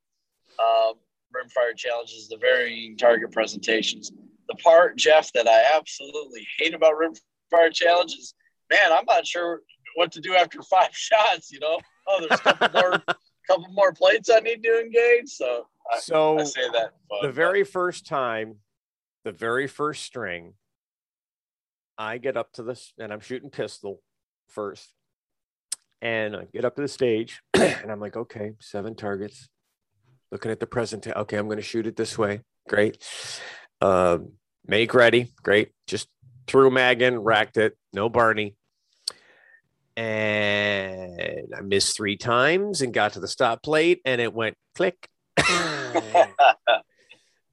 um, 0.59 0.93
Rimfire 1.35 1.75
Challenge 1.75 2.11
is 2.11 2.27
the 2.27 2.37
varying 2.37 2.97
target 2.97 3.31
presentations. 3.31 4.11
The 4.47 4.55
part, 4.55 4.97
Jeff, 4.97 5.31
that 5.33 5.47
I 5.47 5.75
absolutely 5.75 6.47
hate 6.57 6.73
about 6.73 6.93
Rimfire 6.93 7.71
Challenge 7.71 8.11
is, 8.13 8.33
man, 8.71 8.91
I'm 8.91 9.05
not 9.07 9.27
sure 9.27 9.61
what 9.95 10.11
to 10.13 10.21
do 10.21 10.35
after 10.35 10.61
five 10.63 10.89
shots. 10.93 11.51
You 11.51 11.59
know, 11.59 11.79
oh, 12.07 12.19
there's 12.19 12.39
a 12.39 12.43
couple 12.43 12.69
more 12.81 13.03
couple 13.47 13.73
more 13.73 13.91
plates 13.91 14.29
I 14.29 14.39
need 14.39 14.63
to 14.63 14.79
engage. 14.79 15.29
So, 15.29 15.67
I, 15.91 15.99
so 15.99 16.39
I 16.39 16.43
say 16.43 16.69
that 16.73 16.91
the 17.21 17.31
very 17.31 17.63
first 17.63 18.05
time, 18.05 18.57
the 19.23 19.31
very 19.31 19.67
first 19.67 20.03
string 20.03 20.53
I 21.99 22.17
get 22.17 22.37
up 22.37 22.53
to 22.53 22.63
this 22.63 22.93
and 22.97 23.11
I'm 23.11 23.19
shooting 23.19 23.49
pistol 23.49 24.01
first. 24.47 24.93
And 26.01 26.33
I 26.33 26.45
get 26.53 26.63
up 26.63 26.77
to 26.77 26.81
the 26.81 26.87
stage 26.87 27.41
and 27.53 27.91
I'm 27.91 27.99
like, 27.99 28.15
okay, 28.15 28.53
seven 28.61 28.95
targets. 28.95 29.49
Looking 30.31 30.51
at 30.51 30.61
the 30.61 30.67
present. 30.67 31.05
Okay, 31.05 31.35
I'm 31.35 31.47
going 31.47 31.57
to 31.57 31.63
shoot 31.63 31.87
it 31.87 31.97
this 31.97 32.17
way. 32.17 32.41
Great. 32.69 33.05
Uh, 33.81 34.19
make 34.65 34.93
ready. 34.93 35.33
Great. 35.43 35.71
Just 35.87 36.07
threw 36.47 36.71
mag 36.71 37.01
in, 37.01 37.19
racked 37.19 37.57
it. 37.57 37.75
No 37.91 38.07
Barney. 38.07 38.55
And 39.97 41.53
I 41.53 41.59
missed 41.59 41.97
three 41.97 42.15
times 42.15 42.81
and 42.81 42.93
got 42.93 43.13
to 43.13 43.19
the 43.19 43.27
stop 43.27 43.61
plate 43.61 43.99
and 44.05 44.21
it 44.21 44.33
went 44.33 44.55
click. 44.73 45.09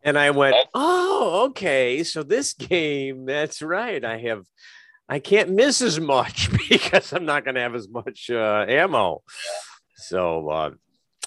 And 0.07 0.16
I 0.16 0.31
went, 0.31 0.55
oh, 0.73 1.47
okay. 1.49 2.05
So 2.05 2.23
this 2.23 2.55
game, 2.55 3.27
that's 3.27 3.61
right. 3.61 4.03
I 4.05 4.19
have, 4.19 4.45
I 5.09 5.19
can't 5.19 5.51
miss 5.51 5.83
as 5.83 5.99
much 5.99 6.49
because 6.69 7.12
I'm 7.12 7.27
not 7.27 7.45
going 7.45 7.57
to 7.57 7.61
have 7.61 7.75
as 7.75 7.88
much 7.88 8.31
uh, 8.31 8.64
ammo. 8.69 9.23
So, 9.97 10.49
uh, 10.49 10.71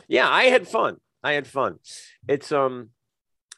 yeah, 0.08 0.30
I 0.30 0.46
had 0.46 0.66
fun. 0.66 0.98
I 1.22 1.34
had 1.34 1.46
fun. 1.46 1.80
It's 2.28 2.54
um, 2.54 2.92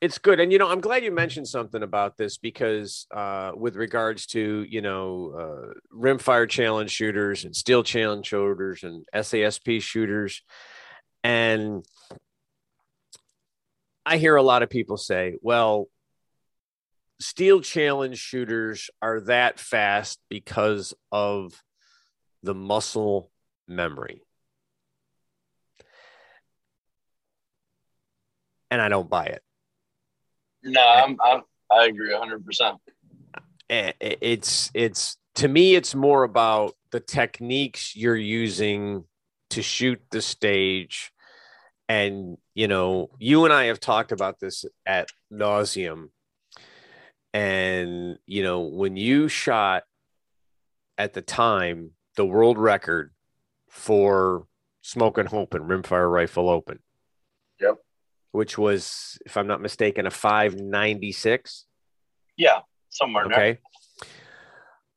it's 0.02 0.18
good, 0.18 0.40
and 0.40 0.52
you 0.52 0.58
know, 0.58 0.68
I'm 0.68 0.82
glad 0.82 1.04
you 1.04 1.12
mentioned 1.12 1.48
something 1.48 1.84
about 1.84 2.18
this 2.18 2.38
because 2.38 3.06
uh, 3.14 3.52
with 3.56 3.76
regards 3.76 4.26
to 4.28 4.66
you 4.68 4.82
know 4.82 5.34
uh, 5.38 5.74
rimfire 5.96 6.50
challenge 6.50 6.90
shooters 6.90 7.46
and 7.46 7.56
steel 7.56 7.84
challenge 7.84 8.26
shooters 8.26 8.82
and 8.82 9.06
SASP 9.14 9.80
shooters, 9.82 10.42
and 11.24 11.86
I 14.06 14.18
hear 14.18 14.36
a 14.36 14.44
lot 14.44 14.64
of 14.64 14.70
people 14.70 14.98
say, 14.98 15.36
well, 15.42 15.88
steel 17.20 17.62
challenge 17.62 18.18
shooters 18.18 18.90
are 19.02 19.22
that 19.22 19.60
fast 19.60 20.20
because 20.30 20.94
of 21.12 21.62
the 22.44 22.56
muscle 22.56 23.32
memory. 23.68 24.22
And 28.72 28.82
I 28.82 28.90
don't 28.90 29.10
buy 29.10 29.26
it. 29.26 29.44
No, 30.64 30.82
I'm, 30.82 31.18
I'm 31.24 31.42
I 31.72 31.86
agree 31.86 32.12
100%. 32.12 32.78
It's 33.70 34.70
it's 34.74 35.18
to 35.36 35.48
me 35.48 35.76
it's 35.76 35.96
more 35.96 36.24
about 36.24 36.74
the 36.92 37.00
techniques 37.00 37.96
you're 37.96 38.18
using 38.18 39.06
to 39.52 39.62
shoot 39.62 40.02
the 40.12 40.22
stage 40.22 41.14
and 41.88 42.38
you 42.54 42.68
know 42.68 43.10
you 43.20 43.46
and 43.46 43.54
i 43.54 43.66
have 43.66 43.80
talked 43.80 44.12
about 44.12 44.40
this 44.40 44.66
at 44.86 45.10
nauseum 45.32 46.10
and 47.34 48.18
you 48.26 48.44
know 48.44 48.62
when 48.62 48.98
you 48.98 49.28
shot 49.28 49.84
at 50.98 51.14
the 51.14 51.22
time 51.22 51.92
the 52.16 52.26
world 52.26 52.58
record 52.58 53.12
for 53.70 54.46
smoke 54.82 55.18
and 55.18 55.30
hope 55.30 55.54
and 55.54 55.70
rimfire 55.70 56.12
rifle 56.12 56.50
open. 56.50 56.80
Yep. 57.60 57.78
Which 58.32 58.58
was 58.58 59.18
if 59.26 59.38
i'm 59.38 59.48
not 59.48 59.62
mistaken 59.62 60.06
a 60.06 60.12
596 60.12 61.66
yeah 62.38 62.60
somewhere 62.90 63.26
okay 63.26 63.36
there. 63.36 64.10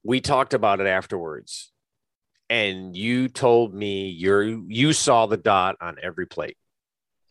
we 0.02 0.20
talked 0.20 0.54
about 0.54 0.80
it 0.80 0.86
afterwards. 0.86 1.70
And 2.50 2.94
you 2.94 3.28
told 3.28 3.74
me 3.74 4.08
you're 4.08 4.42
you 4.42 4.92
saw 4.92 5.26
the 5.26 5.38
dot 5.38 5.76
on 5.80 5.96
every 6.02 6.26
plate 6.26 6.58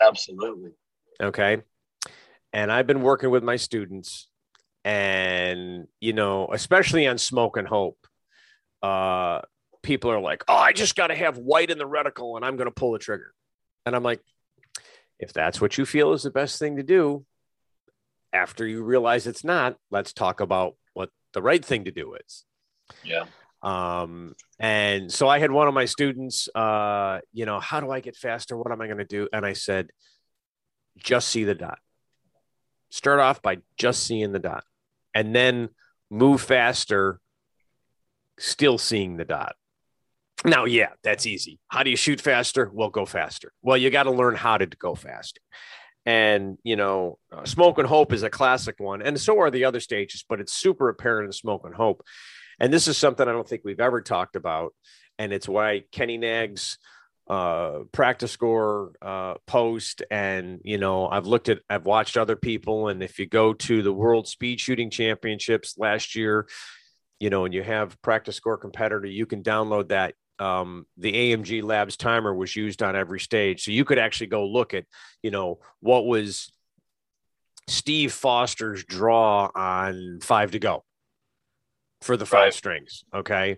Absolutely. 0.08 0.72
Okay. 1.22 1.62
And 2.52 2.72
I've 2.72 2.88
been 2.88 3.02
working 3.02 3.30
with 3.30 3.44
my 3.44 3.56
students, 3.56 4.30
and 4.84 5.88
you 6.00 6.14
know, 6.14 6.50
especially 6.52 7.08
on 7.08 7.18
Smoke 7.18 7.58
and 7.58 7.68
Hope, 7.68 7.98
uh, 8.84 9.42
people 9.82 10.12
are 10.12 10.20
like, 10.20 10.44
"Oh, 10.48 10.56
I 10.56 10.72
just 10.72 10.96
got 10.96 11.08
to 11.08 11.16
have 11.16 11.38
white 11.38 11.72
in 11.72 11.78
the 11.78 11.88
reticle, 11.88 12.36
and 12.36 12.46
I'm 12.46 12.56
going 12.58 12.68
to 12.68 12.72
pull 12.72 12.92
the 12.92 13.00
trigger." 13.00 13.34
And 13.86 13.96
I'm 13.96 14.04
like, 14.04 14.22
if 15.20 15.34
that's 15.34 15.60
what 15.60 15.78
you 15.78 15.86
feel 15.86 16.14
is 16.14 16.24
the 16.24 16.32
best 16.32 16.60
thing 16.60 16.78
to 16.78 16.84
do, 16.84 17.26
after 18.32 18.68
you 18.68 18.84
realize 18.84 19.28
it's 19.28 19.44
not, 19.44 19.78
let's 19.92 20.14
talk 20.14 20.40
about 20.40 20.76
what 20.94 21.10
the 21.34 21.42
right 21.42 21.64
thing 21.64 21.86
to 21.86 21.92
do 21.92 22.16
is. 22.16 22.46
Yeah. 23.04 23.26
Um, 23.64 24.36
and 24.60 25.12
so 25.12 25.28
I 25.28 25.40
had 25.40 25.50
one 25.50 25.68
of 25.68 25.74
my 25.74 25.86
students, 25.86 26.50
uh, 26.54 27.20
you 27.32 27.46
know, 27.46 27.60
how 27.60 27.80
do 27.80 27.90
I 27.90 28.02
get 28.02 28.16
faster? 28.16 28.58
What 28.58 28.72
am 28.72 28.82
I 28.82 28.88
going 28.88 28.98
to 28.98 29.06
do? 29.06 29.30
And 29.32 29.46
I 29.46 29.54
said, 29.54 29.90
just 30.98 31.30
see 31.30 31.46
the 31.46 31.56
dot. 31.56 31.80
Start 32.92 33.20
off 33.20 33.42
by 33.42 33.60
just 33.78 34.04
seeing 34.04 34.34
the 34.34 34.40
dot 34.40 34.64
and 35.16 35.34
then 35.34 35.70
move 36.12 36.42
faster, 36.42 37.20
still 38.38 38.78
seeing 38.78 39.18
the 39.18 39.26
dot. 39.26 39.56
Now, 40.46 40.66
yeah, 40.66 40.90
that's 41.02 41.26
easy. 41.26 41.60
How 41.70 41.84
do 41.84 41.90
you 41.90 41.96
shoot 41.96 42.20
faster? 42.20 42.70
Well, 42.74 42.90
go 42.90 43.06
faster. 43.06 43.54
Well, 43.62 43.78
you 43.78 43.90
got 43.90 44.04
to 44.04 44.12
learn 44.12 44.36
how 44.36 44.58
to 44.58 44.66
go 44.66 44.94
faster. 44.94 45.40
And, 46.06 46.58
you 46.64 46.76
know, 46.76 47.18
uh, 47.32 47.46
Smoke 47.46 47.78
and 47.78 47.88
Hope 47.88 48.12
is 48.12 48.24
a 48.24 48.30
classic 48.30 48.76
one. 48.78 49.02
And 49.02 49.18
so 49.20 49.40
are 49.40 49.50
the 49.50 49.64
other 49.64 49.80
stages, 49.80 50.26
but 50.28 50.42
it's 50.42 50.52
super 50.52 50.90
apparent 50.90 51.28
in 51.28 51.32
Smoke 51.32 51.66
and 51.66 51.74
Hope. 51.74 52.04
And 52.60 52.74
this 52.74 52.88
is 52.88 52.98
something 52.98 53.28
I 53.28 53.32
don't 53.32 53.48
think 53.48 53.62
we've 53.64 53.80
ever 53.80 54.02
talked 54.02 54.36
about. 54.36 54.74
And 55.20 55.32
it's 55.32 55.48
why 55.48 55.84
Kenny 55.92 56.18
Nags 56.18 56.78
uh 57.30 57.80
PractiScore 57.94 58.92
uh 59.02 59.36
post 59.48 60.02
and 60.12 60.60
you 60.66 60.78
know 60.78 61.08
i've 61.08 61.26
looked 61.26 61.48
at 61.48 61.60
i've 61.70 61.86
watched 61.86 62.18
other 62.18 62.36
people 62.36 62.90
and 62.90 63.02
if 63.02 63.18
you 63.18 63.26
go 63.26 63.54
to 63.54 63.82
the 63.82 63.94
world 63.94 64.28
speed 64.28 64.60
shooting 64.60 64.90
championships 64.90 65.78
last 65.78 66.18
year 66.18 66.46
you 67.22 67.30
know 67.30 67.46
and 67.46 67.54
you 67.54 67.64
have 67.64 67.98
PractiScore 68.02 68.60
competitor 68.60 69.08
you 69.08 69.26
can 69.26 69.42
download 69.42 69.88
that 69.88 70.16
um, 70.40 70.86
the 70.98 71.14
AMG 71.14 71.64
Labs 71.64 71.96
timer 71.96 72.34
was 72.34 72.56
used 72.56 72.84
on 72.84 72.96
every 72.96 73.20
stage. 73.20 73.64
So 73.64 73.72
you 73.72 73.86
could 73.86 74.00
actually 74.00 74.28
go 74.28 74.46
look 74.48 74.74
at, 74.74 74.86
you 75.22 75.32
know, 75.32 75.60
what 75.80 76.06
was 76.06 76.52
Steve 77.68 78.12
Foster's 78.12 78.84
draw 78.84 79.50
on 79.56 80.20
five 80.22 80.52
to 80.52 80.60
go 80.60 80.84
for 82.04 82.18
the 82.18 82.26
five 82.26 82.46
right. 82.46 82.54
strings. 82.54 83.04
Okay. 83.14 83.58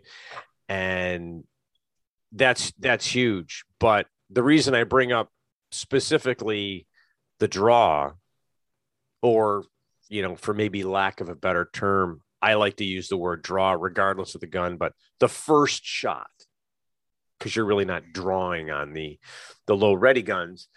And 0.70 1.44
that's 2.32 2.72
that's 2.80 3.06
huge. 3.06 3.64
But 3.80 4.08
the 4.30 4.44
reason 4.44 4.76
I 4.76 4.84
bring 4.84 5.12
up 5.12 5.30
specifically 5.72 6.88
the 7.40 7.48
draw, 7.48 8.12
or 9.22 9.66
you 10.10 10.22
know, 10.22 10.36
for 10.36 10.54
maybe 10.54 10.84
lack 10.84 11.22
of 11.22 11.30
a 11.30 11.36
better 11.36 11.70
term, 11.74 12.22
I 12.42 12.56
like 12.56 12.78
to 12.78 12.86
use 12.86 13.08
the 13.08 13.18
word 13.18 13.42
draw 13.42 13.72
regardless 13.72 14.36
of 14.36 14.42
the 14.42 14.48
gun, 14.48 14.78
but 14.78 14.94
the 15.20 15.30
first 15.30 15.84
shot 15.84 16.28
because 17.38 17.56
you're 17.56 17.66
really 17.66 17.86
not 17.86 18.14
drawing 18.14 18.72
on 18.72 18.94
the 18.94 19.20
the 19.68 19.76
low 19.76 19.94
ready 19.94 20.22
guns, 20.22 20.68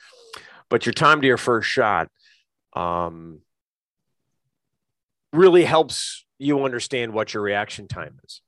but 0.69 0.87
your 0.87 0.93
time 0.93 1.21
to 1.21 1.27
your 1.27 1.37
first 1.37 1.69
shot 1.69 2.09
um, 2.75 3.41
really 5.33 5.65
helps 5.65 6.25
you 6.39 6.65
understand 6.65 7.13
what 7.13 7.35
your 7.35 7.43
reaction 7.43 7.89
time 7.89 8.19
is. 8.25 8.41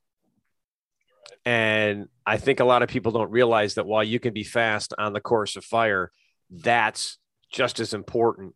And 1.45 2.07
I 2.25 2.37
think 2.37 2.59
a 2.59 2.65
lot 2.65 2.83
of 2.83 2.89
people 2.89 3.11
don't 3.11 3.31
realize 3.31 3.75
that 3.75 3.85
while 3.85 4.03
you 4.03 4.19
can 4.19 4.33
be 4.33 4.43
fast 4.43 4.93
on 4.97 5.13
the 5.13 5.21
course 5.21 5.55
of 5.55 5.65
fire, 5.65 6.11
that's 6.49 7.17
just 7.51 7.79
as 7.79 7.93
important 7.93 8.55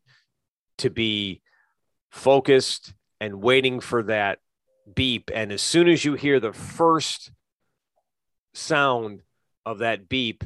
to 0.77 0.89
be 0.89 1.41
focused 2.11 2.93
and 3.19 3.41
waiting 3.41 3.79
for 3.79 4.03
that 4.03 4.39
beep. 4.93 5.31
And 5.33 5.51
as 5.51 5.61
soon 5.61 5.87
as 5.87 6.05
you 6.05 6.13
hear 6.13 6.39
the 6.39 6.53
first 6.53 7.31
sound 8.53 9.21
of 9.65 9.79
that 9.79 10.07
beep, 10.07 10.43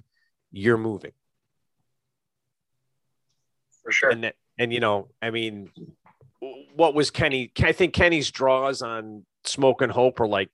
you're 0.52 0.78
moving. 0.78 1.12
For 3.84 3.92
sure. 3.92 4.10
And, 4.10 4.32
and 4.58 4.74
you 4.74 4.80
know, 4.80 5.10
I 5.22 5.30
mean, 5.30 5.72
what 6.76 6.94
was 6.94 7.12
Kenny? 7.12 7.52
I 7.62 7.72
think 7.72 7.94
Kenny's 7.94 8.32
draws 8.32 8.82
on 8.82 9.26
Smoke 9.44 9.82
and 9.82 9.92
Hope 9.92 10.20
are 10.20 10.28
like 10.28 10.50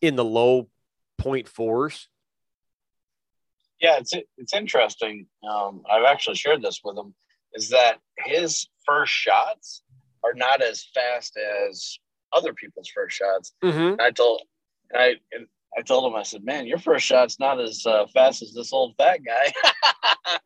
in 0.00 0.16
the 0.16 0.24
low 0.24 0.68
point 1.16 1.48
fours. 1.48 2.08
Yeah, 3.80 3.98
it's 3.98 4.12
it's 4.36 4.54
interesting. 4.54 5.26
Um, 5.48 5.82
I've 5.90 6.04
actually 6.04 6.36
shared 6.36 6.62
this 6.62 6.80
with 6.84 6.96
him. 6.96 7.14
Is 7.54 7.70
that 7.70 7.98
his 8.18 8.68
first 8.84 9.12
shots 9.12 9.82
are 10.24 10.34
not 10.34 10.62
as 10.62 10.84
fast 10.94 11.36
as 11.36 11.98
other 12.32 12.52
people's 12.52 12.88
first 12.88 13.16
shots. 13.16 13.52
Mm-hmm. 13.64 14.00
I 14.00 14.10
told, 14.10 14.42
I 14.94 15.14
and 15.32 15.46
I 15.76 15.82
told 15.82 16.10
him, 16.10 16.18
I 16.18 16.22
said, 16.22 16.44
"Man, 16.44 16.66
your 16.66 16.78
first 16.78 17.06
shot's 17.06 17.38
not 17.38 17.60
as 17.60 17.84
uh, 17.86 18.06
fast 18.12 18.42
as 18.42 18.52
this 18.52 18.72
old 18.72 18.94
fat 18.98 19.20
guy." 19.24 19.52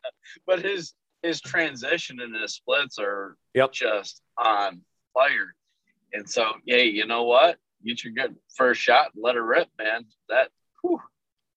but 0.46 0.60
his 0.60 0.94
his 1.22 1.40
transition 1.40 2.20
and 2.20 2.34
his 2.34 2.54
splits 2.54 2.98
are 2.98 3.36
yep. 3.54 3.72
just 3.72 4.22
on 4.38 4.80
fire. 5.14 5.54
And 6.12 6.28
so, 6.28 6.52
yeah, 6.64 6.78
you 6.78 7.06
know 7.06 7.24
what? 7.24 7.58
Get 7.84 8.04
your 8.04 8.12
good 8.12 8.36
first 8.56 8.80
shot, 8.80 9.12
let 9.16 9.36
it 9.36 9.40
rip, 9.40 9.68
man. 9.78 10.04
That, 10.28 10.50
whew, 10.82 11.00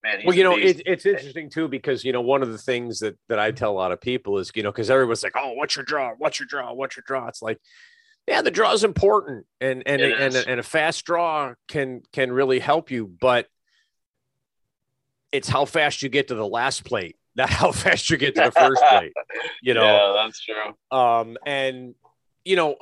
man. 0.04 0.22
Well, 0.26 0.36
you 0.36 0.44
know, 0.44 0.58
it, 0.58 0.82
it's 0.86 1.06
interesting 1.06 1.50
too 1.50 1.68
because 1.68 2.04
you 2.04 2.12
know 2.12 2.22
one 2.22 2.42
of 2.42 2.52
the 2.52 2.58
things 2.58 3.00
that 3.00 3.16
that 3.30 3.38
I 3.38 3.52
tell 3.52 3.72
a 3.72 3.74
lot 3.74 3.92
of 3.92 4.02
people 4.02 4.40
is 4.40 4.52
you 4.56 4.64
know 4.64 4.72
because 4.72 4.90
everyone's 4.90 5.22
like, 5.22 5.36
"Oh, 5.36 5.54
what's 5.54 5.76
your 5.76 5.86
draw? 5.86 6.14
What's 6.18 6.40
your 6.40 6.48
draw? 6.48 6.74
What's 6.74 6.96
your 6.96 7.04
draw?" 7.06 7.28
It's 7.28 7.44
like 7.44 7.60
yeah 8.28 8.42
the 8.42 8.50
draw 8.50 8.74
is 8.74 8.84
important 8.84 9.46
and 9.62 9.84
and 9.86 10.02
and, 10.02 10.36
and, 10.36 10.36
and 10.36 10.60
a 10.60 10.64
fast 10.64 11.06
draw 11.06 11.54
can 11.68 12.02
can 12.12 12.32
really 12.32 12.58
help 12.58 12.90
you 12.90 13.06
but 13.06 13.48
it's 15.36 15.50
how 15.50 15.66
fast 15.66 16.02
you 16.02 16.08
get 16.08 16.30
to 16.30 16.36
the 16.36 16.48
last 16.48 16.86
plate, 16.86 17.18
not 17.36 17.50
how 17.50 17.72
fast 17.74 18.10
you 18.10 18.18
get 18.18 18.36
to 18.36 18.42
the 18.42 18.52
first 18.60 18.84
plate. 18.90 19.14
You 19.62 19.74
know, 19.74 19.84
yeah, 19.84 20.24
that's 20.24 20.44
true. 20.44 20.98
Um, 20.98 21.38
and 21.46 21.96
you 22.44 22.56
know, 22.56 22.76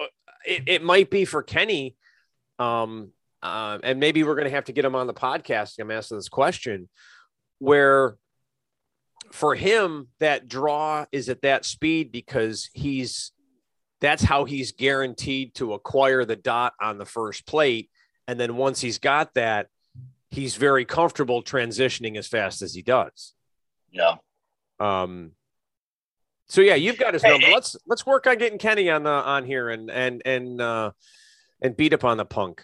it, 0.46 0.64
it 0.68 0.84
might 0.84 1.10
be 1.10 1.26
for 1.26 1.44
Kenny. 1.44 1.96
Um, 2.60 3.12
uh, 3.42 3.80
and 3.84 4.00
maybe 4.00 4.24
we're 4.24 4.36
going 4.36 4.48
to 4.48 4.52
have 4.52 4.66
to 4.66 4.72
get 4.72 4.86
him 4.86 4.96
on 4.96 5.08
the 5.08 5.14
podcast. 5.14 5.78
I'm 5.80 5.92
asking 5.92 6.18
this 6.18 6.30
question 6.30 6.88
where 7.60 8.16
for 9.32 9.56
him 9.56 10.08
that 10.20 10.48
draw 10.48 11.06
is 11.12 11.28
at 11.28 11.42
that 11.42 11.66
speed 11.66 12.12
because 12.12 12.70
he's 12.74 13.32
that's 14.00 14.24
how 14.24 14.44
he's 14.44 14.74
guaranteed 14.74 15.56
to 15.56 15.74
acquire 15.74 16.26
the 16.26 16.36
dot 16.36 16.74
on 16.80 16.98
the 16.98 17.06
first 17.06 17.46
plate 17.46 17.90
and 18.28 18.40
then 18.40 18.58
once 18.58 18.82
he's 18.82 19.00
got 19.00 19.34
that 19.34 19.68
he's 20.34 20.56
very 20.56 20.84
comfortable 20.84 21.44
transitioning 21.44 22.18
as 22.18 22.28
fast 22.28 22.62
as 22.62 22.74
he 22.74 22.82
does. 22.82 23.34
Yeah. 23.92 24.16
Um. 24.84 25.32
So 26.48 26.62
yeah, 26.62 26.76
you've 26.76 26.98
got 26.98 27.14
his 27.14 27.24
number. 27.24 27.48
Let's 27.52 27.76
let's 27.88 28.06
work 28.06 28.28
on 28.28 28.38
getting 28.38 28.58
Kenny 28.58 28.90
on 28.90 29.04
the 29.04 29.10
on 29.10 29.46
here 29.46 29.70
and 29.70 29.90
and 29.90 30.22
and 30.26 30.62
uh, 30.62 30.92
and 31.62 31.76
beat 31.76 31.94
up 31.94 32.04
on 32.04 32.18
the 32.18 32.26
punk. 32.26 32.64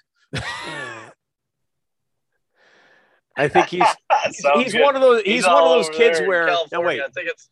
I 3.35 3.47
think 3.47 3.67
he's 3.67 3.83
he's, 4.55 4.75
one 4.75 4.95
of 4.95 5.01
those 5.01 5.21
he's, 5.23 5.35
he's 5.35 5.47
one 5.47 5.63
of 5.63 5.69
those 5.69 5.89
kids 5.89 6.19
where 6.19 6.53
no 6.71 6.81
wait. 6.81 7.01
I 7.01 7.07
think 7.07 7.29
it's 7.29 7.49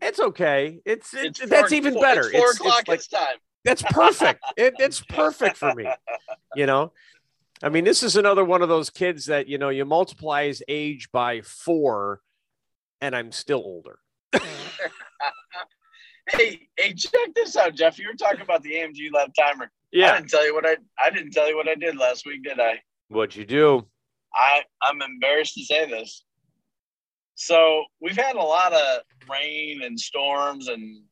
it's 0.00 0.20
okay. 0.20 0.80
It's, 0.84 1.12
it's, 1.12 1.40
it's 1.40 1.50
that's 1.50 1.72
even 1.72 1.94
better. 1.94 2.20
it's 2.20 2.30
four 2.30 2.50
it's, 2.50 2.60
o'clock 2.60 2.84
it's, 2.88 3.12
like, 3.12 3.22
time. 3.28 3.36
that's 3.64 3.82
perfect. 3.82 4.44
It, 4.56 4.74
it's 4.78 5.00
perfect 5.00 5.56
for 5.56 5.74
me 5.74 5.88
you 6.54 6.66
know? 6.66 6.92
I 7.62 7.70
mean, 7.70 7.84
this 7.84 8.02
is 8.02 8.16
another 8.16 8.44
one 8.44 8.62
of 8.62 8.68
those 8.68 8.90
kids 8.90 9.26
that, 9.26 9.48
you 9.48 9.58
know, 9.58 9.68
you 9.68 9.84
multiply 9.84 10.46
his 10.46 10.62
age 10.68 11.10
by 11.10 11.40
four 11.40 12.20
and 13.00 13.14
I'm 13.14 13.32
still 13.32 13.58
older. 13.58 13.98
hey, 16.32 16.68
hey, 16.76 16.94
check 16.94 17.34
this 17.34 17.56
out, 17.56 17.74
Jeff. 17.74 17.98
You 17.98 18.08
were 18.08 18.14
talking 18.14 18.42
about 18.42 18.62
the 18.62 18.74
AMG 18.74 19.12
lab 19.12 19.30
timer. 19.34 19.70
Yeah. 19.92 20.12
I 20.12 20.18
didn't 20.18 20.30
tell 20.30 20.44
you 20.44 20.54
what 20.54 20.66
I 20.66 20.76
I 21.02 21.10
didn't 21.10 21.32
tell 21.32 21.48
you 21.48 21.56
what 21.56 21.68
I 21.68 21.74
did 21.74 21.96
last 21.96 22.26
week, 22.26 22.44
did 22.44 22.60
I? 22.60 22.80
What'd 23.08 23.36
you 23.36 23.46
do? 23.46 23.86
I, 24.34 24.62
I'm 24.82 25.00
embarrassed 25.00 25.54
to 25.54 25.64
say 25.64 25.88
this. 25.88 26.24
So 27.34 27.84
we've 28.00 28.16
had 28.16 28.36
a 28.36 28.42
lot 28.42 28.72
of 28.74 29.00
rain 29.30 29.82
and 29.82 29.98
storms 29.98 30.68
and 30.68 31.02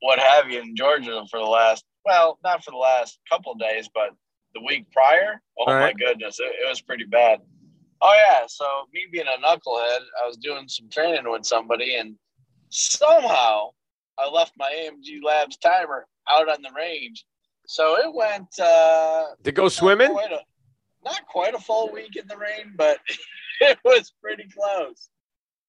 what 0.00 0.18
have 0.18 0.50
you 0.50 0.60
in 0.60 0.74
Georgia 0.74 1.24
for 1.30 1.38
the 1.38 1.46
last 1.46 1.84
well, 2.04 2.38
not 2.44 2.64
for 2.64 2.70
the 2.70 2.76
last 2.76 3.18
couple 3.28 3.52
of 3.52 3.58
days, 3.58 3.88
but 3.92 4.10
the 4.54 4.60
week 4.64 4.90
prior. 4.92 5.40
Oh 5.58 5.66
my 5.66 5.92
goodness, 5.92 6.38
it, 6.40 6.54
it 6.64 6.68
was 6.68 6.80
pretty 6.80 7.04
bad. 7.04 7.40
Oh 8.02 8.14
yeah, 8.14 8.46
so 8.46 8.66
me 8.92 9.04
being 9.10 9.26
a 9.26 9.40
knucklehead, 9.40 10.00
I 10.22 10.26
was 10.26 10.36
doing 10.36 10.68
some 10.68 10.88
training 10.90 11.30
with 11.30 11.44
somebody, 11.44 11.96
and 11.96 12.14
somehow 12.70 13.70
I 14.18 14.28
left 14.28 14.52
my 14.58 14.70
AMG 14.70 15.22
Labs 15.24 15.56
timer 15.56 16.06
out 16.30 16.48
on 16.48 16.62
the 16.62 16.70
range. 16.76 17.24
So 17.66 17.98
it 17.98 18.14
went. 18.14 18.48
Uh, 18.60 19.24
to 19.42 19.52
go 19.52 19.68
swimming? 19.68 20.08
Not 20.08 20.14
quite, 20.14 20.32
a, 20.32 20.40
not 21.04 21.26
quite 21.26 21.54
a 21.54 21.58
full 21.58 21.90
week 21.92 22.16
in 22.16 22.26
the 22.28 22.36
rain, 22.36 22.74
but 22.76 22.98
it 23.60 23.78
was 23.84 24.12
pretty 24.22 24.44
close. 24.48 25.08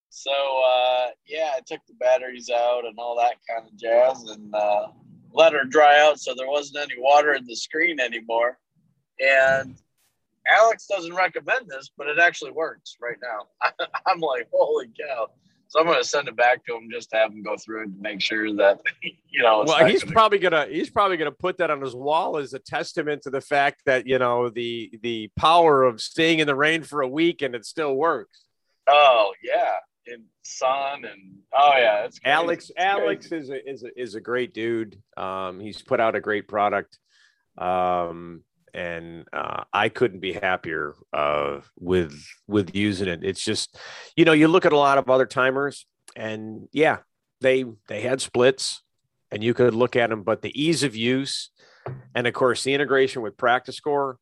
So 0.10 0.32
uh, 0.32 1.08
yeah, 1.28 1.52
I 1.56 1.62
took 1.66 1.82
the 1.88 1.94
batteries 2.00 2.50
out 2.50 2.86
and 2.86 2.96
all 2.98 3.16
that 3.18 3.36
kind 3.50 3.68
of 3.68 3.78
jazz, 3.78 4.24
and 4.30 4.54
uh, 4.54 4.88
let 5.34 5.54
her 5.54 5.64
dry 5.64 6.00
out 6.02 6.20
so 6.20 6.34
there 6.36 6.50
wasn't 6.50 6.84
any 6.92 7.00
water 7.00 7.34
in 7.34 7.46
the 7.46 7.56
screen 7.56 8.00
anymore. 8.00 8.58
And 9.20 9.78
Alex 10.50 10.88
doesn't 10.88 11.14
recommend 11.14 11.68
this, 11.68 11.92
but 11.98 12.08
it 12.08 12.20
actually 12.20 12.52
works 12.52 12.98
right 13.02 13.18
now. 13.22 13.68
I'm 14.06 14.20
like, 14.20 14.48
holy 14.52 14.88
cow. 14.88 15.28
So 15.70 15.80
I'm 15.80 15.86
going 15.86 16.02
to 16.02 16.08
send 16.08 16.28
it 16.28 16.36
back 16.36 16.66
to 16.66 16.76
him 16.76 16.90
just 16.92 17.10
to 17.10 17.18
have 17.18 17.32
him 17.32 17.44
go 17.44 17.58
through 17.58 17.84
it 17.84 17.86
to 17.88 18.02
make 18.02 18.22
sure 18.22 18.54
that 18.56 18.80
you 19.02 19.42
know. 19.42 19.64
Well, 19.68 19.86
he's 19.86 20.04
gonna... 20.04 20.14
probably 20.14 20.40
gonna 20.40 20.68
he's 20.70 20.90
probably 20.90 21.18
gonna 21.18 21.32
put 21.32 21.58
that 21.58 21.70
on 21.70 21.82
his 21.82 21.94
wall 21.94 22.38
as 22.38 22.54
a 22.54 22.60
testament 22.60 23.24
to 23.24 23.30
the 23.30 23.42
fact 23.42 23.82
that 23.86 24.08
you 24.08 24.18
know 24.18 24.50
the 24.50 24.98
the 25.02 25.30
power 25.36 25.84
of 25.84 26.00
staying 26.00 26.40
in 26.40 26.48
the 26.48 26.56
rain 26.56 26.84
for 26.84 27.02
a 27.02 27.08
week 27.08 27.42
and 27.42 27.54
it 27.54 27.66
still 27.66 27.96
works. 27.96 28.46
Oh 28.88 29.34
yeah, 29.44 29.74
in 30.06 30.24
sun 30.44 31.04
and 31.04 31.40
oh 31.54 31.74
yeah, 31.76 32.06
it's 32.06 32.20
Alex. 32.24 32.72
Alex 32.78 33.32
is 33.32 33.50
a, 33.50 33.70
is 33.70 33.84
a, 33.84 34.02
is 34.02 34.16
a 34.16 34.22
great 34.22 34.54
dude. 34.54 35.02
Um, 35.18 35.60
he's 35.60 35.82
put 35.82 36.00
out 36.00 36.16
a 36.16 36.22
great 36.22 36.48
product. 36.48 36.98
Um, 37.58 38.44
and 38.78 39.26
uh, 39.34 39.64
I 39.74 39.90
couldn't 39.90 40.20
be 40.20 40.34
happier 40.34 40.94
uh, 41.12 41.62
with 41.80 42.14
with 42.48 42.76
using 42.76 43.08
it. 43.08 43.24
It's 43.24 43.44
just, 43.44 43.76
you 44.16 44.24
know, 44.24 44.34
you 44.34 44.48
look 44.48 44.66
at 44.66 44.72
a 44.72 44.78
lot 44.78 45.00
of 45.00 45.10
other 45.10 45.26
timers, 45.26 45.88
and 46.16 46.70
yeah, 46.72 47.00
they 47.42 47.66
they 47.88 48.02
had 48.02 48.22
splits, 48.22 48.84
and 49.32 49.44
you 49.44 49.56
could 49.56 49.74
look 49.74 49.96
at 49.96 50.12
them, 50.12 50.22
but 50.22 50.44
the 50.44 50.62
ease 50.62 50.84
of 50.84 50.96
use, 50.96 51.50
and 52.14 52.28
of 52.28 52.34
course 52.36 52.64
the 52.64 52.76
integration 52.76 53.24
with 53.24 53.36
PractiScore, 53.36 54.16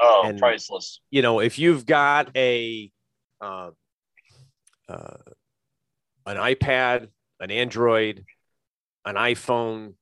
oh, 0.00 0.22
and, 0.26 0.40
priceless. 0.40 1.00
You 1.10 1.22
know, 1.22 1.38
if 1.38 1.60
you've 1.60 1.86
got 1.86 2.36
a 2.36 2.90
uh, 3.40 3.70
uh, 4.88 5.16
an 6.26 6.36
iPad, 6.36 7.06
an 7.38 7.52
Android, 7.52 8.24
an 9.04 9.14
iPhone, 9.14 9.94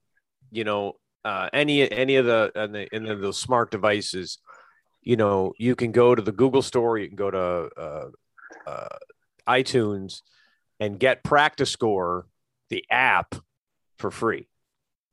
you 0.50 0.64
know, 0.64 0.96
uh, 1.28 1.50
any 1.52 1.90
any 1.90 2.16
of 2.16 2.24
the 2.24 2.50
and 2.54 2.74
the 2.74 2.94
in 2.94 3.20
the, 3.20 3.32
smart 3.34 3.70
devices, 3.70 4.38
you 5.02 5.14
know, 5.14 5.52
you 5.58 5.76
can 5.76 5.92
go 5.92 6.14
to 6.14 6.22
the 6.22 6.32
Google 6.32 6.62
Store, 6.62 6.96
you 6.96 7.06
can 7.06 7.16
go 7.16 7.30
to 7.30 7.68
uh, 7.76 8.08
uh, 8.66 8.98
iTunes, 9.46 10.22
and 10.80 10.98
get 10.98 11.22
PractiScore, 11.22 12.22
the 12.70 12.82
app, 12.90 13.34
for 13.98 14.10
free. 14.10 14.48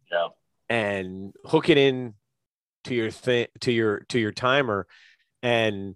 Yeah, 0.09 0.30
and 0.70 1.34
hook 1.43 1.68
it 1.68 1.78
in 1.78 2.13
to 2.86 2.95
your 2.95 3.11
thing 3.11 3.47
to 3.59 3.74
your 3.74 4.05
to 4.07 4.18
your 4.18 4.32
timer, 4.32 4.88
and 5.43 5.95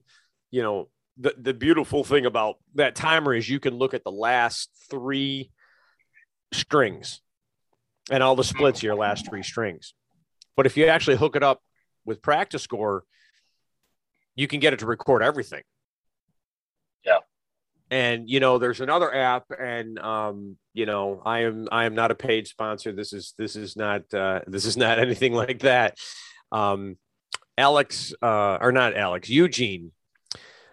you 0.52 0.62
know 0.62 0.90
the 1.18 1.34
the 1.38 1.54
beautiful 1.54 2.04
thing 2.04 2.26
about 2.26 2.58
that 2.76 2.94
timer 2.94 3.34
is 3.34 3.48
you 3.48 3.62
can 3.62 3.78
look 3.78 3.94
at 3.94 4.04
the 4.04 4.12
last 4.12 4.70
three 4.90 5.50
strings 6.52 7.22
and 8.12 8.22
all 8.22 8.36
the 8.36 8.44
splits 8.44 8.80
of 8.80 8.84
your 8.84 8.96
last 8.96 9.30
three 9.30 9.44
strings. 9.44 9.94
But 10.60 10.66
if 10.66 10.76
you 10.76 10.88
actually 10.88 11.16
hook 11.16 11.38
it 11.38 11.42
up 11.42 11.62
with 12.04 12.22
PractiScore, 12.22 13.04
you 14.36 14.46
can 14.46 14.60
get 14.60 14.74
it 14.74 14.80
to 14.80 14.88
record 14.88 15.24
everything. 15.24 15.62
Yeah. 17.06 17.20
And 17.90 18.30
you 18.30 18.42
know, 18.42 18.58
there's 18.58 18.82
another 18.82 19.16
app, 19.16 19.46
and 19.58 19.98
um, 20.00 20.58
you 20.74 20.86
know, 20.86 21.22
I 21.26 21.44
am 21.44 21.70
I 21.72 21.86
am 21.86 21.96
not 21.96 22.12
a 22.12 22.16
paid 22.16 22.46
sponsor. 22.46 22.92
This 22.92 23.14
is 23.14 23.34
this 23.38 23.56
is 23.56 23.78
not 23.78 24.14
uh, 24.14 24.42
this 24.48 24.66
is 24.66 24.76
not 24.76 25.00
anything 25.08 25.32
like 25.32 25.60
that. 25.60 25.98
Um, 26.52 26.98
Alex, 27.58 28.14
uh, 28.22 28.58
or 28.60 28.74
not 28.74 28.98
Alex, 28.98 29.30
Eugene, 29.30 29.94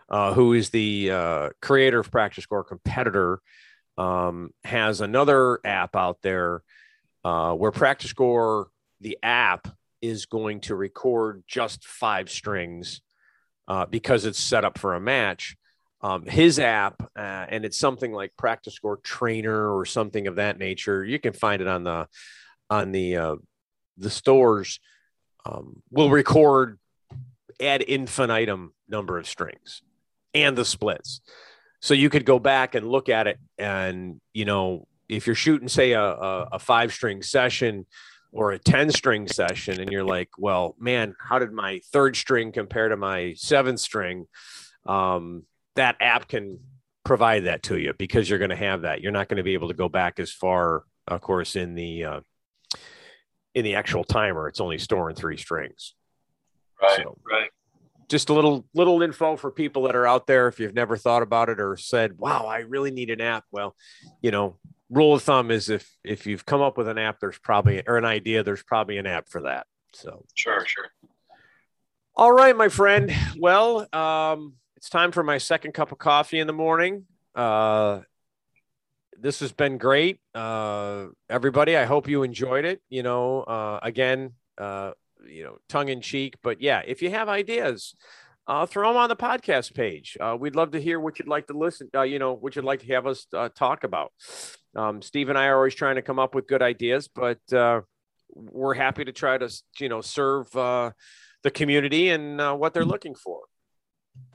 uh, 0.08 0.34
who 0.34 0.52
is 0.52 0.70
the 0.70 1.12
uh, 1.12 1.50
creator 1.62 2.00
of 2.00 2.10
PractiScore 2.10 2.66
Competitor, 2.66 3.38
um, 3.96 4.50
has 4.64 5.00
another 5.00 5.60
app 5.64 5.94
out 5.94 6.18
there 6.22 6.64
uh, 7.22 7.52
where 7.52 7.70
PractiScore 7.70 8.66
the 9.00 9.18
app 9.22 9.68
is 10.00 10.26
going 10.26 10.60
to 10.60 10.74
record 10.74 11.42
just 11.46 11.84
five 11.84 12.30
strings 12.30 13.00
uh, 13.68 13.86
because 13.86 14.24
it's 14.24 14.38
set 14.38 14.64
up 14.64 14.78
for 14.78 14.94
a 14.94 15.00
match. 15.00 15.56
Um, 16.02 16.26
his 16.26 16.58
app, 16.58 17.02
uh, 17.16 17.46
and 17.48 17.64
it's 17.64 17.78
something 17.78 18.12
like 18.12 18.32
PractiScore 18.36 19.02
Trainer 19.02 19.74
or 19.76 19.84
something 19.86 20.26
of 20.26 20.36
that 20.36 20.58
nature. 20.58 21.04
You 21.04 21.18
can 21.18 21.32
find 21.32 21.62
it 21.62 21.68
on 21.68 21.84
the 21.84 22.06
on 22.68 22.92
the 22.92 23.16
uh, 23.16 23.36
the 23.96 24.10
stores. 24.10 24.78
Um, 25.44 25.82
will 25.90 26.10
record 26.10 26.78
ad 27.60 27.80
infinitum 27.82 28.74
number 28.88 29.18
of 29.18 29.26
strings 29.26 29.80
and 30.34 30.56
the 30.56 30.64
splits. 30.64 31.20
So 31.80 31.94
you 31.94 32.10
could 32.10 32.24
go 32.24 32.38
back 32.38 32.74
and 32.74 32.88
look 32.88 33.08
at 33.08 33.26
it, 33.26 33.38
and 33.58 34.20
you 34.34 34.44
know 34.44 34.86
if 35.08 35.26
you're 35.26 35.34
shooting, 35.36 35.68
say 35.68 35.92
a, 35.92 36.02
a, 36.02 36.48
a 36.52 36.58
five 36.58 36.92
string 36.92 37.22
session, 37.22 37.86
or 38.36 38.52
a 38.52 38.58
10 38.58 38.90
string 38.90 39.26
session 39.26 39.80
and 39.80 39.90
you're 39.90 40.04
like 40.04 40.28
well 40.36 40.76
man 40.78 41.14
how 41.18 41.38
did 41.38 41.52
my 41.52 41.80
third 41.90 42.14
string 42.16 42.52
compare 42.52 42.88
to 42.88 42.96
my 42.96 43.32
seventh 43.34 43.80
string? 43.80 44.26
Um, 44.84 45.44
that 45.74 45.96
app 46.00 46.28
can 46.28 46.60
provide 47.04 47.44
that 47.44 47.62
to 47.64 47.78
you 47.78 47.92
because 47.98 48.28
you're 48.28 48.38
going 48.38 48.50
to 48.50 48.56
have 48.56 48.82
that. 48.82 49.00
You're 49.00 49.12
not 49.12 49.28
going 49.28 49.38
to 49.38 49.42
be 49.42 49.54
able 49.54 49.68
to 49.68 49.74
go 49.74 49.88
back 49.88 50.20
as 50.20 50.32
far 50.32 50.84
of 51.08 51.20
course 51.20 51.56
in 51.56 51.74
the 51.74 52.04
uh, 52.04 52.20
in 53.54 53.64
the 53.64 53.74
actual 53.76 54.04
timer. 54.04 54.48
It's 54.48 54.60
only 54.60 54.78
storing 54.78 55.16
three 55.16 55.38
strings. 55.38 55.94
Right 56.80 56.96
so, 56.96 57.18
right. 57.30 57.48
just 58.08 58.28
a 58.28 58.34
little 58.34 58.66
little 58.74 59.00
info 59.02 59.36
for 59.36 59.50
people 59.50 59.84
that 59.84 59.96
are 59.96 60.06
out 60.06 60.26
there 60.26 60.46
if 60.46 60.60
you've 60.60 60.74
never 60.74 60.98
thought 60.98 61.22
about 61.22 61.48
it 61.48 61.58
or 61.58 61.78
said 61.78 62.18
wow 62.18 62.44
i 62.44 62.58
really 62.58 62.90
need 62.90 63.08
an 63.08 63.22
app. 63.22 63.44
Well 63.50 63.74
you 64.20 64.30
know 64.30 64.58
rule 64.90 65.14
of 65.14 65.22
thumb 65.22 65.50
is 65.50 65.68
if 65.68 65.96
if 66.04 66.26
you've 66.26 66.46
come 66.46 66.60
up 66.60 66.76
with 66.76 66.88
an 66.88 66.98
app, 66.98 67.20
there's 67.20 67.38
probably 67.38 67.82
or 67.86 67.96
an 67.96 68.04
idea, 68.04 68.42
there's 68.42 68.62
probably 68.62 68.98
an 68.98 69.06
app 69.06 69.28
for 69.28 69.42
that. 69.42 69.66
So 69.92 70.24
sure, 70.34 70.64
sure. 70.66 70.90
All 72.14 72.32
right, 72.32 72.56
my 72.56 72.68
friend. 72.68 73.12
Well, 73.38 73.86
um, 73.92 74.54
it's 74.76 74.88
time 74.88 75.12
for 75.12 75.22
my 75.22 75.38
second 75.38 75.72
cup 75.72 75.92
of 75.92 75.98
coffee 75.98 76.38
in 76.38 76.46
the 76.46 76.52
morning. 76.52 77.04
Uh, 77.34 78.00
this 79.18 79.40
has 79.40 79.52
been 79.52 79.78
great. 79.78 80.20
Uh, 80.34 81.06
everybody, 81.28 81.76
I 81.76 81.84
hope 81.84 82.08
you 82.08 82.22
enjoyed 82.22 82.64
it. 82.64 82.80
You 82.88 83.02
know, 83.02 83.42
uh, 83.42 83.80
again, 83.82 84.32
uh, 84.58 84.92
you 85.28 85.44
know, 85.44 85.58
tongue 85.68 85.88
in 85.88 86.00
cheek, 86.00 86.36
but 86.42 86.60
yeah, 86.60 86.82
if 86.86 87.02
you 87.02 87.10
have 87.10 87.28
ideas, 87.28 87.94
uh, 88.46 88.64
throw 88.64 88.88
them 88.88 88.96
on 88.96 89.08
the 89.08 89.16
podcast 89.16 89.74
page. 89.74 90.16
Uh, 90.20 90.36
we'd 90.38 90.54
love 90.54 90.70
to 90.70 90.80
hear 90.80 91.00
what 91.00 91.18
you'd 91.18 91.28
like 91.28 91.48
to 91.48 91.58
listen, 91.58 91.90
uh, 91.94 92.02
you 92.02 92.18
know, 92.18 92.32
what 92.32 92.54
you'd 92.54 92.64
like 92.64 92.80
to 92.80 92.86
have 92.86 93.06
us 93.06 93.26
uh, 93.34 93.48
talk 93.48 93.84
about. 93.84 94.12
Um, 94.76 95.02
Steve 95.02 95.28
and 95.30 95.38
I 95.38 95.46
are 95.46 95.56
always 95.56 95.74
trying 95.74 95.96
to 95.96 96.02
come 96.02 96.18
up 96.18 96.34
with 96.34 96.46
good 96.46 96.62
ideas, 96.62 97.08
but 97.08 97.40
uh, 97.52 97.80
we're 98.34 98.74
happy 98.74 99.04
to 99.04 99.12
try 99.12 99.38
to, 99.38 99.50
you 99.80 99.88
know, 99.88 100.02
serve 100.02 100.54
uh, 100.54 100.90
the 101.42 101.50
community 101.50 102.10
and 102.10 102.38
what 102.58 102.74
they're 102.74 102.84
looking 102.84 103.14
for. 103.14 103.40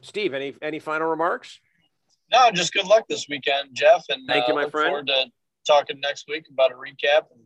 Steve, 0.02 0.34
any 0.34 0.54
any 0.62 0.80
final 0.80 1.08
remarks? 1.08 1.60
No, 2.32 2.50
just 2.52 2.74
good 2.74 2.86
luck 2.86 3.06
this 3.10 3.28
weekend, 3.30 3.70
Jeff. 3.74 4.04
And 4.10 4.28
thank 4.28 4.48
you, 4.48 4.56
my 4.56 4.70
friend. 4.70 4.90
Forward 4.90 5.08
to 5.08 5.26
talking 5.68 6.00
next 6.00 6.26
week 6.28 6.46
about 6.52 6.72
a 6.72 6.76
recap 6.76 7.26
and 7.32 7.42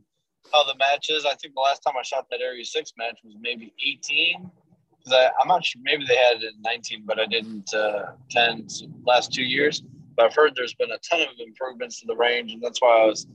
how 0.53 0.63
the 0.63 0.75
match 0.77 1.09
is. 1.09 1.25
I 1.25 1.33
think 1.35 1.55
the 1.55 1.61
last 1.61 1.79
time 1.79 1.95
I 1.99 2.03
shot 2.03 2.27
that 2.31 2.41
Area 2.41 2.63
Six 2.63 2.93
match 2.97 3.19
was 3.23 3.35
maybe 3.39 3.73
18 3.85 4.49
because 4.97 5.31
I'm 5.41 5.47
not 5.47 5.65
sure. 5.65 5.81
Maybe 5.83 6.05
they 6.05 6.15
had 6.15 6.37
it 6.37 6.43
in 6.43 6.61
19, 6.61 7.03
but 7.05 7.19
I 7.19 7.25
didn't 7.25 7.73
uh, 7.73 8.11
attend 8.29 8.71
last 9.05 9.33
two 9.33 9.43
years. 9.43 9.83
But 10.16 10.26
I've 10.26 10.36
heard 10.36 10.53
there's 10.55 10.74
been 10.74 10.91
a 10.91 10.97
ton 11.09 11.22
of 11.22 11.36
improvements 11.39 11.99
to 12.01 12.07
the 12.07 12.16
range, 12.16 12.53
and 12.53 12.61
that's 12.61 12.82
why 12.82 13.03
I 13.03 13.05
was 13.05 13.28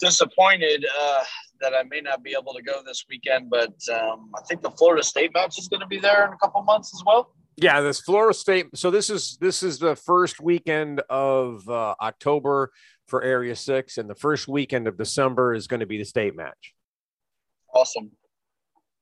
disappointed 0.00 0.84
uh, 1.00 1.24
that 1.60 1.72
I 1.74 1.82
may 1.84 2.00
not 2.00 2.22
be 2.22 2.34
able 2.38 2.52
to 2.54 2.62
go 2.62 2.82
this 2.84 3.04
weekend. 3.08 3.50
But 3.50 3.74
um, 3.92 4.30
I 4.36 4.42
think 4.48 4.62
the 4.62 4.70
Florida 4.70 5.02
State 5.02 5.32
match 5.34 5.58
is 5.58 5.68
going 5.68 5.80
to 5.80 5.86
be 5.86 5.98
there 5.98 6.26
in 6.26 6.32
a 6.32 6.38
couple 6.38 6.62
months 6.62 6.92
as 6.94 7.02
well. 7.04 7.32
Yeah, 7.56 7.80
this 7.80 8.00
Florida 8.00 8.34
State. 8.34 8.66
So 8.74 8.90
this 8.90 9.10
is 9.10 9.38
this 9.40 9.62
is 9.62 9.78
the 9.78 9.96
first 9.96 10.40
weekend 10.40 11.00
of 11.08 11.68
uh, 11.68 11.94
October 12.00 12.72
for 13.06 13.22
Area 13.22 13.54
Six, 13.54 13.98
and 13.98 14.08
the 14.08 14.14
first 14.14 14.48
weekend 14.48 14.88
of 14.88 14.96
December 14.96 15.54
is 15.54 15.66
going 15.66 15.80
to 15.80 15.86
be 15.86 15.98
the 15.98 16.04
state 16.04 16.36
match. 16.36 16.74
Awesome 17.72 18.12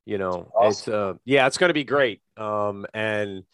you 0.04 0.18
know 0.18 0.50
awesome. 0.54 0.68
it's 0.68 0.88
uh 0.88 1.14
yeah 1.24 1.46
it's 1.46 1.58
going 1.58 1.70
to 1.70 1.74
be 1.74 1.84
great 1.84 2.20
um 2.36 2.86
and 2.94 3.44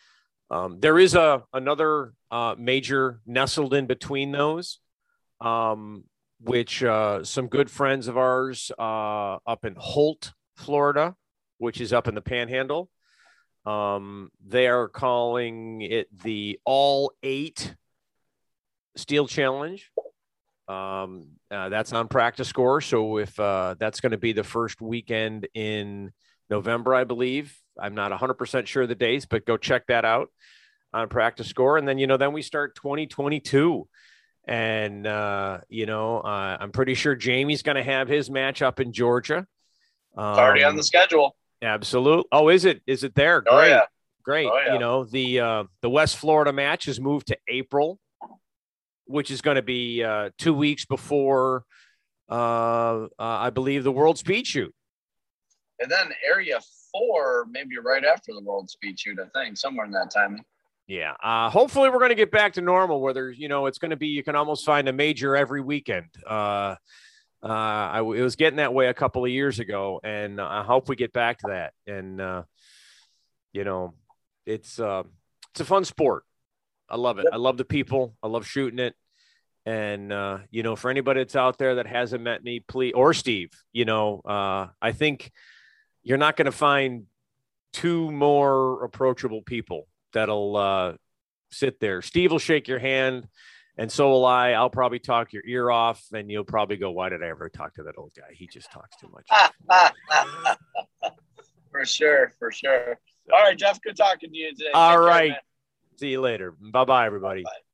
um 0.51 0.81
there 0.81 0.99
is 0.99 1.15
a 1.15 1.43
another 1.53 2.13
uh 2.31 2.55
major 2.59 3.21
nestled 3.27 3.75
in 3.75 3.87
between 3.87 4.33
those 4.33 4.79
um 5.41 6.05
which 6.41 6.83
uh 6.83 7.23
some 7.25 7.49
good 7.49 7.71
friends 7.71 8.09
of 8.09 8.17
ours 8.17 8.71
uh 8.79 9.39
up 9.47 9.65
in 9.65 9.75
holt 9.77 10.33
florida 10.57 11.15
which 11.59 11.81
is 11.81 11.93
up 11.93 12.09
in 12.09 12.15
the 12.15 12.21
panhandle 12.21 12.89
um 13.67 14.31
they 14.47 14.67
are 14.67 14.89
calling 14.89 15.81
it 15.83 16.07
the 16.23 16.59
all 16.65 17.13
eight 17.23 17.75
steel 18.97 19.27
challenge 19.27 19.91
um 20.69 21.29
uh, 21.51 21.71
that's 21.71 21.93
on 21.93 22.09
PractiScore 22.09 22.83
so 22.83 23.19
if 23.19 23.39
uh 23.41 23.75
that's 23.79 24.01
going 24.01 24.13
to 24.13 24.19
be 24.19 24.33
the 24.33 24.45
first 24.45 24.81
weekend 24.83 25.49
in 25.55 26.13
November, 26.51 26.95
I 26.95 27.05
believe. 27.05 27.57
I'm 27.79 27.95
not 27.95 28.13
100% 28.13 28.67
sure 28.67 28.87
the 28.87 28.95
dates, 28.95 29.27
but 29.27 29.47
go 29.47 29.57
check 29.57 29.87
that 29.89 30.05
out 30.05 30.31
on 30.93 31.09
PractiScore. 31.09 31.79
And 31.79 31.87
then, 31.87 31.99
you 31.99 32.07
know, 32.07 32.17
then 32.17 32.33
we 32.33 32.43
start 32.43 32.75
2022. 32.77 33.89
And, 34.47 35.07
uh, 35.07 35.59
you 35.69 35.87
know, 35.87 36.21
uh, 36.21 36.57
I'm 36.61 36.73
pretty 36.73 36.95
sure 36.95 37.15
Jamie's 37.15 37.63
going 37.63 37.77
to 37.77 37.83
have 37.83 38.09
his 38.09 38.31
match 38.31 38.63
up 38.63 38.81
in 38.81 38.93
Georgia. 38.93 39.47
Um, 40.17 40.31
it's 40.31 40.39
already 40.39 40.65
on 40.65 40.77
the 40.77 40.83
schedule. 40.83 41.37
Absolutely. 41.61 42.25
Oh, 42.33 42.49
is 42.49 42.65
it? 42.65 42.81
Is 42.87 43.05
it 43.05 43.15
there? 43.15 43.45
Oh, 43.47 43.57
Great. 43.57 43.69
Yeah. 43.71 43.83
Great. 44.25 44.47
Oh, 44.47 44.59
yeah. 44.65 44.73
You 44.75 44.79
know, 44.79 45.05
the, 45.05 45.41
uh, 45.41 45.65
the 45.83 45.91
West 45.91 46.17
Florida 46.17 46.53
match 46.53 46.89
is 46.89 47.01
moved 47.01 47.29
to 47.29 47.39
April. 47.49 47.99
which 49.07 49.31
is 49.31 49.41
going 49.41 49.57
to 49.57 49.63
be 49.63 50.05
uh, 50.05 50.29
two 50.37 50.53
weeks 50.53 50.85
before, 50.85 51.65
uh, 52.31 52.35
uh, 52.35 53.09
I 53.19 53.49
believe, 53.51 53.85
the 53.85 53.93
World 53.93 54.19
Speed 54.19 54.47
Shoot. 54.47 54.75
And 55.81 55.91
then 55.91 56.13
Area 56.27 56.61
Four, 56.93 57.47
maybe 57.51 57.77
right 57.79 58.05
after 58.05 58.33
the 58.33 58.41
World 58.41 58.71
Speed 58.71 58.99
Shoot, 58.99 59.19
I 59.21 59.29
think, 59.39 59.57
somewhere 59.57 59.87
in 59.87 59.93
that 59.93 60.11
timing. 60.11 60.45
Yeah. 60.87 61.15
Uh, 61.23 61.51
hopefully, 61.51 61.91
we're 61.91 61.99
going 61.99 62.11
to 62.11 62.15
get 62.15 62.31
back 62.31 62.55
to 62.55 62.63
normal. 62.63 63.01
Whether 63.01 63.31
you 63.31 63.49
know, 63.49 63.67
it's 63.67 63.79
going 63.79 63.91
to 63.91 63.97
be 63.97 64.09
you 64.09 64.23
can 64.23 64.37
almost 64.37 64.65
find 64.65 64.89
a 64.89 64.93
major 64.93 65.37
every 65.37 65.61
weekend. 65.61 66.07
Uh, 66.27 66.77
uh, 67.43 67.47
I 67.47 67.99
it 68.01 68.23
was 68.23 68.37
getting 68.37 68.57
that 68.57 68.75
way 68.75 68.89
a 68.89 68.95
couple 68.95 69.25
of 69.25 69.31
years 69.31 69.59
ago, 69.59 70.01
and 70.03 70.41
I 70.41 70.63
hope 70.63 70.89
we 70.89 70.97
get 70.97 71.13
back 71.13 71.39
to 71.41 71.49
that. 71.49 71.73
And 71.87 72.21
uh, 72.21 72.43
you 73.53 73.65
know, 73.65 73.95
it's 74.47 74.81
uh, 74.81 75.05
it's 75.51 75.61
a 75.61 75.65
fun 75.65 75.85
sport. 75.85 76.25
I 76.89 76.97
love 76.97 77.19
it. 77.19 77.27
I 77.31 77.37
love 77.37 77.59
the 77.59 77.65
people. 77.65 78.15
I 78.23 78.29
love 78.29 78.47
shooting 78.47 78.79
it. 78.79 78.95
And 79.67 80.13
uh, 80.13 80.39
you 80.51 80.63
know, 80.63 80.75
for 80.75 80.91
anybody 80.91 81.21
that's 81.21 81.37
out 81.37 81.59
there 81.59 81.77
that 81.77 81.87
hasn't 81.87 82.23
met 82.23 82.43
me, 82.43 82.61
please 82.61 82.95
or 82.95 83.13
Steve, 83.13 83.51
you 83.73 83.85
know, 83.85 84.21
uh, 84.25 84.69
I 84.81 84.93
think 84.93 85.31
you're 86.09 86.17
not 86.17 86.37
going 86.37 86.47
to 86.47 86.53
find 86.53 87.05
two 87.75 88.11
more 88.11 88.83
approachable 88.83 89.43
people 89.43 89.87
that'll 90.15 90.57
uh, 90.57 90.93
sit 91.51 91.81
there. 91.81 92.01
Steve 92.01 92.31
will 92.31 92.39
shake 92.39 92.67
your 92.67 92.79
hand, 92.79 93.29
and 93.77 93.93
so 93.93 94.09
will 94.09 94.25
I. 94.25 94.53
I'll 94.53 94.71
probably 94.71 95.01
talk 95.01 95.35
your 95.35 95.43
ear 95.47 95.71
off, 95.71 96.03
and 96.15 96.31
you'll 96.31 96.45
probably 96.45 96.79
go, 96.79 96.91
"Why 96.91 97.11
did 97.11 97.23
I 97.23 97.29
ever 97.29 97.51
talk 97.51 97.75
to 97.75 97.83
that 97.83 97.99
old 97.99 98.13
guy? 98.17 98.33
He 98.33 98.47
just 98.47 98.73
talks 98.73 98.97
too 98.97 99.13
much." 99.13 100.57
for 101.71 101.85
sure, 101.85 102.33
for 102.39 102.51
sure. 102.51 102.99
All 103.31 103.43
right, 103.43 103.59
Jeff. 103.59 103.79
Good 103.83 103.99
talking 103.99 104.31
to 104.31 104.37
you 104.37 104.55
today. 104.55 104.71
All 104.73 104.97
Take 104.97 105.07
right. 105.07 105.31
Care, 105.33 105.43
See 105.97 106.09
you 106.09 106.23
later. 106.23 106.55
Bye 106.59 106.87
bye, 106.87 107.05
everybody. 107.05 107.43
Bye-bye. 107.43 107.68